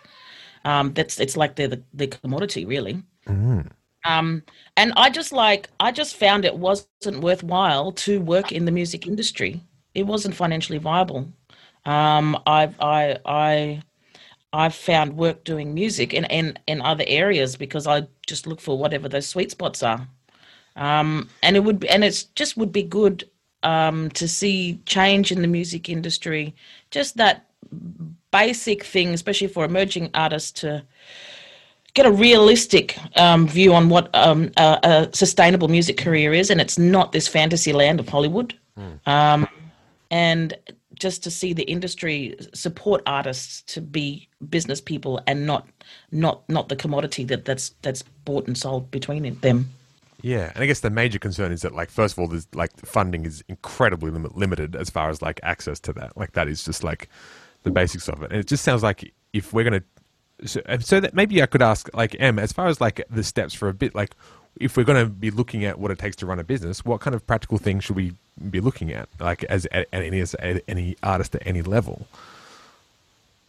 Um, 0.65 0.93
that's 0.93 1.19
it's 1.19 1.37
like 1.37 1.57
they're 1.57 1.69
the, 1.69 1.83
the 1.95 2.09
commodity, 2.09 2.67
really. 2.67 3.03
Mm. 3.27 3.71
Um, 4.05 4.43
and 4.77 4.93
I 4.97 5.11
just 5.11 5.33
like 5.33 5.69
I 5.81 5.93
just 5.93 6.17
found 6.17 6.45
it 6.45 6.57
wasn't 6.57 7.21
worthwhile 7.21 7.93
to 7.93 8.21
work 8.21 8.53
in 8.53 8.65
the 8.65 8.73
music 8.73 9.07
industry. 9.07 9.61
It 9.95 10.07
wasn't 10.07 10.35
financially 10.35 10.79
viable. 10.79 11.29
Um, 11.87 12.39
I've 12.47 12.79
I 12.81 13.19
I 13.25 13.83
I've 14.53 14.75
found 14.75 15.17
work 15.17 15.45
doing 15.45 15.73
music 15.75 16.13
in, 16.13 16.25
in, 16.25 16.59
in 16.67 16.81
other 16.81 17.05
areas 17.07 17.57
because 17.57 17.87
I 17.87 18.09
just 18.27 18.47
look 18.47 18.61
for 18.61 18.77
whatever 18.77 19.09
those 19.09 19.29
sweet 19.29 19.51
spots 19.51 19.83
are. 19.83 20.09
Um, 20.77 21.29
and 21.43 21.57
it 21.57 21.61
would 21.61 21.81
be, 21.81 21.89
and 21.89 22.03
it's 22.03 22.25
just 22.25 22.57
would 22.57 22.73
be 22.73 22.83
good 22.83 23.29
um, 23.63 24.11
to 24.11 24.27
see 24.27 24.81
change 24.87 25.33
in 25.33 25.43
the 25.43 25.49
music 25.49 25.89
industry, 25.89 26.55
just 26.91 27.17
that 27.17 27.47
basic 28.31 28.85
thing, 28.85 29.09
especially 29.15 29.49
for 29.49 29.65
emerging 29.65 30.11
artists 30.15 30.61
to 30.61 30.83
get 31.95 32.07
a 32.07 32.11
realistic 32.11 32.97
um, 33.19 33.47
view 33.47 33.75
on 33.75 33.89
what 33.89 34.15
um, 34.15 34.51
a, 34.57 34.79
a, 34.83 35.09
sustainable 35.13 35.69
music 35.69 35.97
career 35.97 36.33
is, 36.33 36.51
and 36.51 36.61
it's 36.61 36.79
not 36.79 37.13
this 37.13 37.29
fantasy 37.29 37.73
land 37.73 38.01
of 38.01 38.09
Hollywood. 38.09 38.55
Mm. 38.79 39.49
and 40.11 40.57
just 40.95 41.23
to 41.25 41.31
see 41.31 41.53
the 41.53 41.65
industry 41.65 42.37
support 42.55 43.03
artists 43.07 43.63
to 43.63 43.81
be 43.81 44.29
business 44.49 44.81
people 44.81 45.21
and 45.27 45.47
not 45.47 45.67
not 46.13 46.49
not 46.49 46.69
the 46.69 46.77
commodity 46.77 47.25
that 47.25 47.45
that's 47.45 47.71
that's 47.83 48.03
bought 48.25 48.47
and 48.47 48.57
sold 48.57 48.91
between 48.91 49.35
them. 49.41 49.71
Yeah, 50.23 50.51
and 50.55 50.63
I 50.63 50.67
guess 50.67 50.81
the 50.81 50.91
major 50.91 51.19
concern 51.19 51.53
is 51.53 51.63
that, 51.63 51.75
like, 51.75 51.91
first 51.91 52.15
of 52.15 52.19
all, 52.19 52.29
there's 52.29 52.47
like 52.55 52.77
funding 52.85 53.25
is 53.27 53.43
incredibly 53.49 54.11
lim- 54.11 54.31
limited 54.35 54.77
as 54.77 54.91
far 54.91 55.11
as 55.11 55.23
like 55.23 55.41
access 55.43 55.81
to 55.81 55.93
that. 55.95 56.17
Like, 56.17 56.33
that 56.33 56.49
is 56.49 56.65
just 56.65 56.85
like 56.85 57.09
the 57.63 57.71
basics 57.71 58.09
of 58.09 58.23
it, 58.23 58.31
and 58.31 58.41
it 58.41 58.47
just 58.47 58.65
sounds 58.65 58.83
like 58.83 59.13
if 59.33 59.53
we're 59.53 59.65
gonna, 59.65 59.83
so, 60.45 60.61
so 60.81 61.01
that 61.01 61.15
maybe 61.15 61.43
I 61.43 61.47
could 61.47 61.63
ask 61.63 61.89
like 61.95 62.17
M 62.19 62.39
as 62.39 62.53
far 62.53 62.67
as 62.67 62.81
like 62.81 63.03
the 63.11 63.23
steps 63.23 63.55
for 63.55 63.69
a 63.69 63.75
bit, 63.75 63.95
like 63.95 64.15
if 64.59 64.77
we're 64.77 64.85
going 64.85 65.03
to 65.03 65.11
be 65.11 65.31
looking 65.31 65.65
at 65.65 65.79
what 65.79 65.91
it 65.91 65.99
takes 65.99 66.17
to 66.17 66.27
run 66.27 66.39
a 66.39 66.45
business, 66.45 66.85
what 66.85 67.01
kind 67.01 67.15
of 67.15 67.27
practical 67.27 67.59
things 67.59 67.85
should 67.85 67.97
we 67.97 68.13
be 68.51 68.61
looking 68.61 68.93
at, 68.93 69.09
like 69.21 69.45
as 69.45 69.67
at, 69.67 69.87
any 69.93 70.21
as 70.21 70.35
any 70.41 70.97
artist 71.03 71.35
at 71.35 71.47
any 71.47 71.63
level? 71.63 72.07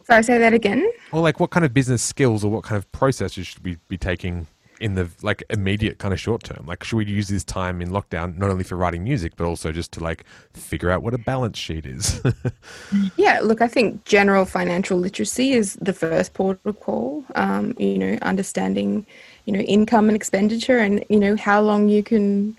Sorry, 0.04 0.22
say 0.22 0.38
that 0.38 0.52
again. 0.52 0.90
Or 1.12 1.20
like, 1.20 1.38
what 1.38 1.50
kind 1.50 1.64
of 1.64 1.72
business 1.72 2.02
skills 2.02 2.44
or 2.44 2.50
what 2.50 2.64
kind 2.64 2.76
of 2.76 2.90
processes 2.92 3.46
should 3.46 3.64
we 3.64 3.78
be 3.88 3.96
taking 3.96 4.46
in 4.82 4.94
the 4.94 5.08
like 5.22 5.42
immediate 5.50 5.98
kind 5.98 6.12
of 6.12 6.20
short 6.20 6.42
term? 6.42 6.66
Like, 6.66 6.84
should 6.84 6.96
we 6.96 7.06
use 7.06 7.28
this 7.28 7.44
time 7.44 7.80
in 7.80 7.90
lockdown 7.90 8.36
not 8.36 8.50
only 8.50 8.64
for 8.64 8.76
writing 8.76 9.04
music 9.04 9.34
but 9.36 9.44
also 9.44 9.72
just 9.72 9.92
to 9.92 10.00
like 10.00 10.24
figure 10.52 10.90
out 10.90 11.02
what 11.02 11.14
a 11.14 11.18
balance 11.18 11.58
sheet 11.58 11.86
is? 11.86 12.20
yeah, 13.16 13.40
look, 13.40 13.60
I 13.60 13.68
think 13.68 14.04
general 14.04 14.44
financial 14.44 14.98
literacy 14.98 15.52
is 15.52 15.74
the 15.76 15.92
first 15.92 16.34
port 16.34 16.58
of 16.64 16.80
call. 16.80 17.24
Um, 17.34 17.74
you 17.78 17.98
know, 17.98 18.18
understanding 18.22 19.06
you 19.44 19.52
know 19.52 19.60
income 19.60 20.08
and 20.08 20.16
expenditure 20.16 20.78
and 20.78 21.04
you 21.08 21.18
know 21.18 21.36
how 21.36 21.60
long 21.60 21.88
you 21.88 22.02
can 22.02 22.56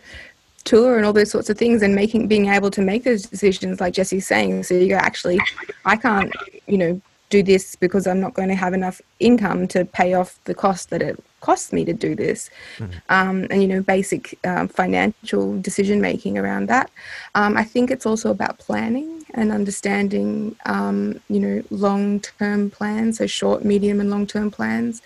tour 0.63 0.97
and 0.97 1.05
all 1.05 1.13
those 1.13 1.32
sorts 1.32 1.49
of 1.49 1.57
things 1.57 1.82
and 1.82 1.93
making 1.95 2.28
being 2.28 2.47
able 2.47 2.71
to 2.71 2.82
make 2.82 3.03
those 3.03 3.24
decisions 3.24 3.80
like 3.80 3.93
jessie's 3.93 4.28
saying 4.28 4.63
so 4.63 4.74
you 4.74 4.89
go 4.89 4.95
actually 4.95 5.39
i 5.86 5.95
can't 5.95 6.32
you 6.67 6.78
know 6.78 7.01
do 7.36 7.41
this 7.51 7.75
because 7.86 8.05
i'm 8.07 8.21
not 8.25 8.34
going 8.34 8.51
to 8.53 8.61
have 8.65 8.73
enough 8.73 8.97
income 9.19 9.67
to 9.73 9.79
pay 9.99 10.13
off 10.13 10.39
the 10.45 10.55
cost 10.63 10.89
that 10.91 11.01
it 11.01 11.15
costs 11.47 11.73
me 11.73 11.84
to 11.84 11.93
do 11.93 12.15
this 12.15 12.49
mm-hmm. 12.77 12.93
um, 13.17 13.38
and 13.51 13.61
you 13.61 13.67
know 13.67 13.81
basic 13.81 14.23
um, 14.51 14.67
financial 14.67 15.59
decision 15.61 15.99
making 16.09 16.38
around 16.38 16.67
that 16.73 16.89
um, 17.36 17.57
i 17.63 17.63
think 17.63 17.91
it's 17.91 18.05
also 18.05 18.29
about 18.31 18.57
planning 18.59 19.09
and 19.34 19.51
understanding 19.51 20.27
um, 20.75 21.19
you 21.29 21.39
know 21.39 21.57
long 21.69 22.19
term 22.19 22.69
plans 22.69 23.17
so 23.17 23.27
short 23.27 23.65
medium 23.65 23.99
and 23.99 24.09
long 24.09 24.25
term 24.25 24.49
plans 24.49 25.01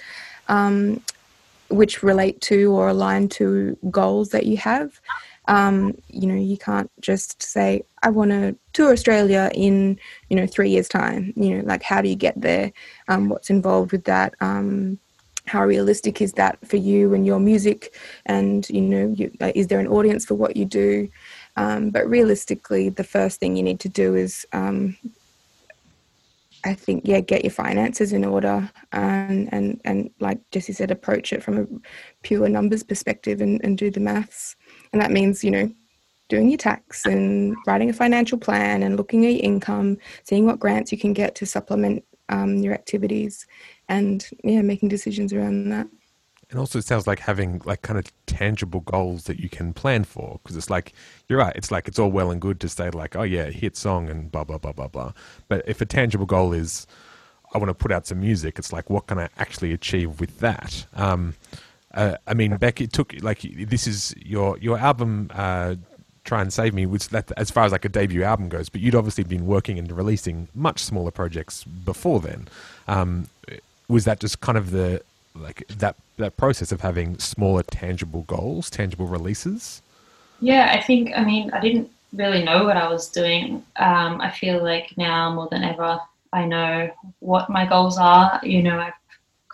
um, 0.49 1.01
which 1.69 2.03
relate 2.03 2.39
to 2.41 2.71
or 2.71 2.89
align 2.89 3.27
to 3.27 3.77
goals 3.91 4.29
that 4.29 4.45
you 4.45 4.57
have. 4.57 4.99
Um, 5.47 5.97
you 6.09 6.27
know, 6.27 6.35
you 6.35 6.57
can't 6.57 6.91
just 7.01 7.41
say, 7.41 7.83
I 8.03 8.09
want 8.09 8.31
to 8.31 8.55
tour 8.73 8.91
Australia 8.91 9.49
in, 9.53 9.99
you 10.29 10.35
know, 10.35 10.47
three 10.47 10.69
years' 10.69 10.89
time. 10.89 11.33
You 11.35 11.57
know, 11.57 11.65
like 11.65 11.83
how 11.83 12.01
do 12.01 12.09
you 12.09 12.15
get 12.15 12.39
there? 12.39 12.71
Um, 13.07 13.29
what's 13.29 13.49
involved 13.49 13.91
with 13.91 14.03
that? 14.05 14.33
Um, 14.41 14.99
how 15.45 15.63
realistic 15.65 16.21
is 16.21 16.33
that 16.33 16.57
for 16.67 16.75
you 16.75 17.13
and 17.13 17.25
your 17.25 17.39
music? 17.39 17.95
And, 18.25 18.69
you 18.69 18.81
know, 18.81 19.13
you, 19.15 19.31
uh, 19.39 19.51
is 19.55 19.67
there 19.67 19.79
an 19.79 19.87
audience 19.87 20.25
for 20.25 20.35
what 20.35 20.57
you 20.57 20.65
do? 20.65 21.09
Um, 21.55 21.89
but 21.89 22.07
realistically, 22.07 22.89
the 22.89 23.03
first 23.03 23.39
thing 23.39 23.55
you 23.55 23.63
need 23.63 23.79
to 23.79 23.89
do 23.89 24.15
is 24.15 24.45
um, 24.51 24.97
I 26.63 26.73
think 26.73 27.03
yeah, 27.05 27.21
get 27.21 27.43
your 27.43 27.51
finances 27.51 28.13
in 28.13 28.25
order 28.25 28.69
and 28.91 29.47
and 29.53 29.79
and 29.85 30.09
like 30.19 30.39
Jessie 30.51 30.73
said, 30.73 30.91
approach 30.91 31.31
it 31.31 31.41
from 31.41 31.57
a 31.57 31.65
pure 32.23 32.49
numbers 32.49 32.83
perspective 32.83 33.41
and, 33.41 33.61
and 33.63 33.77
do 33.77 33.89
the 33.89 33.99
maths. 33.99 34.55
And 34.93 35.01
that 35.01 35.11
means, 35.11 35.43
you 35.43 35.51
know, 35.51 35.71
doing 36.29 36.49
your 36.49 36.57
tax 36.57 37.05
and 37.05 37.55
writing 37.65 37.89
a 37.89 37.93
financial 37.93 38.37
plan 38.37 38.83
and 38.83 38.97
looking 38.97 39.25
at 39.25 39.33
your 39.33 39.43
income, 39.43 39.97
seeing 40.23 40.45
what 40.45 40.59
grants 40.59 40.91
you 40.91 40.97
can 40.97 41.13
get 41.13 41.35
to 41.35 41.45
supplement 41.45 42.03
um, 42.29 42.57
your 42.57 42.73
activities 42.73 43.47
and 43.87 44.29
yeah, 44.43 44.61
making 44.61 44.89
decisions 44.89 45.31
around 45.31 45.69
that. 45.69 45.87
And 46.49 46.59
also, 46.59 46.79
it 46.79 46.85
sounds 46.85 47.07
like 47.07 47.19
having 47.19 47.61
like 47.65 47.81
kind 47.81 47.99
of 47.99 48.05
tangible 48.25 48.79
goals 48.81 49.25
that 49.25 49.39
you 49.39 49.49
can 49.49 49.73
plan 49.73 50.05
for. 50.05 50.39
Because 50.41 50.55
it's 50.55 50.69
like 50.69 50.93
you're 51.27 51.39
right. 51.39 51.53
It's 51.55 51.71
like 51.71 51.89
it's 51.89 51.99
all 51.99 52.09
well 52.09 52.31
and 52.31 52.39
good 52.39 52.61
to 52.61 52.69
say 52.69 52.89
like, 52.89 53.17
oh 53.17 53.23
yeah, 53.23 53.49
hit 53.49 53.75
song 53.75 54.09
and 54.09 54.31
blah 54.31 54.45
blah 54.45 54.57
blah 54.57 54.71
blah 54.71 54.87
blah. 54.87 55.11
But 55.49 55.67
if 55.67 55.81
a 55.81 55.85
tangible 55.85 56.25
goal 56.25 56.53
is, 56.53 56.87
I 57.53 57.57
want 57.57 57.69
to 57.69 57.73
put 57.73 57.91
out 57.91 58.07
some 58.07 58.21
music, 58.21 58.59
it's 58.59 58.71
like, 58.71 58.89
what 58.89 59.07
can 59.07 59.19
I 59.19 59.27
actually 59.37 59.73
achieve 59.73 60.21
with 60.21 60.39
that? 60.39 60.85
Um, 60.93 61.35
uh, 61.93 62.17
I 62.27 62.33
mean, 62.33 62.57
Bec, 62.57 62.81
it 62.81 62.93
took 62.93 63.13
like 63.21 63.41
this 63.41 63.87
is 63.87 64.13
your 64.17 64.57
your 64.57 64.77
album. 64.77 65.29
Uh, 65.33 65.75
Try 66.23 66.41
and 66.41 66.51
Save 66.51 66.73
Me, 66.73 66.85
which 66.85 67.07
that 67.09 67.31
as 67.37 67.49
far 67.49 67.63
as 67.63 67.71
like 67.71 67.85
a 67.85 67.89
debut 67.89 68.21
album 68.21 68.49
goes, 68.49 68.67
but 68.67 68.81
you'd 68.81 68.95
obviously 68.95 69.23
been 69.23 69.47
working 69.47 69.79
and 69.79 69.89
releasing 69.89 70.49
much 70.53 70.83
smaller 70.83 71.09
projects 71.09 71.63
before 71.63 72.19
then. 72.19 72.49
Um, 72.85 73.29
was 73.87 74.03
that 74.03 74.19
just 74.19 74.41
kind 74.41 74.57
of 74.57 74.71
the 74.71 75.01
like 75.33 75.65
that 75.69 75.95
that 76.17 76.35
process 76.35 76.73
of 76.73 76.81
having 76.81 77.17
smaller 77.19 77.63
tangible 77.63 78.23
goals, 78.23 78.69
tangible 78.69 79.07
releases? 79.07 79.81
Yeah, 80.41 80.73
I 80.77 80.81
think 80.81 81.11
I 81.15 81.23
mean 81.23 81.49
I 81.51 81.61
didn't 81.61 81.89
really 82.13 82.43
know 82.43 82.65
what 82.65 82.75
I 82.75 82.89
was 82.89 83.07
doing. 83.07 83.63
Um, 83.77 84.19
I 84.19 84.29
feel 84.31 84.61
like 84.61 84.97
now 84.97 85.33
more 85.33 85.47
than 85.49 85.63
ever 85.63 85.99
I 86.33 86.45
know 86.45 86.91
what 87.19 87.49
my 87.49 87.65
goals 87.65 87.97
are. 87.97 88.39
You 88.43 88.63
know, 88.63 88.79
I've 88.79 88.93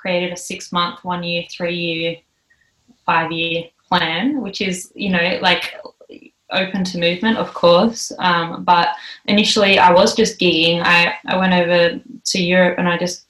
created 0.04 0.34
a 0.34 0.38
six 0.38 0.72
month, 0.74 1.04
one 1.06 1.24
year, 1.24 1.44
three 1.50 1.76
year, 1.76 2.18
five 3.06 3.32
year 3.32 3.64
plan, 3.88 4.42
which 4.42 4.60
is 4.60 4.92
you 4.94 5.10
know 5.10 5.40
like 5.42 5.74
open 6.52 6.84
to 6.84 7.00
movement, 7.00 7.38
of 7.38 7.54
course. 7.54 8.12
Um, 8.20 8.64
but 8.64 8.90
initially, 9.26 9.80
I 9.80 9.92
was 9.92 10.16
just 10.16 10.40
gigging. 10.40 10.82
I, 10.84 11.16
I 11.26 11.38
went 11.38 11.54
over 11.54 12.00
to 12.32 12.44
Europe 12.44 12.76
and 12.78 12.88
I 12.88 12.98
just 12.98 13.26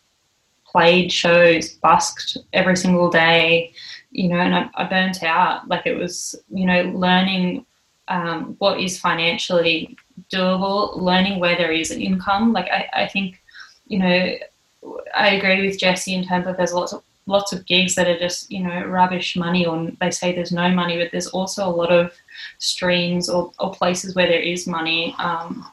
played 0.65 1.11
shows, 1.11 1.75
busked 1.75 2.37
every 2.51 2.75
single 2.75 3.09
day, 3.09 3.71
you 4.11 4.27
know, 4.27 4.37
and 4.37 4.55
I, 4.55 4.69
I 4.75 4.83
burnt 4.89 5.23
out. 5.23 5.67
Like 5.67 5.85
it 5.85 5.95
was, 5.95 6.35
you 6.49 6.65
know, 6.65 6.81
learning 7.05 7.65
um, 8.07 8.55
what 8.57 8.79
is 8.79 8.99
financially 8.99 9.95
doable, 10.31 10.97
learning 10.97 11.39
where 11.39 11.55
there 11.55 11.71
is 11.71 11.91
an 11.91 12.01
income. 12.01 12.51
Like 12.51 12.69
I, 12.69 12.89
I 13.03 13.07
think, 13.07 13.41
you 13.87 13.99
know, 13.99 14.33
I 15.15 15.31
agree 15.31 15.65
with 15.65 15.79
Jessie 15.79 16.15
in 16.15 16.25
terms 16.25 16.47
of 16.47 16.57
there's 16.57 16.73
lots 16.73 16.93
of 16.93 17.03
lots 17.25 17.53
of 17.53 17.65
gigs 17.65 17.95
that 17.95 18.07
are 18.07 18.19
just 18.19 18.51
you 18.51 18.61
know 18.61 18.83
rubbish 18.85 19.37
money 19.37 19.65
or 19.65 19.89
they 20.01 20.11
say 20.11 20.35
there's 20.35 20.51
no 20.51 20.69
money 20.69 20.97
but 20.97 21.09
there's 21.11 21.27
also 21.27 21.65
a 21.65 21.71
lot 21.71 21.89
of 21.89 22.11
streams 22.57 23.29
or, 23.29 23.49
or 23.59 23.71
places 23.71 24.13
where 24.13 24.27
there 24.27 24.41
is 24.41 24.67
money 24.67 25.15
um, 25.19 25.65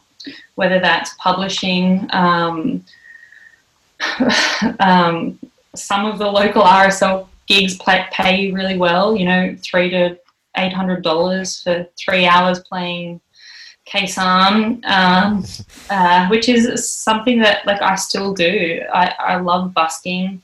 whether 0.55 0.79
that's 0.79 1.15
publishing 1.19 2.07
um, 2.11 2.85
um, 4.81 5.39
some 5.75 6.07
of 6.07 6.19
the 6.19 6.27
local 6.27 6.63
RSL 6.63 7.27
gigs 7.47 7.79
pay 7.79 8.41
you 8.41 8.55
really 8.55 8.77
well, 8.77 9.17
you 9.17 9.25
know, 9.25 9.57
three 9.63 9.91
to 9.91 10.19
eight 10.57 10.73
hundred 10.73 11.03
dollars 11.03 11.63
for 11.63 11.87
three 11.99 12.27
hours 12.27 12.61
playing 12.61 13.21
Sanh, 13.91 14.85
um, 14.85 15.45
uh, 15.91 16.29
which 16.29 16.49
is 16.49 16.91
something 16.91 17.41
that 17.41 17.67
like 17.67 17.83
I 17.83 17.95
still 17.97 18.33
do. 18.33 18.83
I, 18.93 19.15
I 19.19 19.37
love 19.37 19.75
busking. 19.75 20.43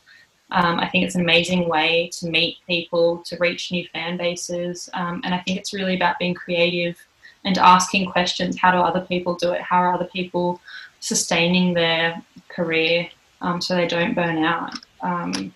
Um, 0.50 0.78
I 0.78 0.88
think 0.88 1.04
it's 1.04 1.16
an 1.16 1.22
amazing 1.22 1.68
way 1.68 2.08
to 2.18 2.28
meet 2.28 2.58
people, 2.66 3.18
to 3.26 3.36
reach 3.38 3.72
new 3.72 3.86
fan 3.92 4.16
bases, 4.16 4.88
um, 4.94 5.20
and 5.24 5.34
I 5.34 5.38
think 5.38 5.58
it's 5.58 5.74
really 5.74 5.96
about 5.96 6.18
being 6.18 6.34
creative 6.34 6.96
and 7.44 7.58
asking 7.58 8.10
questions. 8.10 8.58
How 8.58 8.70
do 8.70 8.78
other 8.78 9.00
people 9.00 9.34
do 9.34 9.52
it? 9.52 9.60
How 9.60 9.78
are 9.78 9.94
other 9.94 10.06
people 10.06 10.60
sustaining 11.00 11.74
their 11.74 12.22
career? 12.48 13.08
um, 13.40 13.60
so 13.60 13.74
they 13.74 13.86
don't 13.86 14.14
burn 14.14 14.44
out. 14.44 14.74
Um, 15.00 15.52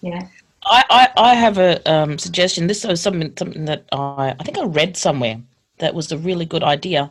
yeah. 0.00 0.26
I, 0.64 0.84
I, 0.90 1.08
I 1.16 1.34
have 1.34 1.58
a 1.58 1.90
um, 1.90 2.18
suggestion. 2.18 2.66
This 2.66 2.84
was 2.84 3.00
something 3.00 3.32
something 3.38 3.64
that 3.64 3.84
I 3.92 4.34
I 4.38 4.44
think 4.44 4.58
I 4.58 4.64
read 4.64 4.96
somewhere 4.96 5.40
that 5.78 5.94
was 5.94 6.12
a 6.12 6.18
really 6.18 6.44
good 6.44 6.62
idea. 6.62 7.10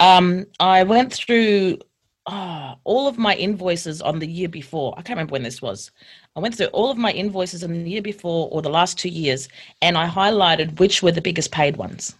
Um, 0.00 0.46
I 0.60 0.82
went 0.82 1.12
through 1.12 1.78
oh, 2.26 2.74
all 2.84 3.08
of 3.08 3.18
my 3.18 3.34
invoices 3.34 4.02
on 4.02 4.18
the 4.18 4.26
year 4.26 4.48
before. 4.48 4.94
I 4.96 5.02
can't 5.02 5.16
remember 5.16 5.32
when 5.32 5.42
this 5.42 5.60
was. 5.60 5.90
I 6.36 6.40
went 6.40 6.56
through 6.56 6.66
all 6.66 6.90
of 6.90 6.98
my 6.98 7.12
invoices 7.12 7.62
in 7.62 7.84
the 7.84 7.90
year 7.90 8.02
before 8.02 8.48
or 8.50 8.62
the 8.62 8.70
last 8.70 8.98
two 8.98 9.08
years, 9.08 9.48
and 9.82 9.96
I 9.96 10.08
highlighted 10.08 10.78
which 10.78 11.02
were 11.02 11.12
the 11.12 11.22
biggest 11.22 11.50
paid 11.52 11.76
ones. 11.76 12.14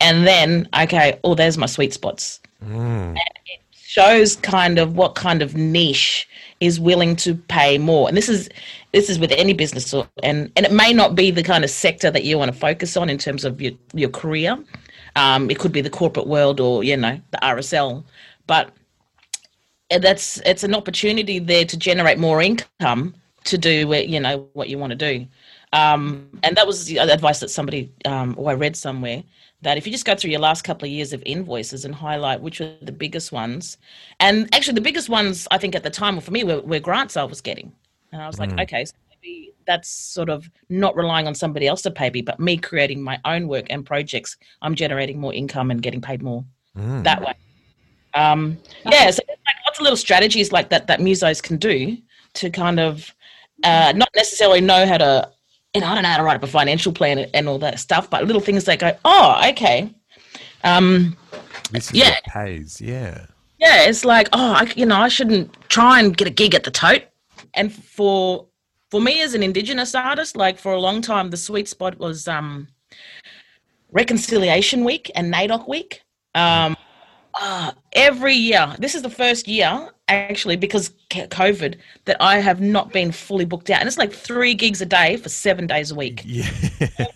And 0.00 0.26
then, 0.26 0.68
okay, 0.78 1.18
oh, 1.24 1.34
there's 1.34 1.56
my 1.56 1.66
sweet 1.66 1.92
spots. 1.92 2.40
Mm 2.64 3.16
shows 3.96 4.36
kind 4.36 4.78
of 4.78 4.94
what 4.94 5.14
kind 5.14 5.40
of 5.40 5.54
niche 5.54 6.28
is 6.60 6.78
willing 6.78 7.16
to 7.16 7.34
pay 7.34 7.78
more. 7.78 8.08
And 8.08 8.16
this 8.16 8.28
is 8.28 8.50
this 8.92 9.08
is 9.08 9.18
with 9.18 9.32
any 9.32 9.54
business, 9.54 9.94
and 10.22 10.52
and 10.54 10.66
it 10.66 10.72
may 10.72 10.92
not 10.92 11.14
be 11.14 11.30
the 11.30 11.42
kind 11.42 11.64
of 11.64 11.70
sector 11.70 12.10
that 12.10 12.24
you 12.24 12.36
want 12.36 12.52
to 12.52 12.58
focus 12.58 12.94
on 12.98 13.08
in 13.08 13.16
terms 13.16 13.44
of 13.46 13.58
your 13.58 13.72
your 13.94 14.10
career. 14.10 14.58
Um, 15.16 15.50
it 15.50 15.58
could 15.58 15.72
be 15.72 15.80
the 15.80 15.90
corporate 15.90 16.26
world 16.26 16.60
or 16.60 16.84
you 16.84 16.96
know 16.96 17.20
the 17.30 17.38
RSL, 17.38 18.04
but 18.46 18.70
that's 19.90 20.38
it's 20.44 20.62
an 20.62 20.74
opportunity 20.74 21.38
there 21.38 21.64
to 21.64 21.76
generate 21.76 22.18
more 22.18 22.42
income 22.42 23.14
to 23.44 23.58
do 23.58 23.92
you 23.92 24.20
know 24.20 24.48
what 24.52 24.68
you 24.68 24.78
want 24.78 24.90
to 24.90 24.96
do. 24.96 25.26
Um, 25.72 26.28
and 26.42 26.56
that 26.56 26.66
was 26.66 26.86
the 26.86 26.98
advice 26.98 27.40
that 27.40 27.50
somebody 27.50 27.92
um, 28.04 28.34
or 28.38 28.50
I 28.50 28.54
read 28.54 28.76
somewhere 28.76 29.22
that 29.62 29.76
if 29.76 29.86
you 29.86 29.92
just 29.92 30.04
go 30.04 30.14
through 30.14 30.30
your 30.30 30.40
last 30.40 30.62
couple 30.62 30.86
of 30.86 30.92
years 30.92 31.12
of 31.12 31.22
invoices 31.26 31.84
and 31.84 31.94
highlight 31.94 32.40
which 32.40 32.60
were 32.60 32.72
the 32.82 32.92
biggest 32.92 33.32
ones, 33.32 33.78
and 34.20 34.54
actually 34.54 34.74
the 34.74 34.80
biggest 34.80 35.08
ones 35.08 35.48
I 35.50 35.58
think 35.58 35.74
at 35.74 35.82
the 35.82 35.90
time 35.90 36.20
for 36.20 36.30
me 36.30 36.44
were, 36.44 36.60
were 36.60 36.78
grants 36.80 37.16
I 37.16 37.24
was 37.24 37.40
getting, 37.40 37.72
and 38.12 38.22
I 38.22 38.26
was 38.26 38.38
like, 38.38 38.58
okay, 38.60 38.84
so 38.84 38.92
that's 39.66 39.88
sort 39.88 40.28
of 40.28 40.48
not 40.68 40.96
relying 40.96 41.26
on 41.26 41.34
somebody 41.34 41.66
else 41.66 41.82
to 41.82 41.90
pay 41.90 42.10
me, 42.10 42.22
but 42.22 42.38
me 42.40 42.56
creating 42.56 43.02
my 43.02 43.18
own 43.24 43.48
work 43.48 43.66
and 43.70 43.84
projects. 43.84 44.36
I'm 44.62 44.74
generating 44.74 45.18
more 45.18 45.34
income 45.34 45.70
and 45.70 45.82
getting 45.82 46.00
paid 46.00 46.22
more 46.22 46.44
Mm. 46.76 47.04
that 47.04 47.22
way. 47.22 47.32
Um, 48.14 48.58
yeah, 48.84 49.10
so 49.10 49.22
there's 49.26 49.38
like 49.46 49.56
lots 49.66 49.78
of 49.78 49.82
little 49.82 49.96
strategies 49.96 50.52
like 50.52 50.68
that 50.70 50.86
that 50.88 51.00
musos 51.00 51.42
can 51.42 51.56
do 51.56 51.96
to 52.34 52.50
kind 52.50 52.78
of 52.80 53.14
uh, 53.64 53.92
not 53.96 54.08
necessarily 54.14 54.60
know 54.60 54.86
how 54.86 54.98
to, 54.98 55.30
and 55.74 55.84
I 55.84 55.94
don't 55.94 56.02
know 56.02 56.08
how 56.10 56.18
to 56.18 56.22
write 56.22 56.36
up 56.36 56.42
a 56.42 56.46
financial 56.46 56.92
plan 56.92 57.18
and 57.34 57.48
all 57.48 57.58
that 57.60 57.78
stuff, 57.80 58.08
but 58.10 58.24
little 58.24 58.40
things 58.42 58.64
that 58.64 58.78
go, 58.78 58.94
oh, 59.04 59.40
okay. 59.50 59.90
Um, 60.64 61.16
This 61.70 61.90
is 61.90 61.96
Yeah. 61.96 62.16
pays. 62.26 62.80
Yeah. 62.80 63.26
yeah, 63.58 63.82
it's 63.84 64.04
like, 64.04 64.28
oh, 64.34 64.52
I, 64.52 64.72
you 64.76 64.84
know, 64.86 64.96
I 64.96 65.08
shouldn't 65.08 65.50
try 65.68 66.00
and 66.00 66.14
get 66.16 66.26
a 66.28 66.30
gig 66.30 66.54
at 66.54 66.64
the 66.64 66.70
tote. 66.70 67.04
And 67.54 67.72
for 67.72 68.46
for 68.96 69.02
me 69.02 69.20
as 69.20 69.34
an 69.34 69.42
Indigenous 69.42 69.94
artist, 69.94 70.38
like 70.38 70.58
for 70.58 70.72
a 70.72 70.80
long 70.80 71.02
time, 71.02 71.28
the 71.28 71.36
sweet 71.36 71.68
spot 71.68 71.98
was 71.98 72.26
um, 72.26 72.66
Reconciliation 73.92 74.84
Week 74.84 75.10
and 75.14 75.30
NAIDOC 75.30 75.68
Week. 75.68 76.00
Um, 76.34 76.74
ah, 77.34 77.74
every 77.92 78.32
year, 78.32 78.74
this 78.78 78.94
is 78.94 79.02
the 79.02 79.10
first 79.10 79.48
year 79.48 79.90
actually 80.08 80.56
because 80.56 80.92
COVID 81.10 81.76
that 82.06 82.16
I 82.20 82.38
have 82.38 82.62
not 82.62 82.90
been 82.90 83.12
fully 83.12 83.44
booked 83.44 83.68
out, 83.68 83.80
and 83.80 83.86
it's 83.86 83.98
like 83.98 84.14
three 84.14 84.54
gigs 84.54 84.80
a 84.80 84.86
day 84.86 85.18
for 85.18 85.28
seven 85.28 85.66
days 85.66 85.90
a 85.90 85.94
week. 85.94 86.22
Yeah. 86.24 86.48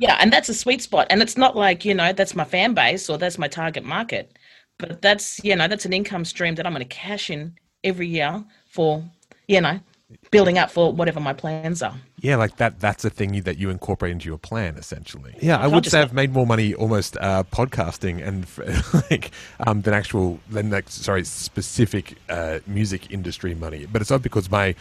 Yeah, 0.00 0.16
and 0.20 0.32
that's 0.32 0.48
a 0.48 0.54
sweet 0.54 0.80
spot. 0.80 1.08
And 1.10 1.20
it's 1.20 1.36
not 1.36 1.56
like, 1.56 1.84
you 1.84 1.92
know, 1.92 2.12
that's 2.12 2.36
my 2.36 2.44
fan 2.44 2.72
base 2.72 3.10
or 3.10 3.18
that's 3.18 3.36
my 3.36 3.48
target 3.48 3.84
market. 3.84 4.38
But 4.78 5.02
that's, 5.02 5.42
you 5.42 5.56
know, 5.56 5.66
that's 5.66 5.86
an 5.86 5.92
income 5.92 6.24
stream 6.24 6.54
that 6.54 6.64
I'm 6.64 6.72
going 6.72 6.86
to 6.86 6.96
cash 6.96 7.30
in 7.30 7.56
every 7.82 8.06
year 8.06 8.44
for, 8.70 9.02
you 9.48 9.60
know, 9.60 9.80
building 10.30 10.56
up 10.58 10.70
for 10.70 10.92
whatever 10.92 11.20
my 11.20 11.32
plans 11.32 11.82
are. 11.82 11.94
Yeah, 12.20 12.36
like 12.36 12.56
that. 12.56 12.80
That's 12.80 13.04
a 13.04 13.10
thing 13.10 13.42
that 13.42 13.58
you 13.58 13.70
incorporate 13.70 14.12
into 14.12 14.26
your 14.26 14.38
plan, 14.38 14.76
essentially. 14.76 15.34
Yeah, 15.40 15.58
I 15.58 15.66
would 15.66 15.86
say 15.86 16.00
I've 16.00 16.12
made 16.12 16.32
more 16.32 16.46
money 16.46 16.74
almost 16.74 17.16
uh, 17.18 17.44
podcasting 17.44 18.26
and 18.26 18.46
like 19.10 19.30
um, 19.66 19.82
than 19.82 19.94
actual 19.94 20.40
than 20.48 20.70
like 20.70 20.88
sorry 20.88 21.24
specific 21.24 22.16
uh, 22.28 22.60
music 22.66 23.10
industry 23.10 23.54
money. 23.54 23.86
But 23.86 24.02
it's 24.02 24.10
not 24.10 24.22
because 24.22 24.50
my 24.50 24.74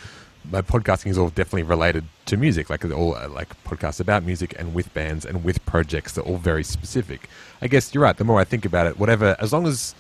my 0.49 0.61
podcasting 0.61 1.07
is 1.07 1.17
all 1.17 1.29
definitely 1.29 1.63
related 1.63 2.05
to 2.27 2.37
music. 2.37 2.69
Like 2.69 2.85
all 2.85 3.15
uh, 3.15 3.27
like 3.27 3.61
podcasts 3.63 3.99
about 3.99 4.23
music 4.23 4.55
and 4.57 4.73
with 4.73 4.93
bands 4.93 5.25
and 5.25 5.43
with 5.43 5.63
projects. 5.65 6.13
They're 6.13 6.23
all 6.23 6.37
very 6.37 6.63
specific. 6.63 7.29
I 7.61 7.67
guess 7.67 7.93
you're 7.93 8.03
right. 8.03 8.15
The 8.15 8.23
more 8.23 8.39
I 8.39 8.45
think 8.45 8.63
about 8.65 8.87
it, 8.87 8.97
whatever, 8.97 9.35
as 9.39 9.51
long 9.51 9.67
as 9.67 9.93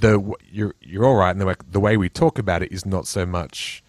the 0.00 0.34
you're 0.52 0.74
you're 0.82 1.06
all 1.06 1.16
right, 1.16 1.30
and 1.30 1.40
the 1.40 1.46
way, 1.46 1.54
the 1.70 1.80
way 1.80 1.96
we 1.96 2.10
talk 2.10 2.38
about 2.38 2.62
it 2.62 2.70
is 2.70 2.84
not 2.84 3.06
so 3.06 3.24
much 3.24 3.82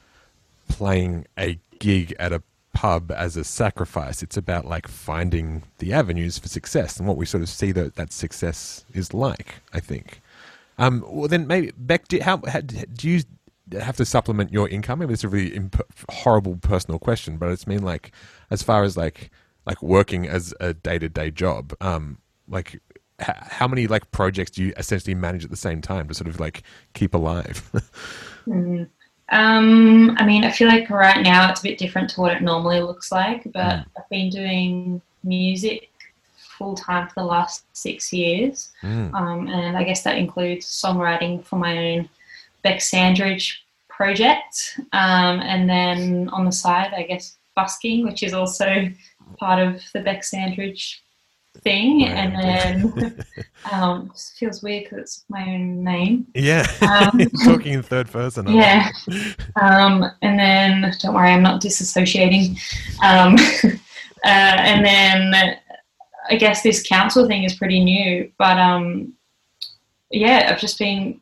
playing 0.69 1.25
a 1.37 1.59
gig 1.79 2.15
at 2.17 2.31
a 2.31 2.41
pub 2.73 3.11
as 3.11 3.35
a 3.35 3.43
sacrifice. 3.43 4.23
It's 4.23 4.37
about 4.37 4.65
like 4.65 4.87
finding 4.87 5.63
the 5.79 5.91
avenues 5.91 6.37
for 6.37 6.47
success 6.47 6.97
and 6.97 7.07
what 7.07 7.17
we 7.17 7.25
sort 7.25 7.43
of 7.43 7.49
see 7.49 7.73
that 7.73 7.95
that 7.95 8.13
success 8.13 8.85
is 8.93 9.13
like. 9.13 9.55
I 9.73 9.81
think. 9.81 10.21
Um, 10.77 11.03
well, 11.05 11.27
then 11.27 11.45
maybe 11.45 11.73
Bec, 11.77 12.07
do, 12.07 12.21
how, 12.21 12.41
how 12.47 12.61
do 12.61 13.09
you 13.09 13.21
have 13.73 13.97
to 13.97 14.05
supplement 14.05 14.53
your 14.53 14.69
income? 14.69 14.99
Maybe 14.99 15.13
it's 15.13 15.25
a 15.25 15.27
really 15.27 15.53
imp- 15.53 15.81
horrible 16.09 16.55
personal 16.55 16.99
question, 16.99 17.37
but 17.37 17.49
it's 17.49 17.67
mean 17.67 17.83
like 17.83 18.13
as 18.49 18.63
far 18.63 18.83
as 18.83 18.95
like 18.95 19.29
like 19.65 19.83
working 19.83 20.27
as 20.27 20.53
a 20.59 20.73
day 20.73 20.97
to 20.97 21.09
day 21.09 21.31
job. 21.31 21.73
Um, 21.81 22.19
like 22.47 22.79
how 23.19 23.67
many 23.67 23.87
like 23.87 24.09
projects 24.11 24.51
do 24.51 24.63
you 24.63 24.73
essentially 24.77 25.13
manage 25.13 25.43
at 25.43 25.49
the 25.49 25.57
same 25.57 25.81
time 25.81 26.07
to 26.07 26.13
sort 26.13 26.29
of 26.29 26.39
like 26.39 26.63
keep 26.93 27.13
alive? 27.13 27.69
Um, 29.31 30.15
I 30.17 30.25
mean, 30.25 30.43
I 30.43 30.51
feel 30.51 30.67
like 30.67 30.89
right 30.89 31.21
now 31.21 31.49
it's 31.49 31.59
a 31.59 31.63
bit 31.63 31.77
different 31.77 32.09
to 32.11 32.21
what 32.21 32.33
it 32.33 32.41
normally 32.41 32.81
looks 32.81 33.11
like, 33.11 33.43
but 33.53 33.85
I've 33.97 34.09
been 34.09 34.29
doing 34.29 35.01
music 35.23 35.89
full 36.59 36.75
time 36.75 37.07
for 37.07 37.15
the 37.15 37.25
last 37.25 37.65
six 37.73 38.11
years. 38.11 38.71
Mm. 38.83 39.13
Um, 39.13 39.47
and 39.47 39.77
I 39.77 39.83
guess 39.83 40.03
that 40.03 40.17
includes 40.17 40.65
songwriting 40.65 41.43
for 41.45 41.57
my 41.57 41.93
own 41.93 42.09
Bec 42.63 42.81
Sandridge 42.81 43.65
project. 43.87 44.79
Um, 44.93 45.39
and 45.41 45.69
then 45.69 46.29
on 46.29 46.45
the 46.45 46.51
side, 46.51 46.93
I 46.95 47.03
guess 47.03 47.37
busking, 47.55 48.05
which 48.05 48.23
is 48.23 48.33
also 48.33 48.89
part 49.37 49.59
of 49.59 49.81
the 49.93 50.01
Bec 50.01 50.23
Sandridge 50.23 51.01
thing. 51.61 52.01
Right. 52.01 52.11
And 52.11 52.93
then 52.93 53.25
um, 53.71 54.11
feels 54.37 54.61
weird 54.63 54.83
because 54.83 54.99
it's 54.99 55.25
my 55.29 55.41
own 55.41 55.83
name. 55.83 56.27
Yeah, 56.33 56.65
Um, 56.81 57.19
talking 57.45 57.73
in 57.73 57.83
third 57.83 58.09
person. 58.11 58.47
Yeah. 58.47 58.89
Um, 59.61 60.05
and 60.21 60.39
then, 60.39 60.93
don't 60.99 61.13
worry, 61.13 61.29
I'm 61.29 61.43
not 61.43 61.61
disassociating. 61.61 62.59
Um, 63.03 63.35
uh, 64.23 64.55
and 64.59 64.85
then 64.85 65.57
I 66.29 66.35
guess 66.35 66.61
this 66.61 66.83
council 66.83 67.27
thing 67.27 67.43
is 67.43 67.55
pretty 67.55 67.83
new, 67.83 68.31
but 68.37 68.57
um, 68.57 69.13
yeah, 70.11 70.49
I've 70.51 70.59
just 70.59 70.77
been 70.77 71.21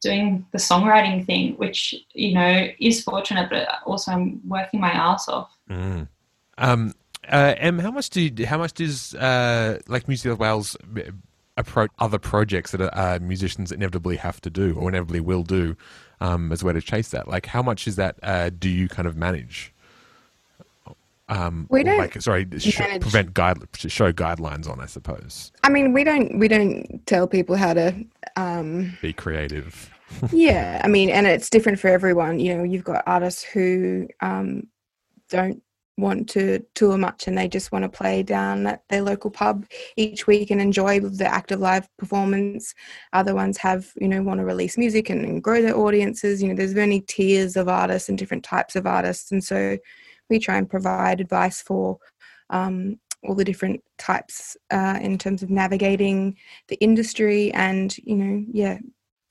doing 0.00 0.44
the 0.52 0.58
songwriting 0.58 1.24
thing, 1.24 1.54
which, 1.56 1.94
you 2.12 2.34
know, 2.34 2.68
is 2.80 3.02
fortunate, 3.02 3.48
but 3.50 3.68
also 3.86 4.10
I'm 4.12 4.40
working 4.46 4.80
my 4.80 4.90
ass 4.90 5.28
off. 5.28 5.56
Mm. 5.70 6.08
Um, 6.58 6.92
uh, 7.28 7.54
Em, 7.58 7.78
how 7.78 7.90
much 7.90 8.10
do 8.10 8.30
how 8.44 8.58
much 8.58 8.72
does 8.74 9.14
uh, 9.14 9.78
like 9.88 10.08
New 10.08 10.16
South 10.16 10.38
Wales 10.38 10.76
approach 11.56 11.90
other 11.98 12.18
projects 12.18 12.72
that 12.72 12.98
uh, 12.98 13.18
musicians 13.20 13.70
inevitably 13.70 14.16
have 14.16 14.40
to 14.40 14.50
do 14.50 14.74
or 14.74 14.88
inevitably 14.88 15.20
will 15.20 15.42
do 15.42 15.76
um, 16.20 16.50
as 16.52 16.62
a 16.62 16.66
way 16.66 16.72
to 16.72 16.80
chase 16.80 17.10
that? 17.10 17.28
Like, 17.28 17.46
how 17.46 17.62
much 17.62 17.86
is 17.86 17.96
that? 17.96 18.16
Uh, 18.22 18.50
do 18.50 18.68
you 18.68 18.88
kind 18.88 19.06
of 19.06 19.16
manage? 19.16 19.72
Um, 21.28 21.66
We 21.70 21.82
don't 21.82 21.96
like 21.98 22.20
sorry, 22.20 22.46
sh- 22.58 22.76
prevent 23.00 23.32
guide 23.32 23.58
show 23.74 24.12
guidelines 24.12 24.68
on. 24.68 24.80
I 24.80 24.86
suppose 24.86 25.52
I 25.62 25.70
mean, 25.70 25.92
we 25.92 26.04
don't 26.04 26.38
we 26.38 26.48
don't 26.48 27.00
tell 27.06 27.26
people 27.26 27.56
how 27.56 27.74
to. 27.74 27.94
Um, 28.36 28.98
be 29.00 29.12
creative. 29.12 29.90
yeah, 30.32 30.80
I 30.84 30.88
mean, 30.88 31.08
and 31.08 31.26
it's 31.26 31.48
different 31.48 31.78
for 31.78 31.88
everyone. 31.88 32.38
You 32.38 32.56
know, 32.56 32.64
you've 32.64 32.84
got 32.84 33.02
artists 33.06 33.42
who 33.42 34.08
um, 34.20 34.66
don't 35.30 35.62
want 36.02 36.28
to 36.30 36.62
tour 36.74 36.98
much 36.98 37.26
and 37.26 37.38
they 37.38 37.48
just 37.48 37.72
want 37.72 37.84
to 37.84 37.88
play 37.88 38.22
down 38.22 38.66
at 38.66 38.82
their 38.90 39.02
local 39.02 39.30
pub 39.30 39.64
each 39.96 40.26
week 40.26 40.50
and 40.50 40.60
enjoy 40.60 41.00
the 41.00 41.26
active 41.26 41.60
live 41.60 41.88
performance. 41.96 42.74
Other 43.12 43.34
ones 43.34 43.56
have, 43.58 43.90
you 43.96 44.08
know, 44.08 44.22
want 44.22 44.40
to 44.40 44.44
release 44.44 44.76
music 44.76 45.08
and, 45.08 45.24
and 45.24 45.42
grow 45.42 45.62
their 45.62 45.76
audiences. 45.76 46.42
You 46.42 46.48
know, 46.48 46.54
there's 46.54 46.74
many 46.74 47.00
tiers 47.00 47.56
of 47.56 47.68
artists 47.68 48.08
and 48.08 48.18
different 48.18 48.44
types 48.44 48.76
of 48.76 48.86
artists, 48.86 49.32
and 49.32 49.42
so 49.42 49.78
we 50.28 50.38
try 50.38 50.56
and 50.56 50.68
provide 50.68 51.20
advice 51.20 51.62
for 51.62 51.98
um, 52.50 52.98
all 53.24 53.34
the 53.34 53.44
different 53.44 53.80
types 53.98 54.56
uh, 54.70 54.98
in 55.00 55.16
terms 55.16 55.42
of 55.42 55.50
navigating 55.50 56.36
the 56.68 56.76
industry 56.76 57.52
and, 57.52 57.96
you 57.98 58.16
know, 58.16 58.44
yeah, 58.52 58.78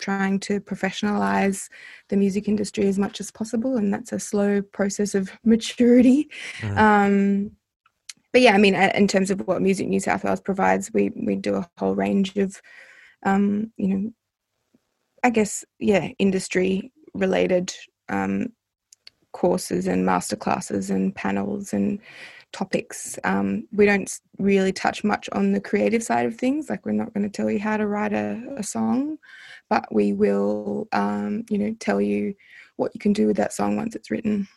trying 0.01 0.39
to 0.41 0.59
professionalize 0.59 1.69
the 2.09 2.17
music 2.17 2.47
industry 2.47 2.87
as 2.87 2.99
much 2.99 3.19
as 3.19 3.31
possible. 3.31 3.77
And 3.77 3.93
that's 3.93 4.11
a 4.11 4.19
slow 4.19 4.61
process 4.61 5.15
of 5.15 5.31
maturity. 5.45 6.29
Mhm. 6.59 6.77
Um, 6.77 7.51
but 8.33 8.41
yeah, 8.41 8.53
I 8.53 8.57
mean, 8.57 8.75
in 8.75 9.07
terms 9.07 9.29
of 9.29 9.41
what 9.41 9.61
Music 9.61 9.87
New 9.87 9.99
South 9.99 10.23
Wales 10.23 10.39
provides, 10.39 10.91
we, 10.93 11.11
we 11.15 11.35
do 11.35 11.55
a 11.55 11.69
whole 11.77 11.95
range 11.95 12.37
of, 12.37 12.61
um, 13.23 13.71
you 13.75 13.87
know, 13.89 14.11
I 15.23 15.29
guess, 15.29 15.65
yeah, 15.79 16.09
industry 16.17 16.91
related 17.13 17.73
um, 18.07 18.53
courses 19.33 19.87
and 19.87 20.07
masterclasses 20.07 20.89
and 20.89 21.13
panels 21.13 21.73
and 21.73 21.99
topics. 22.51 23.17
Um, 23.23 23.67
we 23.71 23.85
don't 23.85 24.19
really 24.37 24.71
touch 24.71 25.03
much 25.03 25.29
on 25.31 25.53
the 25.53 25.61
creative 25.61 26.03
side 26.03 26.25
of 26.25 26.35
things. 26.35 26.69
Like 26.69 26.85
we're 26.85 26.91
not 26.91 27.13
going 27.13 27.23
to 27.23 27.29
tell 27.29 27.49
you 27.49 27.59
how 27.59 27.77
to 27.77 27.87
write 27.87 28.13
a, 28.13 28.41
a 28.57 28.63
song, 28.63 29.17
but 29.69 29.93
we 29.93 30.13
will, 30.13 30.87
um, 30.91 31.45
you 31.49 31.57
know, 31.57 31.75
tell 31.79 32.01
you 32.01 32.35
what 32.75 32.93
you 32.93 32.99
can 32.99 33.13
do 33.13 33.27
with 33.27 33.37
that 33.37 33.53
song 33.53 33.75
once 33.75 33.95
it's 33.95 34.11
written, 34.11 34.47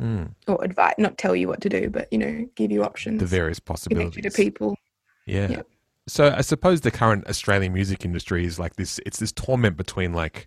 Mm. 0.00 0.32
or 0.46 0.62
advise, 0.62 0.94
not 0.96 1.18
tell 1.18 1.34
you 1.34 1.48
what 1.48 1.60
to 1.62 1.68
do, 1.68 1.90
but 1.90 2.06
you 2.12 2.18
know, 2.18 2.48
give 2.54 2.70
you 2.70 2.84
options, 2.84 3.18
The 3.18 3.26
various 3.26 3.58
connect 3.58 4.14
you 4.14 4.22
to 4.22 4.30
people. 4.30 4.76
Yeah. 5.26 5.48
Yeah. 5.50 5.62
So 6.06 6.32
I 6.34 6.42
suppose 6.42 6.82
the 6.82 6.92
current 6.92 7.26
Australian 7.26 7.72
music 7.72 8.04
industry 8.04 8.46
is 8.46 8.60
like 8.60 8.76
this. 8.76 9.00
It's 9.04 9.18
this 9.18 9.32
torment 9.32 9.76
between 9.76 10.12
like 10.12 10.46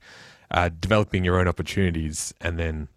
uh, 0.52 0.70
developing 0.80 1.26
your 1.26 1.38
own 1.38 1.50
opportunities 1.50 2.34
and 2.40 2.58
then 2.58 2.88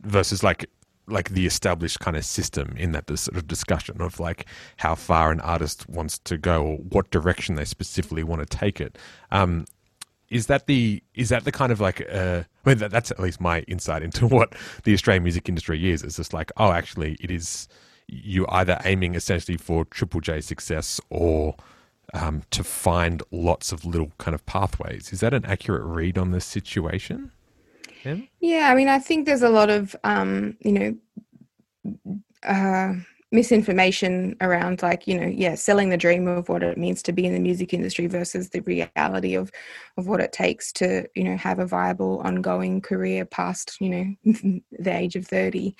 versus 0.00 0.42
like 0.42 0.68
like 1.08 1.30
the 1.30 1.46
established 1.46 2.00
kind 2.00 2.16
of 2.16 2.24
system 2.24 2.74
in 2.76 2.92
that 2.92 3.06
sort 3.18 3.36
of 3.36 3.46
discussion 3.46 4.00
of 4.00 4.20
like 4.20 4.46
how 4.78 4.94
far 4.94 5.30
an 5.30 5.40
artist 5.40 5.88
wants 5.88 6.18
to 6.20 6.36
go 6.36 6.62
or 6.62 6.76
what 6.76 7.10
direction 7.10 7.54
they 7.54 7.64
specifically 7.64 8.22
want 8.22 8.40
to 8.48 8.58
take 8.58 8.80
it. 8.80 8.98
Um, 9.30 9.66
is 10.28 10.46
that 10.46 10.66
the 10.66 11.02
is 11.14 11.30
that 11.30 11.44
the 11.44 11.52
kind 11.52 11.72
of 11.72 11.80
like 11.80 12.06
uh, 12.12 12.42
I 12.64 12.68
mean 12.68 12.78
that, 12.78 12.90
that's 12.90 13.10
at 13.10 13.18
least 13.18 13.40
my 13.40 13.60
insight 13.60 14.02
into 14.02 14.26
what 14.28 14.54
the 14.84 14.92
Australian 14.92 15.22
music 15.22 15.48
industry 15.48 15.90
is. 15.90 16.02
It's 16.02 16.16
just 16.16 16.32
like 16.32 16.52
oh, 16.56 16.72
actually, 16.72 17.16
it 17.20 17.30
is 17.30 17.68
you 18.06 18.46
either 18.48 18.78
aiming 18.84 19.14
essentially 19.14 19.56
for 19.56 19.84
Triple 19.84 20.20
J 20.20 20.40
success 20.40 21.00
or 21.10 21.56
um, 22.14 22.42
to 22.50 22.64
find 22.64 23.22
lots 23.30 23.72
of 23.72 23.84
little 23.84 24.12
kind 24.18 24.34
of 24.34 24.44
pathways. 24.46 25.12
Is 25.12 25.20
that 25.20 25.34
an 25.34 25.44
accurate 25.44 25.84
read 25.84 26.16
on 26.16 26.30
the 26.30 26.40
situation? 26.40 27.30
Yeah, 28.40 28.70
I 28.70 28.74
mean, 28.74 28.88
I 28.88 28.98
think 28.98 29.26
there's 29.26 29.42
a 29.42 29.48
lot 29.48 29.70
of, 29.70 29.96
um, 30.04 30.56
you 30.60 30.72
know, 30.72 32.10
uh, 32.42 32.94
misinformation 33.30 34.34
around 34.40 34.80
like 34.80 35.06
you 35.06 35.14
know 35.14 35.26
yeah 35.26 35.54
selling 35.54 35.90
the 35.90 35.98
dream 35.98 36.26
of 36.26 36.48
what 36.48 36.62
it 36.62 36.78
means 36.78 37.02
to 37.02 37.12
be 37.12 37.26
in 37.26 37.34
the 37.34 37.38
music 37.38 37.74
industry 37.74 38.06
versus 38.06 38.48
the 38.48 38.60
reality 38.60 39.34
of 39.34 39.52
of 39.98 40.06
what 40.06 40.18
it 40.20 40.32
takes 40.32 40.72
to 40.72 41.06
you 41.14 41.22
know 41.22 41.36
have 41.36 41.58
a 41.58 41.66
viable 41.66 42.20
ongoing 42.20 42.80
career 42.80 43.26
past 43.26 43.76
you 43.82 43.90
know 43.90 44.60
the 44.78 44.96
age 44.96 45.14
of 45.14 45.26
30 45.26 45.76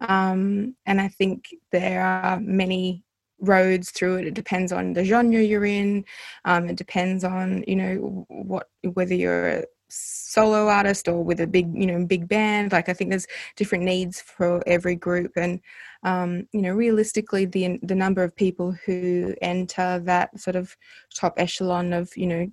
um, 0.00 0.74
and 0.86 1.00
i 1.00 1.06
think 1.06 1.54
there 1.70 2.02
are 2.02 2.40
many 2.40 3.04
roads 3.40 3.90
through 3.90 4.16
it. 4.16 4.26
It 4.26 4.34
depends 4.34 4.72
on 4.72 4.92
the 4.92 5.04
genre 5.04 5.40
you're 5.40 5.64
in. 5.64 6.04
Um, 6.44 6.68
it 6.68 6.76
depends 6.76 7.24
on 7.24 7.64
you 7.66 7.76
know 7.76 8.26
what 8.28 8.68
whether 8.94 9.14
you're 9.14 9.48
a 9.48 9.64
solo 9.88 10.68
artist 10.68 11.08
or 11.08 11.22
with 11.22 11.40
a 11.40 11.46
big 11.46 11.66
you 11.74 11.86
know 11.86 12.04
big 12.04 12.28
band 12.28 12.72
like 12.72 12.88
i 12.88 12.92
think 12.92 13.10
there's 13.10 13.26
different 13.56 13.84
needs 13.84 14.20
for 14.20 14.62
every 14.66 14.94
group 14.94 15.32
and 15.36 15.60
um, 16.04 16.46
you 16.52 16.62
know 16.62 16.72
realistically 16.72 17.44
the 17.44 17.78
the 17.82 17.94
number 17.94 18.22
of 18.22 18.36
people 18.36 18.72
who 18.84 19.34
enter 19.42 19.98
that 20.00 20.38
sort 20.38 20.56
of 20.56 20.76
top 21.14 21.34
echelon 21.38 21.92
of 21.92 22.16
you 22.16 22.26
know 22.26 22.46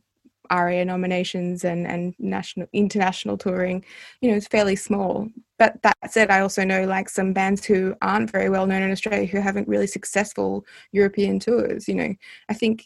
aria 0.49 0.85
nominations 0.85 1.63
and 1.63 1.87
and 1.87 2.13
national 2.19 2.67
international 2.73 3.37
touring 3.37 3.83
you 4.21 4.29
know 4.29 4.35
is 4.35 4.47
fairly 4.47 4.75
small. 4.75 5.27
But 5.57 5.81
that 5.83 5.95
said 6.09 6.29
i 6.29 6.41
also 6.41 6.63
know 6.63 6.85
like 6.85 7.09
some 7.09 7.33
bands 7.33 7.65
who 7.65 7.95
aren't 8.01 8.31
very 8.31 8.49
well 8.49 8.67
known 8.67 8.81
in 8.83 8.91
australia 8.91 9.25
who 9.25 9.39
haven't 9.39 9.67
really 9.67 9.87
successful 9.87 10.65
european 10.91 11.39
tours 11.39 11.87
you 11.87 11.95
know. 11.95 12.13
I 12.49 12.53
think 12.53 12.85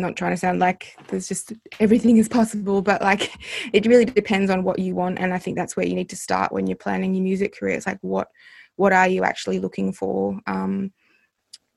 not 0.00 0.16
trying 0.16 0.32
to 0.32 0.36
sound 0.36 0.58
like 0.58 0.96
there's 1.08 1.28
just 1.28 1.52
everything 1.80 2.16
is 2.16 2.28
possible 2.28 2.82
but 2.82 3.00
like 3.02 3.32
it 3.72 3.86
really 3.86 4.04
depends 4.04 4.50
on 4.50 4.64
what 4.64 4.78
you 4.78 4.94
want 4.94 5.18
and 5.18 5.32
i 5.32 5.38
think 5.38 5.56
that's 5.56 5.76
where 5.76 5.86
you 5.86 5.94
need 5.94 6.08
to 6.08 6.16
start 6.16 6.52
when 6.52 6.66
you're 6.66 6.76
planning 6.76 7.14
your 7.14 7.24
music 7.24 7.56
career. 7.58 7.76
It's 7.76 7.86
like 7.86 7.98
what 8.02 8.28
what 8.76 8.92
are 8.92 9.08
you 9.08 9.22
actually 9.22 9.60
looking 9.60 9.92
for? 9.92 10.40
Um, 10.46 10.92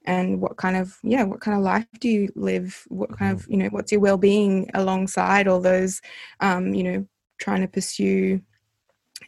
and 0.05 0.41
what 0.41 0.57
kind 0.57 0.77
of 0.77 0.97
yeah 1.03 1.23
what 1.23 1.41
kind 1.41 1.57
of 1.57 1.63
life 1.63 1.85
do 1.99 2.09
you 2.09 2.29
live? 2.35 2.83
What 2.87 3.17
kind 3.17 3.33
of 3.33 3.43
mm-hmm. 3.43 3.51
you 3.51 3.57
know 3.57 3.69
what's 3.69 3.91
your 3.91 4.01
well-being 4.01 4.69
alongside 4.73 5.47
all 5.47 5.59
those 5.59 6.01
um, 6.39 6.73
you 6.73 6.83
know 6.83 7.07
trying 7.39 7.61
to 7.61 7.67
pursue 7.67 8.41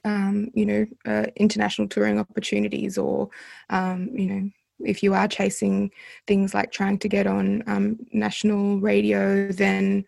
um, 0.05 0.49
you 0.53 0.65
know 0.65 0.85
uh, 1.05 1.25
international 1.35 1.87
touring 1.87 2.19
opportunities 2.19 2.97
or 2.97 3.29
um, 3.69 4.09
you 4.13 4.27
know 4.27 4.49
if 4.81 5.03
you 5.03 5.13
are 5.13 5.27
chasing 5.27 5.91
things 6.27 6.53
like 6.53 6.71
trying 6.71 6.97
to 6.99 7.07
get 7.07 7.27
on 7.27 7.63
um, 7.67 7.99
national 8.11 8.79
radio, 8.79 9.51
then 9.51 10.05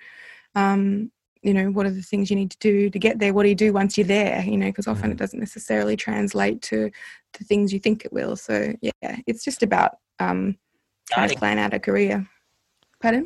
um, 0.56 1.12
you 1.42 1.54
know 1.54 1.72
what 1.72 1.86
are 1.86 1.92
the 1.92 2.02
things 2.02 2.30
you 2.30 2.36
need 2.36 2.52
to 2.52 2.58
do 2.60 2.90
to 2.90 3.00
get 3.00 3.20
there? 3.20 3.34
What 3.34 3.44
do 3.44 3.50
you 3.50 3.56
do 3.56 3.74
once 3.74 3.98
you're 3.98 4.08
there? 4.08 4.44
You 4.44 4.58
know, 4.58 4.68
because 4.68 4.88
often 4.88 5.10
mm. 5.10 5.14
it 5.14 5.18
doesn't 5.18 5.40
necessarily 5.40 5.96
translate 5.96 6.62
to 6.64 6.92
the 7.38 7.44
things 7.44 7.74
you 7.74 7.80
think 7.80 8.06
it 8.06 8.14
will. 8.14 8.36
So 8.36 8.74
yeah, 8.82 9.18
it's 9.28 9.44
just 9.44 9.64
about 9.64 9.98
um, 10.20 10.58
trying 11.12 11.30
to 11.30 11.36
plan 11.36 11.58
out 11.58 11.74
a 11.74 11.80
career. 11.80 12.28
Pardon? 13.02 13.26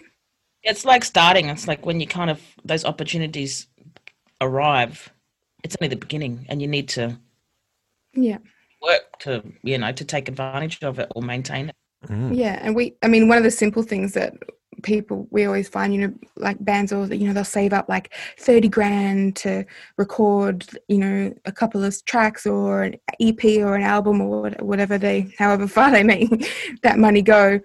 It's 0.63 0.85
like 0.85 1.03
starting. 1.03 1.49
It's 1.49 1.67
like 1.67 1.85
when 1.85 1.99
you 1.99 2.07
kind 2.07 2.29
of 2.29 2.41
those 2.63 2.85
opportunities 2.85 3.67
arrive. 4.41 5.11
It's 5.63 5.75
only 5.81 5.89
the 5.89 5.99
beginning, 5.99 6.45
and 6.47 6.61
you 6.61 6.67
need 6.67 6.89
to 6.89 7.17
yeah 8.13 8.37
work 8.85 9.19
to 9.19 9.43
you 9.63 9.77
know 9.77 9.91
to 9.91 10.05
take 10.05 10.27
advantage 10.27 10.83
of 10.83 10.99
it 10.99 11.11
or 11.15 11.21
maintain 11.21 11.69
it 11.69 11.75
mm. 12.07 12.35
yeah 12.35 12.59
and 12.61 12.75
we 12.75 12.95
i 13.03 13.07
mean 13.07 13.27
one 13.27 13.37
of 13.37 13.43
the 13.43 13.51
simple 13.51 13.83
things 13.83 14.13
that 14.13 14.33
people 14.83 15.27
we 15.31 15.45
always 15.45 15.67
find 15.67 15.93
you 15.93 16.07
know 16.07 16.13
like 16.37 16.63
bands 16.63 16.91
or 16.93 17.05
you 17.13 17.27
know 17.27 17.33
they'll 17.33 17.43
save 17.43 17.73
up 17.73 17.87
like 17.89 18.13
30 18.39 18.67
grand 18.69 19.35
to 19.35 19.65
record 19.97 20.65
you 20.87 20.97
know 20.97 21.33
a 21.45 21.51
couple 21.51 21.83
of 21.83 22.05
tracks 22.05 22.45
or 22.45 22.83
an 22.83 22.95
ep 23.19 23.43
or 23.43 23.75
an 23.75 23.81
album 23.81 24.21
or 24.21 24.49
whatever 24.59 24.97
they 24.97 25.33
however 25.37 25.67
far 25.67 25.91
they 25.91 26.03
make 26.03 26.29
that 26.83 26.99
money 26.99 27.21
go 27.21 27.59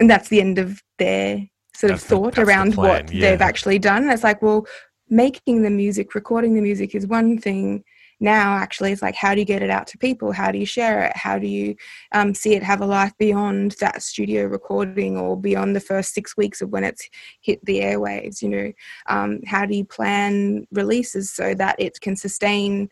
and 0.00 0.10
that's 0.10 0.28
the 0.28 0.40
end 0.40 0.58
of 0.58 0.82
their 0.98 1.36
sort 1.74 1.90
that's 1.90 2.02
of 2.04 2.08
thought 2.08 2.34
the, 2.34 2.42
around 2.42 2.74
what 2.76 3.12
yeah. 3.12 3.30
they've 3.30 3.42
actually 3.42 3.78
done 3.78 4.08
it's 4.08 4.24
like 4.24 4.40
well 4.42 4.66
making 5.08 5.62
the 5.62 5.70
music 5.70 6.14
recording 6.14 6.54
the 6.54 6.60
music 6.60 6.94
is 6.94 7.06
one 7.06 7.38
thing 7.38 7.84
now 8.22 8.54
actually 8.54 8.92
it's 8.92 9.02
like 9.02 9.14
how 9.14 9.34
do 9.34 9.40
you 9.40 9.44
get 9.44 9.62
it 9.62 9.70
out 9.70 9.86
to 9.88 9.98
people? 9.98 10.32
How 10.32 10.50
do 10.50 10.58
you 10.58 10.66
share 10.66 11.04
it? 11.04 11.16
How 11.16 11.38
do 11.38 11.46
you 11.46 11.76
um, 12.12 12.34
see 12.34 12.54
it 12.54 12.62
have 12.62 12.80
a 12.80 12.86
life 12.86 13.12
beyond 13.18 13.72
that 13.80 14.02
studio 14.02 14.44
recording 14.44 15.18
or 15.18 15.36
beyond 15.36 15.76
the 15.76 15.80
first 15.80 16.14
six 16.14 16.36
weeks 16.36 16.62
of 16.62 16.70
when 16.70 16.84
it's 16.84 17.08
hit 17.40 17.64
the 17.64 17.80
airwaves 17.80 18.40
you 18.40 18.48
know? 18.48 18.72
Um, 19.08 19.40
how 19.46 19.66
do 19.66 19.74
you 19.74 19.84
plan 19.84 20.66
releases 20.72 21.30
so 21.30 21.54
that 21.54 21.76
it 21.78 22.00
can 22.00 22.16
sustain 22.16 22.88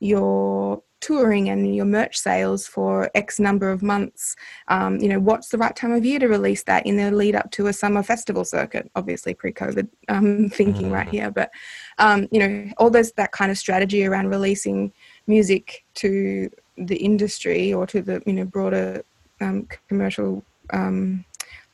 your 0.00 0.82
touring 1.04 1.50
and 1.50 1.76
your 1.76 1.84
merch 1.84 2.16
sales 2.16 2.66
for 2.66 3.10
X 3.14 3.38
number 3.38 3.70
of 3.70 3.82
months. 3.82 4.34
Um, 4.68 4.98
you 5.00 5.08
know, 5.08 5.20
what's 5.20 5.50
the 5.50 5.58
right 5.58 5.76
time 5.76 5.92
of 5.92 6.02
year 6.02 6.18
to 6.18 6.28
release 6.28 6.62
that 6.62 6.86
in 6.86 6.96
the 6.96 7.10
lead 7.10 7.34
up 7.34 7.50
to 7.52 7.66
a 7.66 7.74
summer 7.74 8.02
festival 8.02 8.42
circuit? 8.42 8.90
Obviously, 8.96 9.34
pre-COVID 9.34 9.86
um, 10.08 10.48
thinking 10.52 10.90
right 10.90 11.06
mm. 11.06 11.10
here, 11.10 11.30
but 11.30 11.50
um, 11.98 12.26
you 12.30 12.40
know, 12.40 12.70
all 12.78 12.88
those 12.88 13.12
that 13.12 13.32
kind 13.32 13.50
of 13.50 13.58
strategy 13.58 14.06
around 14.06 14.28
releasing 14.28 14.92
music 15.26 15.84
to 15.96 16.50
the 16.78 16.96
industry 16.96 17.72
or 17.72 17.86
to 17.86 18.00
the 18.00 18.22
you 18.24 18.32
know 18.32 18.46
broader 18.46 19.04
um, 19.42 19.68
commercial 19.88 20.42
um, 20.72 21.22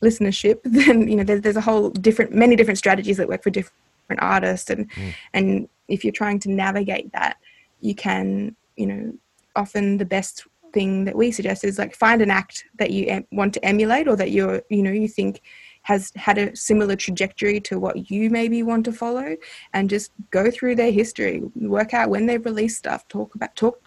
listenership. 0.03 0.59
Then 0.65 1.07
you 1.07 1.15
know, 1.15 1.23
there's, 1.23 1.41
there's 1.41 1.55
a 1.55 1.61
whole 1.61 1.89
different, 1.89 2.33
many 2.33 2.57
different 2.57 2.79
strategies 2.79 3.15
that 3.15 3.29
work 3.29 3.43
for 3.43 3.49
different 3.49 4.19
artists, 4.19 4.69
and 4.69 4.91
mm. 4.91 5.13
and 5.33 5.69
if 5.87 6.03
you're 6.03 6.11
trying 6.11 6.39
to 6.39 6.51
navigate 6.51 7.13
that, 7.13 7.37
you 7.79 7.95
can 7.95 8.57
you 8.81 8.87
know, 8.87 9.13
often 9.55 9.97
the 9.97 10.05
best 10.05 10.47
thing 10.73 11.05
that 11.05 11.15
we 11.15 11.31
suggest 11.31 11.63
is 11.63 11.77
like 11.77 11.95
find 11.95 12.21
an 12.21 12.31
act 12.31 12.65
that 12.79 12.91
you 12.91 13.05
em- 13.07 13.27
want 13.31 13.53
to 13.53 13.63
emulate 13.65 14.07
or 14.07 14.15
that 14.15 14.31
you're, 14.31 14.61
you 14.69 14.81
know, 14.81 14.91
you 14.91 15.07
think 15.07 15.41
has 15.83 16.11
had 16.15 16.37
a 16.37 16.55
similar 16.55 16.95
trajectory 16.95 17.59
to 17.59 17.79
what 17.79 18.09
you 18.09 18.29
maybe 18.29 18.63
want 18.63 18.85
to 18.85 18.91
follow 18.91 19.35
and 19.73 19.89
just 19.89 20.11
go 20.31 20.49
through 20.49 20.75
their 20.75 20.91
history, 20.91 21.43
work 21.55 21.93
out 21.93 22.09
when 22.09 22.25
they've 22.25 22.45
released 22.45 22.77
stuff, 22.77 23.07
talk 23.07 23.35
about, 23.35 23.55
talk, 23.55 23.79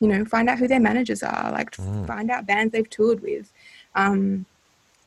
you 0.00 0.08
know, 0.08 0.24
find 0.24 0.48
out 0.48 0.58
who 0.58 0.68
their 0.68 0.80
managers 0.80 1.22
are, 1.22 1.52
like 1.52 1.70
mm. 1.72 2.06
find 2.06 2.30
out 2.30 2.46
bands 2.46 2.72
they've 2.72 2.90
toured 2.90 3.20
with. 3.20 3.52
Um, 3.94 4.46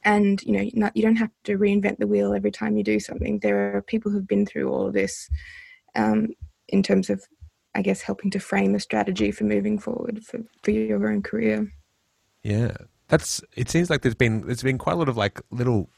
and 0.03 0.43
you 0.43 0.53
know 0.53 0.69
not, 0.75 0.95
you 0.95 1.01
don't 1.01 1.15
have 1.15 1.31
to 1.45 1.57
reinvent 1.57 1.97
the 1.97 2.05
wheel 2.05 2.35
every 2.35 2.51
time 2.51 2.77
you 2.77 2.83
do 2.83 2.99
something 2.99 3.39
there 3.39 3.75
are 3.75 3.81
people 3.81 4.11
who've 4.11 4.27
been 4.27 4.45
through 4.45 4.71
all 4.71 4.85
of 4.85 4.93
this 4.93 5.31
um, 5.95 6.27
in 6.67 6.83
terms 6.83 7.09
of 7.09 7.25
I 7.75 7.81
guess 7.81 8.01
helping 8.01 8.31
to 8.31 8.39
frame 8.39 8.73
a 8.73 8.79
strategy 8.79 9.31
for 9.31 9.43
moving 9.43 9.77
forward 9.77 10.23
for, 10.25 10.39
for 10.63 10.71
your 10.71 11.11
own 11.11 11.21
career. 11.21 11.71
Yeah. 12.43 12.75
That's 13.07 13.43
it 13.55 13.69
seems 13.69 13.89
like 13.89 14.01
there's 14.01 14.15
been 14.15 14.41
there's 14.47 14.63
been 14.63 14.79
quite 14.79 14.93
a 14.93 14.95
lot 14.95 15.09
of 15.09 15.17
like 15.17 15.39
little 15.51 15.89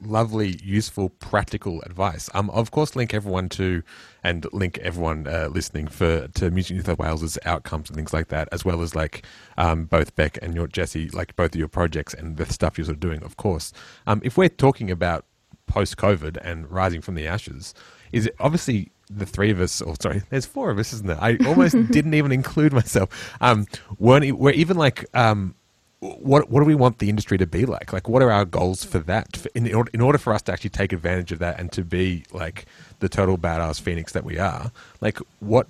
lovely, 0.00 0.58
useful, 0.62 1.10
practical 1.10 1.80
advice. 1.82 2.28
Um, 2.34 2.50
of 2.50 2.70
course, 2.70 2.96
link 2.96 3.14
everyone 3.14 3.48
to 3.50 3.82
and 4.22 4.46
link 4.52 4.78
everyone 4.78 5.26
uh, 5.26 5.48
listening 5.50 5.86
for 5.86 6.28
to 6.28 6.50
Music 6.50 6.76
New 6.76 6.82
South 6.82 6.98
Wales's 6.98 7.38
outcomes 7.44 7.88
and 7.88 7.96
things 7.96 8.12
like 8.12 8.28
that, 8.28 8.48
as 8.52 8.64
well 8.64 8.82
as 8.82 8.94
like 8.94 9.24
um, 9.56 9.84
both 9.84 10.14
Bec 10.16 10.38
and 10.42 10.54
your 10.54 10.66
Jessie, 10.66 11.08
like 11.10 11.36
both 11.36 11.54
of 11.54 11.58
your 11.58 11.68
projects 11.68 12.14
and 12.14 12.36
the 12.36 12.46
stuff 12.46 12.78
you're 12.78 12.86
sort 12.86 12.96
of 12.96 13.00
doing. 13.00 13.22
Of 13.22 13.36
course, 13.36 13.72
um, 14.06 14.20
if 14.24 14.36
we're 14.36 14.48
talking 14.48 14.90
about 14.90 15.24
post 15.66 15.96
COVID 15.96 16.38
and 16.42 16.70
rising 16.70 17.00
from 17.00 17.14
the 17.14 17.26
ashes, 17.26 17.74
is 18.12 18.26
it 18.26 18.34
obviously 18.40 18.90
the 19.10 19.26
three 19.26 19.50
of 19.50 19.60
us, 19.60 19.80
or 19.80 19.94
sorry, 20.00 20.22
there's 20.30 20.46
four 20.46 20.70
of 20.70 20.78
us, 20.78 20.92
isn't 20.92 21.06
there? 21.06 21.18
I 21.20 21.36
almost 21.46 21.74
didn't 21.90 22.14
even 22.14 22.32
include 22.32 22.72
myself. 22.72 23.34
Um, 23.40 23.66
weren't 23.98 24.36
we're 24.38 24.52
even 24.52 24.76
like, 24.76 25.04
um, 25.14 25.54
what 26.00 26.50
what 26.50 26.60
do 26.60 26.66
we 26.66 26.74
want 26.74 26.98
the 26.98 27.08
industry 27.08 27.38
to 27.38 27.46
be 27.46 27.64
like? 27.66 27.92
Like, 27.92 28.08
what 28.08 28.22
are 28.22 28.30
our 28.30 28.44
goals 28.44 28.84
for 28.84 28.98
that? 29.00 29.46
In, 29.54 29.66
in 29.66 30.00
order 30.00 30.18
for 30.18 30.32
us 30.32 30.42
to 30.42 30.52
actually 30.52 30.70
take 30.70 30.92
advantage 30.92 31.32
of 31.32 31.38
that 31.38 31.58
and 31.58 31.72
to 31.72 31.82
be 31.82 32.24
like 32.32 32.66
the 33.00 33.08
total 33.08 33.38
badass 33.38 33.80
phoenix 33.80 34.12
that 34.12 34.24
we 34.24 34.38
are, 34.38 34.70
like, 35.00 35.18
what 35.40 35.68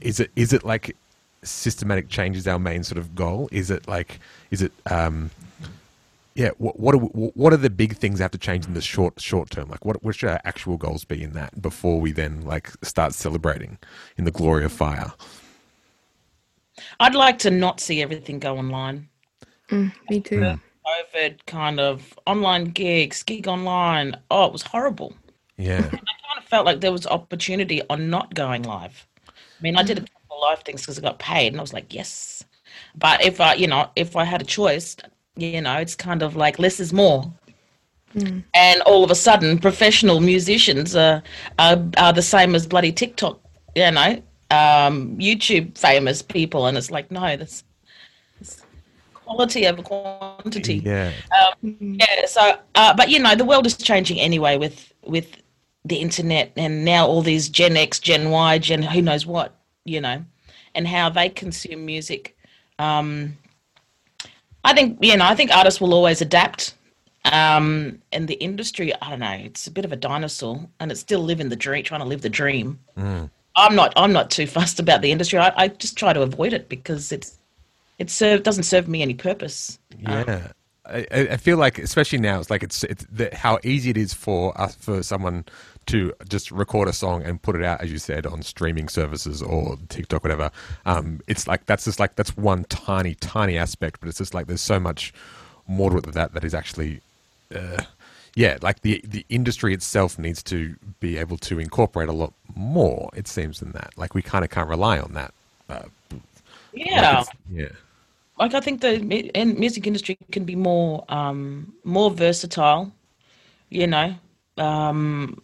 is 0.00 0.20
it? 0.20 0.30
Is 0.36 0.52
it 0.52 0.64
like 0.64 0.96
systematic 1.44 2.08
change 2.08 2.36
is 2.36 2.46
our 2.46 2.58
main 2.58 2.84
sort 2.84 2.98
of 2.98 3.14
goal? 3.14 3.48
Is 3.52 3.70
it 3.70 3.86
like, 3.88 4.20
is 4.50 4.62
it 4.62 4.72
um, 4.90 5.30
yeah, 6.34 6.50
what 6.58 6.78
what 6.78 6.94
are, 6.94 6.98
what 6.98 7.52
are 7.52 7.58
the 7.58 7.70
big 7.70 7.96
things 7.96 8.18
that 8.18 8.24
have 8.24 8.30
to 8.32 8.38
change 8.38 8.66
in 8.66 8.74
the 8.74 8.80
short 8.80 9.20
short 9.20 9.50
term? 9.50 9.68
Like, 9.68 9.84
what 9.84 10.02
what 10.02 10.14
should 10.14 10.30
our 10.30 10.40
actual 10.44 10.76
goals 10.76 11.04
be 11.04 11.22
in 11.22 11.32
that 11.32 11.60
before 11.60 12.00
we 12.00 12.12
then 12.12 12.42
like 12.42 12.70
start 12.82 13.14
celebrating 13.14 13.78
in 14.16 14.24
the 14.24 14.30
glory 14.30 14.64
of 14.64 14.72
fire? 14.72 15.12
I'd 17.00 17.14
like 17.14 17.38
to 17.40 17.50
not 17.50 17.80
see 17.80 18.02
everything 18.02 18.38
go 18.38 18.56
online. 18.56 19.08
Mm, 19.68 19.92
me 20.08 20.20
too. 20.20 20.58
COVID 20.86 21.38
kind 21.46 21.78
of 21.78 22.18
online 22.26 22.64
gigs, 22.66 23.22
gig 23.22 23.46
online. 23.46 24.16
Oh, 24.30 24.46
it 24.46 24.52
was 24.52 24.62
horrible. 24.62 25.14
Yeah. 25.56 25.78
I 25.78 25.88
kind 25.88 26.38
of 26.38 26.44
felt 26.44 26.66
like 26.66 26.80
there 26.80 26.92
was 26.92 27.06
opportunity 27.06 27.82
on 27.88 28.10
not 28.10 28.34
going 28.34 28.62
live. 28.62 29.06
I 29.28 29.32
mean, 29.62 29.76
I 29.76 29.82
did 29.82 29.98
a 29.98 30.00
couple 30.00 30.36
of 30.36 30.40
live 30.40 30.60
things 30.60 30.80
because 30.80 30.98
I 30.98 31.02
got 31.02 31.18
paid, 31.18 31.48
and 31.48 31.58
I 31.58 31.60
was 31.60 31.72
like, 31.72 31.94
yes. 31.94 32.44
But 32.96 33.24
if 33.24 33.40
I, 33.40 33.54
you 33.54 33.66
know, 33.66 33.90
if 33.94 34.16
I 34.16 34.24
had 34.24 34.42
a 34.42 34.44
choice, 34.44 34.96
you 35.36 35.60
know, 35.60 35.76
it's 35.76 35.94
kind 35.94 36.22
of 36.22 36.36
like 36.36 36.58
less 36.58 36.80
is 36.80 36.92
more. 36.92 37.32
And 38.14 38.82
all 38.82 39.02
of 39.02 39.10
a 39.10 39.14
sudden, 39.14 39.58
professional 39.58 40.20
musicians 40.20 40.94
are, 40.94 41.22
are 41.58 41.82
are 41.96 42.12
the 42.12 42.20
same 42.20 42.54
as 42.54 42.66
bloody 42.66 42.92
TikTok, 42.92 43.40
you 43.74 43.90
know, 43.90 44.22
um, 44.50 45.16
YouTube 45.16 45.78
famous 45.78 46.20
people, 46.20 46.66
and 46.66 46.76
it's 46.76 46.90
like, 46.90 47.10
no, 47.10 47.36
that's, 47.38 47.64
that's 48.38 48.62
quality 49.14 49.66
over 49.66 49.82
quantity. 49.82 50.82
Yeah. 50.84 51.12
Yeah. 51.62 52.26
So, 52.26 52.58
uh, 52.74 52.94
but 52.94 53.08
you 53.08 53.18
know, 53.18 53.34
the 53.34 53.46
world 53.46 53.64
is 53.64 53.78
changing 53.78 54.20
anyway 54.20 54.58
with 54.58 54.92
with 55.04 55.38
the 55.86 55.96
internet 55.96 56.52
and 56.56 56.84
now 56.84 57.06
all 57.06 57.22
these 57.22 57.48
Gen 57.48 57.78
X, 57.78 57.98
Gen 57.98 58.30
Y, 58.30 58.58
Gen 58.58 58.82
who 58.82 59.00
knows 59.00 59.24
what, 59.24 59.56
you 59.84 60.02
know, 60.02 60.22
and 60.74 60.86
how 60.86 61.08
they 61.08 61.30
consume 61.30 61.86
music. 61.86 62.36
Um, 62.78 63.38
I 64.64 64.74
think 64.74 64.98
you 65.00 65.16
know, 65.16 65.24
I 65.24 65.34
think 65.34 65.50
artists 65.50 65.80
will 65.80 65.94
always 65.94 66.20
adapt. 66.20 66.74
Um, 67.24 68.02
and 68.10 68.26
the 68.26 68.34
industry, 68.34 68.92
I 69.00 69.10
don't 69.10 69.20
know, 69.20 69.30
it's 69.30 69.68
a 69.68 69.70
bit 69.70 69.84
of 69.84 69.92
a 69.92 69.96
dinosaur, 69.96 70.68
and 70.80 70.90
it's 70.90 71.00
still 71.00 71.20
living 71.20 71.48
the 71.50 71.56
dream, 71.56 71.84
trying 71.84 72.00
to 72.00 72.06
live 72.06 72.22
the 72.22 72.28
dream. 72.28 72.80
I'm 73.54 73.76
not, 73.76 73.92
I'm 73.96 74.12
not 74.12 74.30
too 74.30 74.46
fussed 74.48 74.80
about 74.80 75.02
the 75.02 75.12
industry. 75.12 75.38
I, 75.38 75.52
I 75.56 75.68
just 75.68 75.96
try 75.96 76.12
to 76.12 76.22
avoid 76.22 76.52
it 76.52 76.68
because 76.68 77.12
it's, 77.12 77.38
it 77.98 78.10
serve 78.10 78.42
doesn't 78.42 78.64
serve 78.64 78.88
me 78.88 79.02
any 79.02 79.14
purpose. 79.14 79.78
Yeah. 80.00 80.48
I, 80.84 81.06
I 81.12 81.28
I 81.30 81.36
feel 81.36 81.58
like, 81.58 81.78
especially 81.78 82.18
now, 82.18 82.40
it's 82.40 82.50
like 82.50 82.64
it's 82.64 82.82
it's 82.82 83.06
the, 83.10 83.30
how 83.32 83.58
easy 83.62 83.90
it 83.90 83.96
is 83.96 84.12
for 84.12 84.60
us 84.60 84.74
for 84.74 85.02
someone 85.04 85.44
to 85.86 86.12
just 86.28 86.50
record 86.50 86.88
a 86.88 86.92
song 86.92 87.22
and 87.22 87.40
put 87.42 87.56
it 87.56 87.64
out, 87.64 87.80
as 87.80 87.90
you 87.90 87.98
said, 87.98 88.26
on 88.26 88.42
streaming 88.42 88.88
services 88.88 89.42
or 89.42 89.76
TikTok, 89.88 90.22
whatever. 90.22 90.50
Um, 90.86 91.20
it's 91.26 91.46
like 91.46 91.66
that's 91.66 91.84
just 91.84 91.98
like 92.00 92.14
that's 92.16 92.36
one 92.36 92.64
tiny, 92.64 93.14
tiny 93.16 93.58
aspect, 93.58 94.00
but 94.00 94.08
it's 94.08 94.18
just 94.18 94.34
like 94.34 94.46
there's 94.46 94.60
so 94.60 94.78
much 94.80 95.12
more 95.66 95.90
to 95.90 95.96
it 95.98 96.04
than 96.04 96.12
that 96.12 96.34
that 96.34 96.44
is 96.44 96.54
actually, 96.54 97.00
uh, 97.54 97.82
yeah, 98.34 98.58
like 98.62 98.80
the 98.82 99.00
the 99.04 99.24
industry 99.28 99.74
itself 99.74 100.18
needs 100.18 100.42
to 100.44 100.74
be 101.00 101.18
able 101.18 101.36
to 101.38 101.58
incorporate 101.58 102.08
a 102.08 102.12
lot 102.12 102.32
more. 102.54 103.10
It 103.14 103.26
seems 103.28 103.60
than 103.60 103.72
that. 103.72 103.92
Like 103.96 104.14
we 104.14 104.22
kind 104.22 104.44
of 104.44 104.50
can't 104.50 104.68
rely 104.68 104.98
on 104.98 105.12
that. 105.14 105.34
Uh, 105.68 105.82
Yeah. 106.72 107.20
it's- 107.22 107.28
yeah. 107.50 107.68
like 108.38 108.54
I 108.54 108.60
think 108.60 108.80
the 108.80 108.98
mu- 109.00 109.54
music 109.54 109.86
industry 109.86 110.16
can 110.30 110.44
be 110.44 110.56
more 110.56 111.04
um, 111.08 111.72
more 111.84 112.10
versatile, 112.10 112.90
you 113.70 113.86
know, 113.86 114.14
um, 114.56 115.40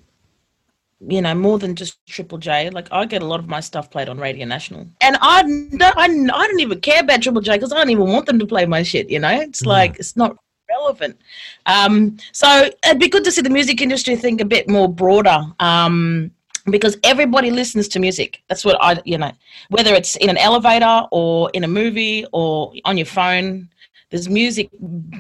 you 1.07 1.22
know, 1.22 1.34
more 1.34 1.59
than 1.59 1.76
just 1.76 1.99
Triple 2.07 2.38
J. 2.38 2.70
Like 2.70 2.88
I 2.90 3.05
get 3.05 3.22
a 3.22 3.26
lot 3.26 3.40
of 3.40 3.49
my 3.49 3.61
stuff 3.61 3.90
played 3.90 4.09
on 4.09 4.18
Radio 4.18 4.46
National, 4.46 4.86
and 5.01 5.16
I 5.20 5.42
don't, 5.42 5.82
I, 5.82 6.05
I 6.05 6.46
don't 6.46 6.61
even 6.61 6.80
care 6.80 7.01
about 7.01 7.22
Triple 7.22 7.42
J 7.42 7.55
because 7.55 7.72
I 7.72 7.76
don't 7.76 7.90
even 7.90 8.09
want 8.09 8.26
them 8.26 8.38
to 8.38 8.46
play 8.46 8.66
my 8.66 8.82
shit. 8.82 9.09
You 9.09 9.20
know, 9.20 9.40
it's 9.40 9.64
like 9.64 9.99
it's 9.99 10.16
not 10.16 10.36
relevant. 10.68 11.18
Um, 11.66 12.18
so 12.32 12.70
it'd 12.84 12.99
be 12.99 13.09
good 13.09 13.24
to 13.24 13.32
see 13.32 13.42
the 13.42 13.51
music 13.51 13.80
industry 13.80 14.16
think 14.16 14.40
a 14.40 14.44
bit 14.44 14.68
more 14.68 14.88
broader. 14.88 15.40
Um, 15.61 16.32
because 16.70 16.99
everybody 17.03 17.51
listens 17.51 17.88
to 17.88 17.99
music. 17.99 18.42
That's 18.49 18.62
what 18.62 18.76
I, 18.80 19.01
you 19.07 19.16
know, 19.16 19.32
whether 19.70 19.94
it's 19.94 20.16
in 20.16 20.28
an 20.28 20.36
elevator 20.36 21.07
or 21.11 21.51
in 21.55 21.64
a 21.64 21.68
movie 21.68 22.26
or 22.32 22.74
on 22.84 22.99
your 22.99 23.07
phone, 23.07 23.70
there's 24.11 24.28
music. 24.28 24.68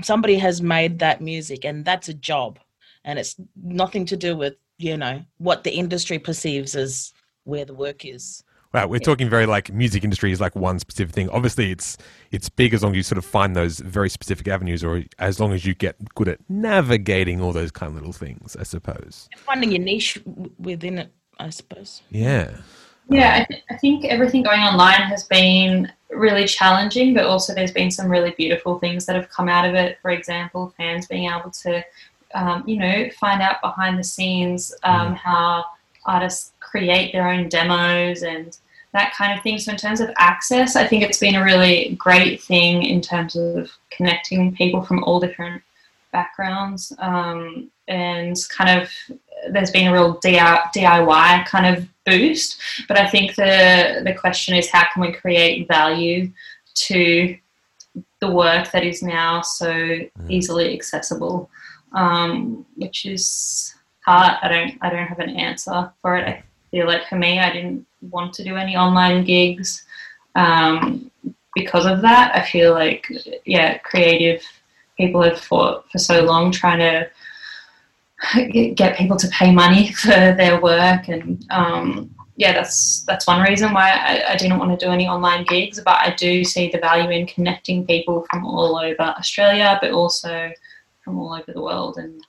Somebody 0.02 0.36
has 0.38 0.60
made 0.60 0.98
that 0.98 1.20
music, 1.20 1.64
and 1.64 1.84
that's 1.84 2.08
a 2.08 2.14
job, 2.14 2.58
and 3.04 3.18
it's 3.18 3.36
nothing 3.62 4.04
to 4.06 4.16
do 4.16 4.36
with 4.36 4.56
you 4.78 4.96
know 4.96 5.24
what 5.38 5.64
the 5.64 5.72
industry 5.72 6.18
perceives 6.18 6.74
as 6.74 7.12
where 7.44 7.64
the 7.64 7.74
work 7.74 8.04
is. 8.04 8.42
Wow, 8.74 8.86
we're 8.86 8.98
talking 8.98 9.30
very 9.30 9.46
like 9.46 9.72
music 9.72 10.04
industry 10.04 10.30
is 10.30 10.40
like 10.40 10.54
one 10.54 10.78
specific 10.78 11.14
thing. 11.14 11.30
Obviously, 11.30 11.70
it's 11.70 11.96
it's 12.30 12.50
big 12.50 12.74
as 12.74 12.82
long 12.82 12.92
as 12.92 12.96
you 12.98 13.02
sort 13.02 13.16
of 13.16 13.24
find 13.24 13.56
those 13.56 13.78
very 13.80 14.10
specific 14.10 14.46
avenues, 14.46 14.84
or 14.84 15.04
as 15.18 15.40
long 15.40 15.52
as 15.52 15.64
you 15.64 15.74
get 15.74 15.96
good 16.14 16.28
at 16.28 16.38
navigating 16.50 17.40
all 17.40 17.52
those 17.52 17.70
kind 17.70 17.90
of 17.90 17.94
little 17.94 18.12
things. 18.12 18.56
I 18.56 18.64
suppose. 18.64 19.28
Finding 19.38 19.72
your 19.72 19.80
niche 19.80 20.18
within 20.58 20.98
it, 20.98 21.12
I 21.38 21.48
suppose. 21.50 22.02
Yeah. 22.10 22.58
Yeah, 23.10 23.38
I, 23.40 23.44
th- 23.50 23.64
I 23.70 23.76
think 23.78 24.04
everything 24.04 24.42
going 24.42 24.60
online 24.60 25.00
has 25.00 25.24
been 25.24 25.90
really 26.10 26.44
challenging, 26.44 27.14
but 27.14 27.24
also 27.24 27.54
there's 27.54 27.72
been 27.72 27.90
some 27.90 28.10
really 28.10 28.32
beautiful 28.32 28.78
things 28.78 29.06
that 29.06 29.16
have 29.16 29.30
come 29.30 29.48
out 29.48 29.66
of 29.66 29.74
it. 29.74 29.98
For 30.02 30.10
example, 30.10 30.74
fans 30.76 31.06
being 31.06 31.30
able 31.30 31.50
to, 31.62 31.82
um, 32.34 32.64
you 32.66 32.78
know, 32.78 33.08
find 33.18 33.42
out 33.42 33.60
behind 33.62 33.98
the 33.98 34.04
scenes 34.04 34.74
um, 34.84 35.14
how 35.14 35.64
artists 36.04 36.52
create 36.60 37.12
their 37.12 37.28
own 37.28 37.48
demos 37.48 38.22
and 38.22 38.58
that 38.92 39.14
kind 39.14 39.36
of 39.36 39.42
thing. 39.42 39.58
So, 39.58 39.72
in 39.72 39.78
terms 39.78 40.00
of 40.00 40.10
access, 40.16 40.76
I 40.76 40.86
think 40.86 41.02
it's 41.02 41.18
been 41.18 41.34
a 41.34 41.44
really 41.44 41.96
great 41.98 42.42
thing 42.42 42.82
in 42.82 43.00
terms 43.00 43.36
of 43.36 43.70
connecting 43.90 44.54
people 44.54 44.82
from 44.82 45.04
all 45.04 45.20
different 45.20 45.62
backgrounds 46.12 46.92
um, 46.98 47.70
and 47.86 48.36
kind 48.48 48.80
of 48.80 48.90
there's 49.50 49.70
been 49.70 49.88
a 49.88 49.92
real 49.92 50.16
DIY 50.16 51.46
kind 51.46 51.76
of 51.76 51.86
boost. 52.04 52.60
But 52.88 52.98
I 52.98 53.08
think 53.08 53.34
the 53.34 54.02
the 54.04 54.14
question 54.14 54.54
is 54.54 54.70
how 54.70 54.86
can 54.92 55.02
we 55.02 55.12
create 55.12 55.68
value 55.68 56.30
to 56.74 57.36
the 58.20 58.30
work 58.30 58.70
that 58.72 58.84
is 58.84 59.02
now 59.02 59.40
so 59.42 59.98
easily 60.28 60.74
accessible, 60.74 61.50
um, 61.92 62.66
which 62.76 63.06
is 63.06 63.74
hard. 64.04 64.38
I 64.42 64.48
don't 64.48 64.78
I 64.80 64.90
don't 64.90 65.06
have 65.06 65.20
an 65.20 65.36
answer 65.36 65.92
for 66.00 66.16
it. 66.16 66.26
I 66.26 66.42
feel 66.70 66.86
like 66.86 67.08
for 67.08 67.16
me, 67.16 67.38
I 67.40 67.52
didn't 67.52 67.86
want 68.02 68.32
to 68.34 68.44
do 68.44 68.56
any 68.56 68.76
online 68.76 69.24
gigs 69.24 69.84
um, 70.34 71.10
because 71.54 71.86
of 71.86 72.02
that. 72.02 72.34
I 72.34 72.42
feel 72.42 72.72
like 72.72 73.06
yeah, 73.44 73.78
creative 73.78 74.42
people 74.96 75.22
have 75.22 75.40
fought 75.40 75.90
for 75.90 75.98
so 75.98 76.22
long 76.22 76.50
trying 76.50 76.80
to 76.80 77.10
get 78.74 78.98
people 78.98 79.16
to 79.16 79.28
pay 79.28 79.52
money 79.52 79.92
for 80.02 80.08
their 80.08 80.60
work 80.60 81.08
and 81.08 81.44
um, 81.50 82.10
yeah 82.36 82.52
that's 82.52 83.04
that's 83.04 83.26
one 83.26 83.42
reason 83.42 83.72
why 83.72 83.90
I, 83.90 84.32
I, 84.32 84.36
didn't 84.36 84.58
want 84.58 84.78
to 84.78 84.86
do 84.86 84.90
any 84.90 85.06
online 85.06 85.44
gigs 85.44 85.80
but 85.80 85.98
i 85.98 86.14
do 86.14 86.44
see 86.44 86.70
the 86.70 86.78
value 86.78 87.10
in 87.10 87.26
connecting 87.26 87.86
people 87.86 88.26
from 88.30 88.44
all 88.44 88.78
over 88.78 89.02
australia 89.02 89.78
but 89.80 89.92
also 89.92 90.50
from 91.08 91.18
all 91.18 91.34
over 91.34 91.52
the 91.52 91.62
world 91.62 91.96
and 91.98 92.22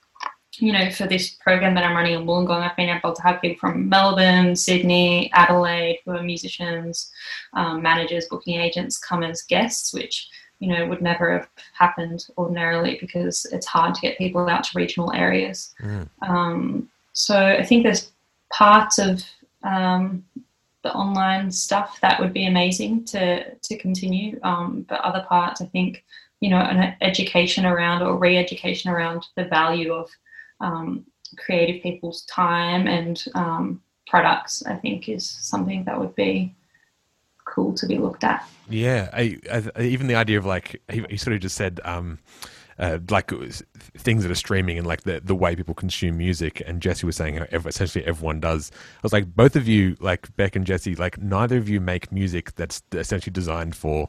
you 0.57 0.73
know 0.73 0.89
for 0.89 1.07
this 1.07 1.31
program 1.35 1.75
that 1.75 1.83
i'm 1.83 1.95
running 1.95 2.13
in 2.13 2.25
wollongong 2.25 2.61
i've 2.61 2.75
been 2.75 2.89
able 2.89 3.13
to 3.13 3.21
have 3.21 3.41
people 3.41 3.59
from 3.59 3.87
melbourne 3.87 4.55
sydney 4.55 5.31
adelaide 5.33 5.99
who 6.03 6.11
are 6.11 6.23
musicians 6.23 7.11
um, 7.53 7.81
managers 7.81 8.25
booking 8.29 8.59
agents 8.59 8.97
come 8.97 9.23
as 9.23 9.43
guests 9.43 9.93
which 9.93 10.27
you 10.59 10.67
know, 10.67 10.85
would 10.87 11.01
never 11.01 11.31
have 11.31 11.47
happened 11.73 12.27
ordinarily 12.37 12.97
because 12.99 13.45
it's 13.51 13.65
hard 13.65 13.95
to 13.95 14.01
get 14.01 14.17
people 14.17 14.47
out 14.49 14.65
to 14.65 14.77
regional 14.77 15.13
areas. 15.13 15.73
Mm. 15.81 16.09
Um, 16.21 16.89
so 17.13 17.37
I 17.37 17.63
think 17.63 17.83
there's 17.83 18.11
parts 18.51 18.99
of 18.99 19.23
um, 19.63 20.25
the 20.83 20.93
online 20.93 21.51
stuff 21.51 21.99
that 22.01 22.19
would 22.19 22.33
be 22.33 22.45
amazing 22.45 23.05
to 23.05 23.55
to 23.55 23.77
continue, 23.77 24.39
um, 24.43 24.85
but 24.87 25.01
other 25.01 25.25
parts, 25.27 25.61
I 25.61 25.65
think, 25.65 26.03
you 26.39 26.49
know, 26.49 26.57
an 26.57 26.95
education 27.01 27.65
around 27.65 28.01
or 28.01 28.17
re-education 28.17 28.89
around 28.89 29.25
the 29.35 29.45
value 29.45 29.93
of 29.93 30.09
um, 30.61 31.05
creative 31.37 31.81
people's 31.83 32.23
time 32.23 32.87
and 32.87 33.25
um, 33.35 33.81
products, 34.07 34.63
I 34.65 34.75
think, 34.75 35.09
is 35.09 35.27
something 35.27 35.83
that 35.85 35.99
would 35.99 36.15
be 36.15 36.55
cool 37.45 37.73
to 37.73 37.85
be 37.85 37.97
looked 37.97 38.23
at. 38.23 38.47
Yeah, 38.69 39.09
I, 39.13 39.37
I, 39.51 39.81
even 39.81 40.07
the 40.07 40.15
idea 40.15 40.37
of 40.37 40.45
like 40.45 40.81
he, 40.89 41.17
sort 41.17 41.35
of 41.35 41.41
just 41.41 41.55
said, 41.55 41.79
um, 41.83 42.19
uh, 42.77 42.99
like 43.09 43.31
things 43.97 44.23
that 44.23 44.31
are 44.31 44.35
streaming 44.35 44.77
and 44.77 44.87
like 44.87 45.01
the 45.01 45.19
the 45.19 45.35
way 45.35 45.55
people 45.55 45.73
consume 45.73 46.17
music. 46.17 46.61
And 46.65 46.81
Jessie 46.81 47.05
was 47.05 47.17
saying 47.17 47.37
essentially 47.51 48.05
everyone 48.05 48.39
does. 48.39 48.71
I 48.73 48.99
was 49.03 49.11
like, 49.11 49.35
both 49.35 49.55
of 49.55 49.67
you, 49.67 49.97
like 49.99 50.33
Bec 50.37 50.55
and 50.55 50.65
Jessie, 50.65 50.95
like 50.95 51.21
neither 51.21 51.57
of 51.57 51.67
you 51.67 51.81
make 51.81 52.11
music 52.11 52.55
that's 52.55 52.81
essentially 52.93 53.33
designed 53.33 53.75
for 53.75 54.07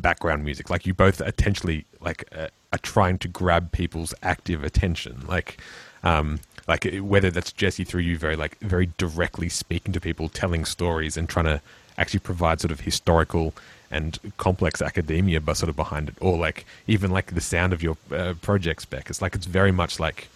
background 0.00 0.44
music. 0.44 0.70
Like 0.70 0.86
you 0.86 0.94
both 0.94 1.20
essentially 1.20 1.84
like 2.00 2.24
uh, 2.32 2.48
are 2.72 2.78
trying 2.78 3.18
to 3.18 3.28
grab 3.28 3.72
people's 3.72 4.14
active 4.22 4.64
attention. 4.64 5.24
Like. 5.26 5.60
Um, 6.02 6.40
like 6.66 6.86
whether 7.00 7.30
that's 7.30 7.52
Jessie 7.52 7.84
through 7.84 8.02
you 8.02 8.16
very 8.16 8.36
like 8.36 8.56
very 8.60 8.90
directly 8.96 9.48
speaking 9.48 9.92
to 9.92 10.00
people, 10.00 10.28
telling 10.28 10.64
stories, 10.64 11.16
and 11.16 11.28
trying 11.28 11.46
to 11.46 11.60
actually 11.98 12.20
provide 12.20 12.60
sort 12.60 12.70
of 12.70 12.80
historical 12.80 13.54
and 13.90 14.18
complex 14.36 14.80
academia 14.80 15.40
but 15.40 15.56
sort 15.56 15.68
of 15.68 15.76
behind 15.76 16.08
it 16.08 16.14
or 16.20 16.38
like 16.38 16.64
even 16.86 17.10
like 17.10 17.34
the 17.34 17.40
sound 17.40 17.72
of 17.72 17.82
your 17.82 17.96
uh, 18.12 18.34
project 18.40 18.82
spec 18.82 19.10
it's 19.10 19.20
like 19.20 19.34
it's 19.34 19.46
very 19.46 19.72
much 19.72 19.98
like 19.98 20.28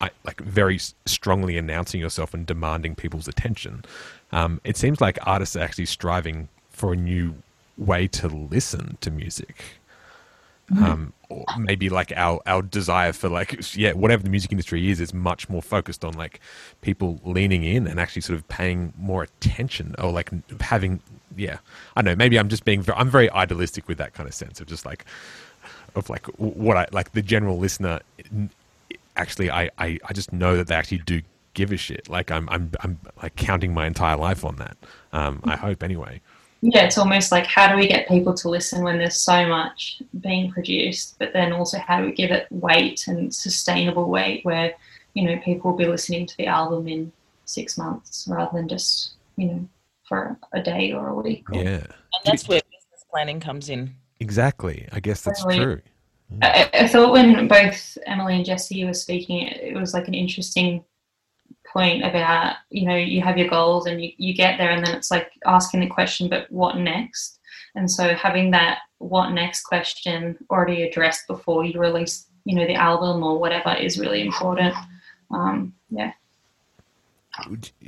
I, 0.00 0.10
like 0.24 0.40
very 0.40 0.78
strongly 1.06 1.56
announcing 1.56 2.00
yourself 2.00 2.34
and 2.34 2.46
demanding 2.46 2.94
people's 2.94 3.26
attention 3.26 3.84
um, 4.30 4.60
it 4.62 4.76
seems 4.76 5.00
like 5.00 5.18
artists 5.26 5.56
are 5.56 5.60
actually 5.60 5.86
striving 5.86 6.48
for 6.70 6.92
a 6.92 6.96
new 6.96 7.34
way 7.78 8.06
to 8.08 8.28
listen 8.28 8.98
to 9.00 9.10
music. 9.10 9.64
Um, 10.76 11.14
or 11.30 11.46
maybe 11.58 11.88
like 11.88 12.12
our 12.14 12.42
our 12.44 12.60
desire 12.60 13.14
for 13.14 13.30
like 13.30 13.74
yeah 13.74 13.92
whatever 13.92 14.22
the 14.22 14.28
music 14.28 14.52
industry 14.52 14.90
is 14.90 15.00
is 15.00 15.14
much 15.14 15.48
more 15.48 15.62
focused 15.62 16.04
on 16.04 16.12
like 16.12 16.40
people 16.82 17.18
leaning 17.24 17.64
in 17.64 17.86
and 17.86 17.98
actually 17.98 18.20
sort 18.20 18.38
of 18.38 18.46
paying 18.48 18.92
more 18.98 19.22
attention 19.22 19.94
or 19.98 20.12
like 20.12 20.30
having 20.60 21.00
yeah 21.36 21.56
I 21.96 22.02
don't 22.02 22.12
know 22.12 22.16
maybe 22.16 22.38
I'm 22.38 22.50
just 22.50 22.66
being 22.66 22.82
very, 22.82 22.98
I'm 22.98 23.08
very 23.08 23.30
idealistic 23.30 23.88
with 23.88 23.96
that 23.96 24.12
kind 24.12 24.28
of 24.28 24.34
sense 24.34 24.60
of 24.60 24.66
just 24.66 24.84
like 24.84 25.06
of 25.94 26.10
like 26.10 26.26
what 26.36 26.76
I 26.76 26.86
like 26.92 27.12
the 27.12 27.22
general 27.22 27.58
listener 27.58 28.00
actually 29.16 29.50
I, 29.50 29.70
I, 29.78 29.98
I 30.04 30.12
just 30.12 30.34
know 30.34 30.54
that 30.56 30.66
they 30.66 30.74
actually 30.74 30.98
do 30.98 31.22
give 31.54 31.72
a 31.72 31.78
shit. 31.78 32.10
Like 32.10 32.30
I'm 32.30 32.46
I'm 32.50 32.72
I'm 32.80 32.98
like 33.22 33.36
counting 33.36 33.72
my 33.72 33.86
entire 33.86 34.16
life 34.16 34.44
on 34.44 34.56
that. 34.56 34.76
Um, 35.14 35.40
I 35.44 35.56
hope 35.56 35.82
anyway 35.82 36.20
yeah, 36.60 36.84
it's 36.84 36.98
almost 36.98 37.30
like 37.30 37.46
how 37.46 37.70
do 37.70 37.76
we 37.76 37.86
get 37.86 38.08
people 38.08 38.34
to 38.34 38.48
listen 38.48 38.82
when 38.82 38.98
there's 38.98 39.20
so 39.20 39.46
much 39.46 40.02
being 40.20 40.50
produced, 40.50 41.16
but 41.18 41.32
then 41.32 41.52
also 41.52 41.78
how 41.78 42.00
do 42.00 42.06
we 42.06 42.12
give 42.12 42.30
it 42.30 42.46
weight 42.50 43.06
and 43.06 43.32
sustainable 43.32 44.08
weight 44.08 44.44
where, 44.44 44.74
you 45.14 45.24
know, 45.24 45.38
people 45.44 45.70
will 45.70 45.78
be 45.78 45.86
listening 45.86 46.26
to 46.26 46.36
the 46.36 46.46
album 46.46 46.88
in 46.88 47.12
six 47.44 47.78
months 47.78 48.26
rather 48.28 48.58
than 48.58 48.68
just, 48.68 49.14
you 49.36 49.46
know, 49.46 49.68
for 50.08 50.36
a 50.52 50.62
day 50.62 50.92
or 50.92 51.08
a 51.08 51.14
week. 51.14 51.48
Or, 51.50 51.56
yeah 51.56 51.84
And 51.84 52.22
that's 52.24 52.48
where 52.48 52.60
business 52.60 53.04
planning 53.10 53.40
comes 53.40 53.68
in. 53.68 53.94
exactly 54.20 54.88
I 54.90 55.00
guess 55.00 55.22
that's 55.22 55.42
Totally. 55.42 55.64
true 55.64 55.80
I, 56.42 56.68
I 56.72 56.88
thought 56.88 57.12
when 57.12 57.48
both 57.48 57.96
Emily 58.06 58.36
and 58.36 58.44
Jessie 58.44 58.84
were 58.84 58.94
speaking, 58.94 59.46
it, 59.46 59.60
it 59.62 59.74
was 59.74 59.94
like 59.94 60.08
an 60.08 60.14
interesting 60.14 60.84
point 61.72 62.04
about 62.04 62.56
you 62.70 62.86
know 62.86 62.96
you 62.96 63.20
have 63.22 63.38
your 63.38 63.48
goals 63.48 63.86
and 63.86 64.02
you, 64.02 64.10
you 64.16 64.34
get 64.34 64.58
there 64.58 64.70
and 64.70 64.84
then 64.86 64.94
it's 64.94 65.10
like 65.10 65.30
asking 65.46 65.80
the 65.80 65.86
question 65.86 66.28
but 66.28 66.50
what 66.50 66.76
next? 66.76 67.38
And 67.74 67.90
so 67.90 68.14
having 68.14 68.50
that 68.52 68.78
what 68.98 69.30
next 69.30 69.62
question 69.62 70.36
already 70.50 70.82
addressed 70.82 71.26
before 71.26 71.64
you 71.64 71.78
release 71.78 72.26
you 72.44 72.54
know 72.54 72.66
the 72.66 72.74
album 72.74 73.22
or 73.22 73.38
whatever 73.38 73.74
is 73.74 73.98
really 73.98 74.22
important. 74.22 74.74
Um, 75.30 75.74
yeah. 75.90 76.12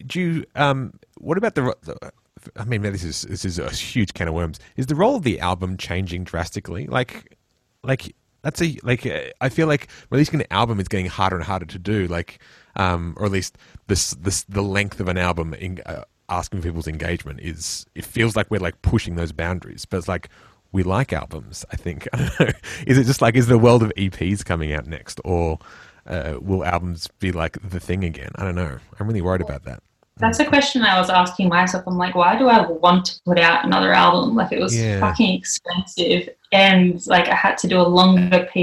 Do 0.07 0.21
you 0.21 0.45
um 0.55 0.99
what 1.19 1.39
about 1.39 1.55
the, 1.55 1.75
the 1.83 2.13
I 2.57 2.65
mean 2.65 2.83
this 2.83 3.05
is 3.05 3.23
this 3.23 3.45
is 3.45 3.59
a 3.59 3.71
huge 3.71 4.15
can 4.15 4.29
of 4.29 4.35
worms. 4.35 4.61
Is 4.77 4.87
the 4.87 4.95
role 4.95 5.17
of 5.17 5.23
the 5.23 5.41
album 5.41 5.77
changing 5.77 6.25
drastically? 6.25 6.87
Like 6.87 7.37
like 7.83 8.15
that's 8.43 8.63
a 8.63 8.77
like 8.83 9.07
uh, 9.07 9.21
I 9.41 9.49
feel 9.49 9.67
like 9.67 9.89
releasing 10.11 10.41
an 10.41 10.47
album 10.51 10.81
is 10.81 10.89
getting 10.89 11.07
harder 11.07 11.37
and 11.37 11.45
harder 11.45 11.67
to 11.67 11.79
do. 11.79 12.07
Like 12.07 12.41
um 12.77 13.15
or 13.17 13.27
at 13.27 13.33
least 13.33 13.57
this 13.87 14.13
this 14.15 14.45
the 14.45 14.63
length 14.63 15.01
of 15.01 15.09
an 15.09 15.19
album 15.19 15.55
in 15.55 15.81
uh, 15.87 16.05
asking 16.29 16.63
people's 16.63 16.87
engagement 16.87 17.41
is 17.41 17.87
it 17.95 18.05
feels 18.05 18.37
like 18.37 18.51
we're 18.51 18.61
like 18.61 18.81
pushing 18.83 19.17
those 19.17 19.33
boundaries 19.33 19.85
but 19.85 19.97
it's 19.97 20.09
like 20.09 20.29
we 20.73 20.83
like 20.83 21.13
albums 21.13 21.65
i 21.73 21.77
think. 21.77 22.07
I 22.13 22.17
don't 22.19 22.41
know. 22.41 22.53
Is 22.87 22.99
it 22.99 23.05
just 23.05 23.21
like 23.21 23.35
is 23.35 23.49
the 23.49 23.59
world 23.59 23.83
of 23.83 23.93
eps 23.97 24.45
coming 24.45 24.73
out 24.73 24.87
next? 24.87 25.21
Or 25.25 25.59
uh, 26.07 26.35
will 26.41 26.65
albums 26.65 27.09
be 27.19 27.33
like 27.33 27.59
the 27.69 27.81
thing 27.81 28.05
again? 28.05 28.31
I 28.37 28.45
don't 28.45 28.55
know. 28.55 28.79
I'm 28.99 29.07
really 29.07 29.21
worried 29.21 29.41
about 29.43 29.65
that 29.65 29.83
that's 30.21 30.39
a 30.41 30.45
question 30.45 30.83
i 30.83 30.99
was 30.99 31.11
asking 31.11 31.49
myself. 31.49 31.85
I'm 31.87 31.97
like 31.97 32.15
why 32.15 32.37
do 32.39 32.49
i 32.49 32.67
want 32.67 33.05
to 33.07 33.21
put 33.25 33.39
out 33.39 33.65
another 33.65 33.93
album? 33.93 34.37
Like 34.37 34.53
it 34.53 34.61
was 34.61 34.75
Yeah. 34.77 35.01
fucking 35.01 35.39
expensive. 35.39 36.29
And 36.53 37.05
like 37.07 37.29
i 37.29 37.35
had 37.35 37.57
to 37.59 37.69
do 37.69 37.81
a 37.81 37.89
longer 37.99 38.49
pr 38.53 38.59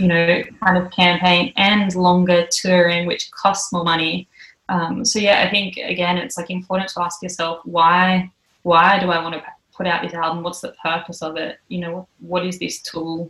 you 0.00 0.06
know 0.08 0.42
kind 0.62 0.76
of 0.78 0.90
campaign 0.90 1.52
and 1.56 1.94
longer 1.94 2.46
touring 2.50 3.06
which 3.06 3.30
costs 3.32 3.72
more 3.72 3.84
money. 3.84 4.28
Um, 4.68 5.04
so 5.04 5.18
yeah 5.18 5.42
i 5.46 5.50
think 5.50 5.76
again 5.76 6.16
it's 6.18 6.36
like 6.38 6.50
important 6.50 6.88
to 6.90 7.02
ask 7.02 7.22
yourself 7.22 7.60
why 7.64 8.30
why 8.62 8.98
do 8.98 9.10
i 9.10 9.22
want 9.22 9.34
to 9.34 9.42
put 9.76 9.86
out 9.88 10.02
this 10.02 10.14
album? 10.14 10.44
What's 10.44 10.60
the 10.60 10.72
purpose 10.80 11.20
of 11.20 11.36
it? 11.36 11.58
You 11.68 11.80
know 11.80 11.92
what, 11.96 12.06
what 12.20 12.46
is 12.46 12.60
this 12.60 12.80
tool 12.80 13.28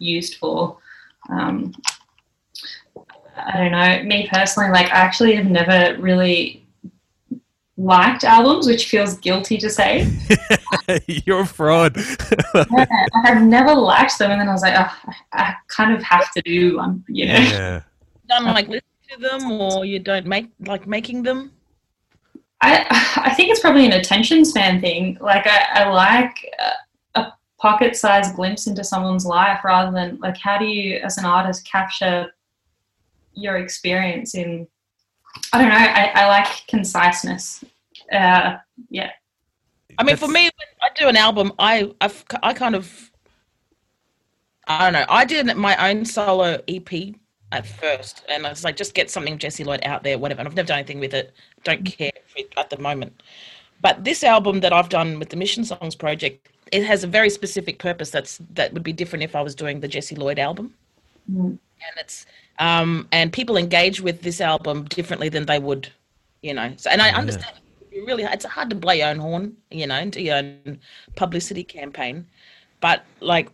used 0.00 0.34
for? 0.38 0.76
Um, 1.30 1.72
i 3.36 3.56
don't 3.58 3.72
know. 3.72 4.02
Me 4.04 4.28
personally 4.30 4.70
like 4.70 4.86
i 4.86 4.96
actually 4.96 5.34
have 5.36 5.46
never 5.46 6.00
really 6.00 6.63
liked 7.76 8.22
albums 8.22 8.66
which 8.68 8.86
feels 8.88 9.18
guilty 9.18 9.56
to 9.58 9.68
say 9.68 10.08
You're 11.06 11.40
a 11.40 11.46
fraud. 11.46 11.96
yeah, 12.54 12.64
like 12.70 12.88
I've 13.24 13.42
never 13.42 13.74
liked 13.74 14.18
them, 14.18 14.30
and 14.30 14.40
then 14.40 14.48
I 14.48 14.52
was 14.52 14.62
like, 14.62 14.74
oh, 14.76 15.10
I 15.32 15.42
I 15.42 15.54
kind 15.68 15.92
of 15.96 16.02
have 16.02 16.30
to 16.32 16.42
do 16.42 16.76
one, 16.76 17.04
you 17.08 17.26
know. 17.26 17.34
yeah. 17.34 17.82
You 18.22 18.28
don't 18.28 18.44
like 18.54 18.68
listen 18.68 18.82
to 19.10 19.18
them 19.18 19.50
or 19.52 19.84
you 19.84 19.98
don't 19.98 20.26
make 20.26 20.48
like 20.60 20.86
making 20.86 21.22
them. 21.24 21.52
I 22.62 22.86
I 23.16 23.34
think 23.34 23.50
it's 23.50 23.60
probably 23.60 23.84
an 23.86 23.92
attention 23.92 24.44
span 24.44 24.80
thing. 24.80 25.18
Like 25.20 25.46
I, 25.46 25.82
I 25.82 25.88
like 25.90 26.36
a, 27.14 27.20
a 27.20 27.32
pocket-sized 27.58 28.34
glimpse 28.34 28.66
into 28.66 28.82
someone's 28.84 29.26
life 29.26 29.62
rather 29.64 29.92
than 29.92 30.18
like 30.20 30.36
how 30.38 30.56
do 30.58 30.64
you, 30.64 30.96
as 30.98 31.18
an 31.18 31.24
artist, 31.26 31.66
capture 31.70 32.32
your 33.34 33.56
experience 33.58 34.34
in. 34.34 34.66
I 35.52 35.58
don't 35.58 35.68
know. 35.68 35.74
I, 35.74 36.12
I 36.14 36.28
like 36.28 36.66
conciseness. 36.68 37.64
Uh, 38.12 38.56
yeah. 38.90 39.10
I 39.98 40.02
mean, 40.02 40.16
for 40.16 40.28
me, 40.28 40.44
when 40.44 40.68
I 40.82 40.88
do 40.94 41.08
an 41.08 41.16
album, 41.16 41.52
I 41.58 41.92
I've, 42.00 42.24
I 42.42 42.52
kind 42.52 42.74
of 42.74 43.10
I 44.66 44.84
don't 44.84 44.92
know. 44.92 45.06
I 45.08 45.24
did 45.24 45.54
my 45.56 45.90
own 45.90 46.04
solo 46.04 46.60
EP 46.68 47.14
at 47.52 47.66
first, 47.66 48.24
and 48.28 48.46
I 48.46 48.50
was 48.50 48.64
like, 48.64 48.76
just 48.76 48.94
get 48.94 49.10
something 49.10 49.38
Jessie 49.38 49.64
Lloyd 49.64 49.80
out 49.84 50.02
there, 50.02 50.18
whatever. 50.18 50.40
And 50.40 50.48
I've 50.48 50.56
never 50.56 50.66
done 50.66 50.78
anything 50.78 51.00
with 51.00 51.14
it. 51.14 51.34
Don't 51.62 51.84
care 51.84 52.12
it 52.36 52.52
at 52.56 52.70
the 52.70 52.78
moment. 52.78 53.22
But 53.80 54.04
this 54.04 54.24
album 54.24 54.60
that 54.60 54.72
I've 54.72 54.88
done 54.88 55.18
with 55.18 55.28
the 55.28 55.36
Mission 55.36 55.64
Songs 55.64 55.94
project, 55.94 56.48
it 56.72 56.84
has 56.84 57.04
a 57.04 57.06
very 57.06 57.30
specific 57.30 57.78
purpose. 57.78 58.10
That's 58.10 58.38
that 58.54 58.72
would 58.72 58.82
be 58.82 58.92
different 58.92 59.22
if 59.22 59.36
I 59.36 59.42
was 59.42 59.54
doing 59.54 59.80
the 59.80 59.88
Jessie 59.88 60.16
Lloyd 60.16 60.38
album. 60.38 60.74
Mm. 61.30 61.46
And 61.46 61.98
it's 61.98 62.26
um 62.58 63.08
and 63.12 63.32
people 63.32 63.56
engage 63.56 64.00
with 64.00 64.22
this 64.22 64.40
album 64.40 64.84
differently 64.84 65.28
than 65.28 65.46
they 65.46 65.58
would, 65.58 65.88
you 66.42 66.54
know. 66.54 66.74
So 66.76 66.90
and 66.90 67.00
I 67.02 67.10
Yeah. 67.10 67.20
understand 67.20 67.54
really 68.06 68.24
it's 68.24 68.44
hard 68.44 68.70
to 68.70 68.76
blow 68.76 68.92
your 68.92 69.08
own 69.08 69.18
horn, 69.18 69.56
you 69.70 69.86
know, 69.86 69.96
into 69.98 70.20
your 70.22 70.36
own 70.36 70.60
publicity 71.16 71.64
campaign. 71.64 72.26
But 72.80 73.04
like 73.20 73.48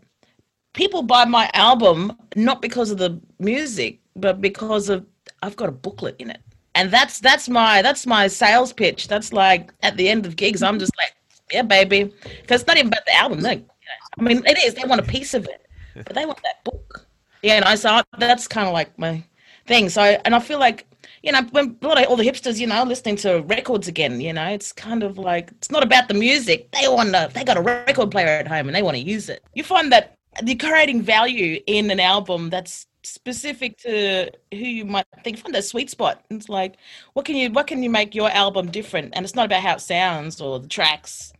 people 0.74 1.02
buy 1.02 1.24
my 1.24 1.50
album 1.54 2.12
not 2.36 2.60
because 2.62 2.90
of 2.90 2.98
the 2.98 3.20
music, 3.38 4.00
but 4.16 4.40
because 4.40 4.88
of 4.88 5.06
I've 5.42 5.56
got 5.56 5.68
a 5.68 5.72
booklet 5.72 6.16
in 6.18 6.30
it. 6.30 6.40
And 6.74 6.90
that's 6.90 7.18
that's 7.20 7.48
my 7.48 7.82
that's 7.82 8.06
my 8.06 8.26
sales 8.28 8.72
pitch. 8.72 9.08
That's 9.08 9.32
like 9.32 9.72
at 9.82 9.96
the 9.96 10.08
end 10.08 10.26
of 10.26 10.36
gigs, 10.36 10.62
I'm 10.62 10.78
just 10.78 10.92
like, 10.98 11.14
yeah, 11.52 11.62
baby, 11.62 12.04
because 12.40 12.62
it's 12.62 12.66
not 12.68 12.76
even 12.78 12.88
about 12.88 13.06
the 13.06 13.14
album. 13.16 13.40
They, 13.42 13.54
you 13.54 13.60
know, 13.60 14.00
I 14.20 14.22
mean, 14.22 14.42
it 14.46 14.58
is. 14.64 14.74
They 14.74 14.84
want 14.88 15.00
a 15.00 15.04
piece 15.04 15.34
of 15.34 15.44
it, 15.46 15.66
but 16.04 16.14
they 16.14 16.26
want 16.26 16.38
that 16.42 16.64
book. 16.64 17.06
Yeah, 17.42 17.54
and 17.54 17.64
I 17.64 17.74
saw 17.74 18.02
that's 18.18 18.46
kind 18.46 18.66
of 18.66 18.74
like 18.74 18.98
my 18.98 19.22
thing. 19.66 19.88
So, 19.88 20.02
and 20.02 20.34
I 20.34 20.40
feel 20.40 20.58
like 20.58 20.86
you 21.22 21.32
know, 21.32 21.42
when 21.50 21.76
a 21.82 21.86
lot 21.86 22.02
of 22.02 22.08
all 22.08 22.16
the 22.16 22.24
hipsters, 22.24 22.58
you 22.58 22.66
know, 22.66 22.82
listening 22.82 23.16
to 23.16 23.42
records 23.42 23.88
again, 23.88 24.20
you 24.20 24.32
know, 24.32 24.46
it's 24.46 24.72
kind 24.72 25.02
of 25.02 25.18
like 25.18 25.50
it's 25.52 25.70
not 25.70 25.82
about 25.82 26.08
the 26.08 26.14
music. 26.14 26.70
They 26.72 26.88
want 26.88 27.12
to. 27.12 27.30
They 27.32 27.44
got 27.44 27.58
a 27.58 27.60
record 27.60 28.10
player 28.10 28.28
at 28.28 28.48
home 28.48 28.68
and 28.68 28.74
they 28.74 28.82
want 28.82 28.96
to 28.96 29.02
use 29.02 29.28
it. 29.28 29.42
You 29.54 29.62
find 29.62 29.92
that 29.92 30.14
you're 30.44 30.56
creating 30.56 31.02
value 31.02 31.60
in 31.66 31.90
an 31.90 32.00
album 32.00 32.50
that's 32.50 32.86
specific 33.02 33.78
to 33.78 34.30
who 34.52 34.58
you 34.58 34.84
might 34.84 35.06
think 35.24 35.38
find 35.38 35.54
that 35.54 35.64
sweet 35.64 35.88
spot 35.88 36.22
it's 36.30 36.50
like 36.50 36.76
what 37.14 37.24
can 37.24 37.34
you 37.34 37.50
what 37.50 37.66
can 37.66 37.82
you 37.82 37.88
make 37.88 38.14
your 38.14 38.30
album 38.30 38.70
different 38.70 39.10
and 39.14 39.24
it's 39.24 39.34
not 39.34 39.46
about 39.46 39.62
how 39.62 39.74
it 39.74 39.80
sounds 39.80 40.38
or 40.38 40.60
the 40.60 40.68
tracks 40.68 41.32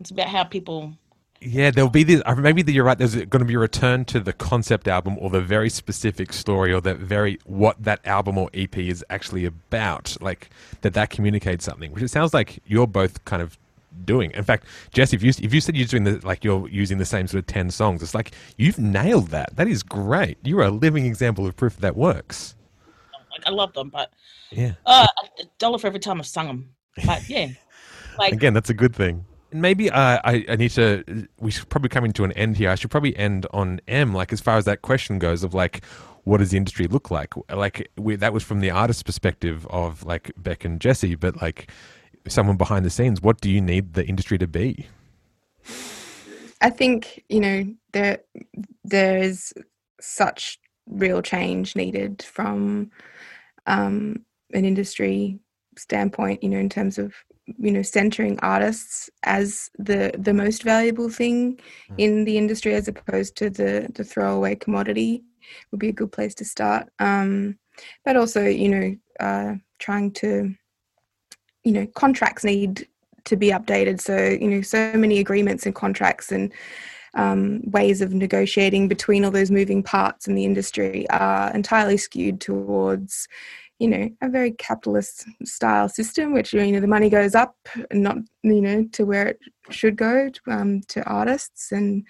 it's 0.00 0.10
about 0.10 0.26
how 0.26 0.42
people 0.42 0.92
Yeah, 1.44 1.70
there'll 1.70 1.90
be 1.90 2.02
this. 2.04 2.22
uh, 2.24 2.34
Maybe 2.36 2.62
that 2.62 2.72
you're 2.72 2.84
right. 2.84 2.96
There's 2.98 3.14
going 3.14 3.28
to 3.40 3.44
be 3.44 3.54
a 3.54 3.58
return 3.58 4.04
to 4.06 4.20
the 4.20 4.32
concept 4.32 4.88
album 4.88 5.18
or 5.18 5.30
the 5.30 5.40
very 5.40 5.68
specific 5.70 6.32
story 6.32 6.72
or 6.72 6.80
that 6.80 6.96
very 6.98 7.38
what 7.44 7.82
that 7.82 8.00
album 8.06 8.38
or 8.38 8.50
EP 8.54 8.76
is 8.78 9.04
actually 9.10 9.44
about. 9.44 10.16
Like 10.20 10.48
that 10.82 10.94
that 10.94 11.10
communicates 11.10 11.64
something, 11.64 11.92
which 11.92 12.02
it 12.02 12.08
sounds 12.08 12.32
like 12.34 12.60
you're 12.66 12.86
both 12.86 13.24
kind 13.24 13.42
of 13.42 13.58
doing. 14.04 14.30
In 14.32 14.42
fact, 14.42 14.64
Jess, 14.92 15.12
if 15.12 15.22
you 15.22 15.30
if 15.40 15.52
you 15.54 15.60
said 15.60 15.76
you're 15.76 15.86
doing 15.86 16.04
the 16.04 16.20
like 16.26 16.44
you're 16.44 16.68
using 16.68 16.98
the 16.98 17.04
same 17.04 17.26
sort 17.26 17.40
of 17.40 17.46
ten 17.46 17.70
songs, 17.70 18.02
it's 18.02 18.14
like 18.14 18.32
you've 18.56 18.78
nailed 18.78 19.28
that. 19.28 19.54
That 19.56 19.68
is 19.68 19.82
great. 19.82 20.38
You 20.42 20.58
are 20.60 20.64
a 20.64 20.70
living 20.70 21.06
example 21.06 21.46
of 21.46 21.56
proof 21.56 21.76
that 21.78 21.94
works. 21.96 22.54
like, 23.30 23.46
i 23.46 23.50
love 23.50 23.72
them 23.74 23.88
but 23.90 24.10
Yeah. 24.50 24.72
uh, 24.86 25.06
a 25.40 25.44
dollar 25.58 25.78
for 25.78 25.88
every 25.88 25.98
time 26.00 26.20
i've 26.20 26.26
sung 26.26 26.46
them 26.46 26.68
but 27.04 27.28
yeah 27.28 27.48
like 28.18 28.32
Again, 28.32 28.54
that's 28.54 28.70
a 28.70 28.74
good 28.74 28.94
thing. 28.94 29.24
Maybe 29.54 29.88
uh, 29.88 30.18
I, 30.24 30.44
I 30.48 30.56
need 30.56 30.72
to. 30.72 31.28
We 31.38 31.52
should 31.52 31.68
probably 31.68 31.88
coming 31.88 32.12
to 32.14 32.24
an 32.24 32.32
end 32.32 32.56
here. 32.56 32.70
I 32.70 32.74
should 32.74 32.90
probably 32.90 33.16
end 33.16 33.46
on 33.52 33.80
M. 33.86 34.12
Like 34.12 34.32
as 34.32 34.40
far 34.40 34.56
as 34.56 34.64
that 34.64 34.82
question 34.82 35.20
goes, 35.20 35.44
of 35.44 35.54
like, 35.54 35.84
what 36.24 36.38
does 36.38 36.50
the 36.50 36.56
industry 36.56 36.88
look 36.88 37.08
like? 37.12 37.34
Like 37.48 37.88
we, 37.96 38.16
that 38.16 38.32
was 38.32 38.42
from 38.42 38.58
the 38.58 38.72
artist's 38.72 39.04
perspective 39.04 39.64
of 39.70 40.04
like 40.04 40.32
Bec 40.36 40.64
and 40.64 40.80
Jessie, 40.80 41.14
but 41.14 41.40
like 41.40 41.70
someone 42.26 42.56
behind 42.56 42.84
the 42.84 42.90
scenes, 42.90 43.22
what 43.22 43.40
do 43.40 43.48
you 43.48 43.60
need 43.60 43.94
the 43.94 44.04
industry 44.04 44.38
to 44.38 44.48
be? 44.48 44.88
I 46.60 46.70
think 46.70 47.22
you 47.28 47.38
know 47.38 47.64
there 47.92 48.18
there 48.82 49.18
is 49.18 49.54
such 50.00 50.58
real 50.88 51.22
change 51.22 51.76
needed 51.76 52.24
from 52.24 52.90
um, 53.66 54.24
an 54.52 54.64
industry 54.64 55.38
standpoint. 55.76 56.42
You 56.42 56.48
know, 56.48 56.58
in 56.58 56.68
terms 56.68 56.98
of 56.98 57.14
you 57.46 57.70
know 57.70 57.82
centering 57.82 58.38
artists 58.40 59.10
as 59.22 59.70
the 59.78 60.12
the 60.18 60.32
most 60.32 60.62
valuable 60.62 61.08
thing 61.10 61.58
Mm. 61.90 61.98
in 61.98 62.24
the 62.24 62.38
industry 62.38 62.74
as 62.74 62.88
opposed 62.88 63.36
to 63.36 63.50
the 63.50 63.88
the 63.94 64.04
throwaway 64.04 64.54
commodity 64.54 65.22
would 65.70 65.80
be 65.80 65.88
a 65.90 65.92
good 65.92 66.10
place 66.10 66.34
to 66.36 66.44
start 66.44 66.88
um 66.98 67.58
but 68.04 68.16
also 68.16 68.44
you 68.46 68.68
know 68.68 68.96
uh 69.20 69.54
trying 69.78 70.10
to 70.12 70.54
you 71.64 71.72
know 71.72 71.86
contracts 71.94 72.44
need 72.44 72.88
to 73.24 73.36
be 73.36 73.50
updated 73.50 74.00
so 74.00 74.16
you 74.16 74.48
know 74.48 74.62
so 74.62 74.92
many 74.96 75.18
agreements 75.18 75.66
and 75.66 75.74
contracts 75.74 76.32
and 76.32 76.52
um, 77.16 77.60
ways 77.66 78.00
of 78.00 78.12
negotiating 78.12 78.88
between 78.88 79.24
all 79.24 79.30
those 79.30 79.50
moving 79.50 79.84
parts 79.84 80.26
in 80.26 80.34
the 80.34 80.44
industry 80.44 81.08
are 81.10 81.52
entirely 81.54 81.96
skewed 81.96 82.40
towards 82.40 83.28
you 83.84 83.90
know 83.90 84.08
a 84.22 84.28
very 84.30 84.52
capitalist 84.52 85.26
style 85.44 85.88
system 85.88 86.32
which 86.32 86.54
you 86.54 86.72
know 86.72 86.80
the 86.80 86.94
money 86.96 87.10
goes 87.10 87.34
up 87.34 87.54
not 87.92 88.16
you 88.42 88.62
know 88.62 88.82
to 88.92 89.04
where 89.04 89.26
it 89.28 89.38
should 89.68 89.96
go 89.96 90.30
um, 90.46 90.80
to 90.88 91.04
artists 91.04 91.70
and 91.70 92.02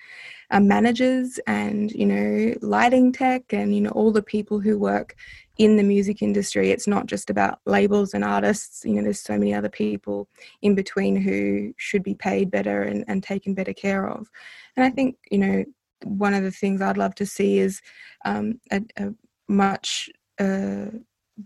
um, 0.51 0.69
managers 0.69 1.41
and 1.49 1.91
you 1.91 2.07
know 2.07 2.55
lighting 2.63 3.11
tech 3.13 3.43
and 3.53 3.75
you 3.75 3.81
know 3.81 3.91
all 3.91 4.13
the 4.13 4.23
people 4.23 4.61
who 4.61 4.79
work 4.79 5.17
in 5.57 5.77
the 5.77 5.85
music 5.85 6.21
industry. 6.21 6.71
It's 6.71 6.89
not 6.89 7.07
just 7.07 7.31
about 7.31 7.61
labels 7.65 8.13
and 8.13 8.25
artists. 8.25 8.85
You 8.85 8.95
know 8.95 9.03
there's 9.03 9.21
so 9.21 9.39
many 9.39 9.55
other 9.55 9.69
people 9.69 10.29
in 10.63 10.75
between 10.75 11.15
who 11.15 11.73
should 11.77 12.03
be 12.03 12.15
paid 12.15 12.51
better 12.51 12.83
and, 12.83 13.05
and 13.07 13.23
taken 13.23 13.55
better 13.55 13.73
care 13.73 14.09
of. 14.09 14.29
And 14.77 14.85
i 14.85 14.91
think 14.91 15.17
you 15.31 15.39
know 15.39 15.65
one 16.05 16.35
of 16.35 16.43
the 16.43 16.51
things 16.51 16.83
i'd 16.83 16.99
love 16.99 17.15
to 17.15 17.27
see 17.27 17.59
is 17.59 17.81
um, 18.25 18.61
a, 18.71 18.81
a 18.99 19.15
much 19.49 20.11
uh, 20.39 20.87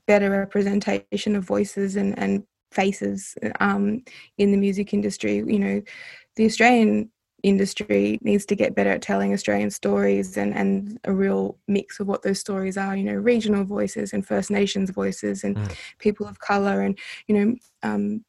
better 0.06 0.30
representation 0.30 1.36
of 1.36 1.44
voices 1.44 1.96
and, 1.96 2.18
and 2.18 2.44
faces 2.72 3.34
um, 3.60 4.02
in 4.36 4.50
the 4.50 4.56
music 4.58 4.92
industry. 4.92 5.36
You 5.36 5.58
know, 5.58 5.82
the 6.36 6.46
Australian 6.46 7.10
industry 7.44 8.18
needs 8.20 8.44
to 8.44 8.56
get 8.56 8.74
better 8.74 8.90
at 8.90 9.02
telling 9.02 9.32
Australian 9.32 9.70
stories 9.70 10.36
and, 10.36 10.52
and 10.54 10.98
a 11.04 11.12
real 11.12 11.56
mix 11.68 12.00
of 12.00 12.08
what 12.08 12.22
those 12.22 12.40
stories 12.40 12.76
are, 12.76 12.96
you 12.96 13.04
know, 13.04 13.14
regional 13.14 13.64
voices 13.64 14.12
and 14.12 14.26
First 14.26 14.50
Nations 14.50 14.90
voices 14.90 15.44
and 15.44 15.56
Mm. 15.56 15.76
people 15.98 16.26
of 16.26 16.40
colour 16.40 16.82
and, 16.82 16.98
you 17.28 17.34
know, 17.34 17.56
um, 17.82 18.24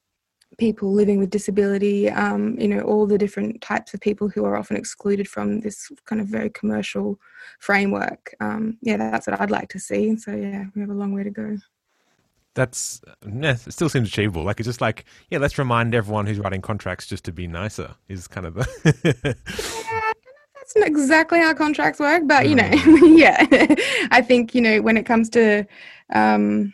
people 0.60 0.92
living 0.92 1.18
with 1.20 1.30
disability, 1.30 2.10
um, 2.10 2.60
you 2.60 2.68
know, 2.68 2.82
all 2.82 3.08
the 3.08 3.18
different 3.18 3.62
types 3.62 3.94
of 3.94 4.02
people 4.02 4.30
who 4.30 4.46
are 4.46 4.56
often 4.56 4.78
excluded 4.78 5.28
from 5.28 5.62
this 5.62 5.90
kind 6.06 6.22
of 6.22 6.28
very 6.28 6.50
commercial 6.50 7.20
framework. 7.60 8.36
Um, 8.40 8.78
yeah, 8.82 8.98
that's 8.98 9.26
what 9.26 9.40
I'd 9.40 9.52
like 9.52 9.70
to 9.70 9.80
see. 9.80 10.16
So, 10.18 10.32
yeah, 10.32 10.66
we 10.76 10.82
have 10.82 10.90
a 10.90 10.94
long 10.94 11.14
way 11.14 11.24
to 11.24 11.32
go. 11.32 11.58
That's 12.56 13.02
yeah, 13.26 13.52
it 13.52 13.72
still 13.72 13.90
seems 13.90 14.10
achievable. 14.10 14.44
Like 14.44 14.60
it's 14.60 14.68
just 14.68 14.82
like 14.82 15.06
yeah, 15.30 15.38
let's 15.38 15.58
remind 15.58 15.96
everyone 15.96 16.26
who's 16.26 16.40
writing 16.40 16.62
contracts 16.62 17.06
just 17.08 17.24
to 17.26 17.32
be 17.32 17.48
nicer. 17.48 17.96
Is 18.10 18.28
kind 18.28 18.48
of 18.48 18.56
the 18.56 19.38
That's 20.70 20.76
not 20.76 20.88
exactly 20.88 21.40
how 21.40 21.54
contracts 21.54 22.00
work, 22.00 22.24
but 22.26 22.50
you 22.50 22.56
know, 22.56 22.64
Mm. 22.64 23.18
yeah. 23.18 23.46
I 24.12 24.22
think 24.22 24.54
you 24.54 24.62
know 24.62 24.82
when 24.82 24.98
it 24.98 25.06
comes 25.06 25.30
to, 25.32 25.66
um, 26.14 26.74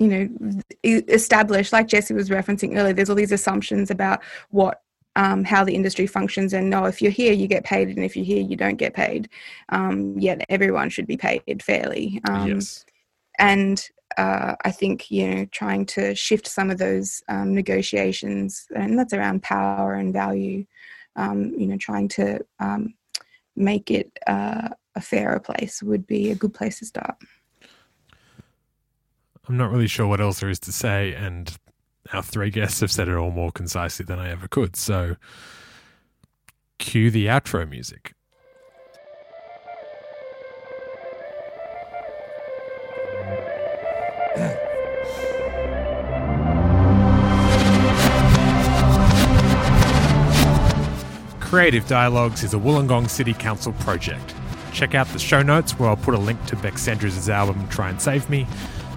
you 0.00 0.08
know, 0.08 0.62
e- 0.82 1.04
establish 1.08 1.72
like 1.72 1.86
Jessie 1.86 2.14
was 2.14 2.30
referencing 2.30 2.76
earlier. 2.76 2.94
There's 2.94 3.10
all 3.10 3.16
these 3.16 3.32
assumptions 3.32 3.90
about 3.90 4.22
what. 4.50 4.82
Um, 5.16 5.42
how 5.42 5.64
the 5.64 5.74
industry 5.74 6.06
functions, 6.06 6.52
and 6.52 6.70
no, 6.70 6.84
if 6.84 7.02
you're 7.02 7.10
here, 7.10 7.32
you 7.32 7.48
get 7.48 7.64
paid, 7.64 7.88
and 7.88 7.98
if 7.98 8.16
you're 8.16 8.24
here, 8.24 8.42
you 8.42 8.54
don't 8.54 8.76
get 8.76 8.94
paid. 8.94 9.28
Um, 9.70 10.16
yet 10.16 10.46
everyone 10.48 10.88
should 10.88 11.08
be 11.08 11.16
paid 11.16 11.64
fairly. 11.64 12.20
Um, 12.28 12.48
yes. 12.48 12.86
and 13.40 13.90
uh, 14.16 14.54
I 14.64 14.70
think 14.70 15.10
you 15.10 15.28
know 15.28 15.44
trying 15.46 15.84
to 15.86 16.14
shift 16.14 16.46
some 16.46 16.70
of 16.70 16.78
those 16.78 17.24
um, 17.28 17.54
negotiations, 17.56 18.68
and 18.74 18.96
that's 18.96 19.12
around 19.12 19.42
power 19.42 19.94
and 19.94 20.12
value. 20.12 20.64
Um, 21.16 21.54
you 21.58 21.66
know, 21.66 21.76
trying 21.76 22.06
to 22.10 22.46
um, 22.60 22.94
make 23.56 23.90
it 23.90 24.12
uh, 24.28 24.68
a 24.94 25.00
fairer 25.00 25.40
place 25.40 25.82
would 25.82 26.06
be 26.06 26.30
a 26.30 26.36
good 26.36 26.54
place 26.54 26.78
to 26.78 26.86
start. 26.86 27.16
I'm 29.50 29.56
not 29.56 29.72
really 29.72 29.88
sure 29.88 30.06
what 30.06 30.20
else 30.20 30.38
there 30.38 30.48
is 30.48 30.60
to 30.60 30.70
say, 30.70 31.12
and 31.12 31.52
our 32.12 32.22
three 32.22 32.50
guests 32.50 32.78
have 32.82 32.92
said 32.92 33.08
it 33.08 33.16
all 33.16 33.32
more 33.32 33.50
concisely 33.50 34.04
than 34.04 34.20
I 34.20 34.30
ever 34.30 34.46
could. 34.46 34.76
So, 34.76 35.16
cue 36.78 37.10
the 37.10 37.26
outro 37.26 37.68
music. 37.68 38.14
Creative 51.40 51.84
Dialogues 51.88 52.44
is 52.44 52.54
a 52.54 52.56
Wollongong 52.56 53.10
City 53.10 53.34
Council 53.34 53.72
project. 53.80 54.32
Check 54.72 54.94
out 54.94 55.08
the 55.08 55.18
show 55.18 55.42
notes 55.42 55.76
where 55.76 55.88
I'll 55.88 55.96
put 55.96 56.14
a 56.14 56.18
link 56.18 56.46
to 56.46 56.54
Bec 56.54 56.78
album 57.28 57.66
Try 57.66 57.90
and 57.90 58.00
Save 58.00 58.30
Me, 58.30 58.46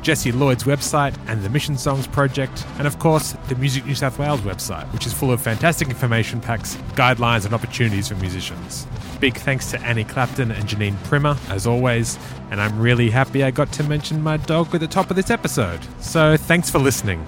Jessie 0.04 0.34
Lloyd's 0.34 0.66
website 0.66 1.18
and 1.28 1.42
the 1.42 1.50
Mission 1.50 1.78
Songs 1.78 2.08
Project, 2.08 2.66
and 2.78 2.86
of 2.86 3.00
course, 3.00 3.38
the 3.48 3.56
Music 3.56 3.86
New 3.86 3.96
South 3.96 4.20
Wales 4.20 4.42
website, 4.42 4.86
which 4.92 5.08
is 5.08 5.14
full 5.14 5.32
of 5.32 5.42
fantastic 5.42 5.88
information 5.88 6.42
packs, 6.42 6.76
guidelines, 6.96 7.46
and 7.46 7.54
opportunities 7.54 8.10
for 8.10 8.16
musicians. 8.16 8.86
Big 9.22 9.38
thanks 9.38 9.72
to 9.72 9.80
Annie 9.80 10.04
Clapton 10.04 10.52
and 10.52 10.66
Janine 10.66 11.02
Primer, 11.06 11.38
as 11.48 11.66
always, 11.66 12.20
and 12.52 12.60
I'm 12.60 12.78
really 12.80 13.10
happy 13.10 13.46
I 13.46 13.52
got 13.52 13.72
to 13.74 13.84
mention 13.84 14.22
my 14.22 14.36
dog 14.36 14.76
at 14.76 14.82
the 14.82 14.88
top 14.88 15.10
of 15.10 15.16
this 15.16 15.30
episode. 15.30 15.80
So 16.02 16.36
thanks 16.36 16.70
for 16.70 16.80
listening. 16.80 17.26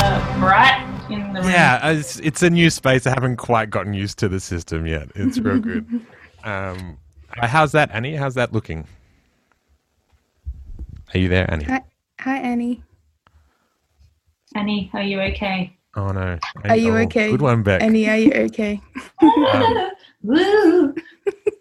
Uh, 0.00 0.40
right 0.42 1.06
in 1.10 1.34
the. 1.34 1.42
Yeah, 1.42 1.90
it's, 1.90 2.18
it's 2.20 2.42
a 2.42 2.48
new 2.48 2.70
space. 2.70 3.06
I 3.06 3.10
haven't 3.10 3.36
quite 3.36 3.68
gotten 3.68 3.92
used 3.92 4.18
to 4.20 4.28
the 4.28 4.40
system 4.40 4.86
yet. 4.86 5.10
It's 5.14 5.38
real 5.38 5.58
good. 5.58 5.86
um, 6.44 6.96
how's 7.36 7.72
that, 7.72 7.90
Annie? 7.92 8.16
How's 8.16 8.36
that 8.36 8.54
looking? 8.54 8.86
Are 11.14 11.18
you 11.18 11.28
there, 11.28 11.50
Annie? 11.50 11.64
Hi, 11.64 11.82
hi 12.20 12.38
Annie. 12.38 12.82
Annie, 14.54 14.90
are 14.92 15.02
you 15.02 15.20
okay? 15.20 15.76
Oh 15.96 16.08
no. 16.08 16.38
Are 16.64 16.76
you 16.76 16.92
Oh, 16.94 16.98
okay? 17.02 17.30
Good 17.30 17.40
one, 17.40 17.62
Bec. 17.62 17.82
Annie, 17.82 18.08
are 18.08 18.16
you 18.16 18.32
okay? 18.32 18.80
Um, 19.22 19.90
Woo! 20.22 20.94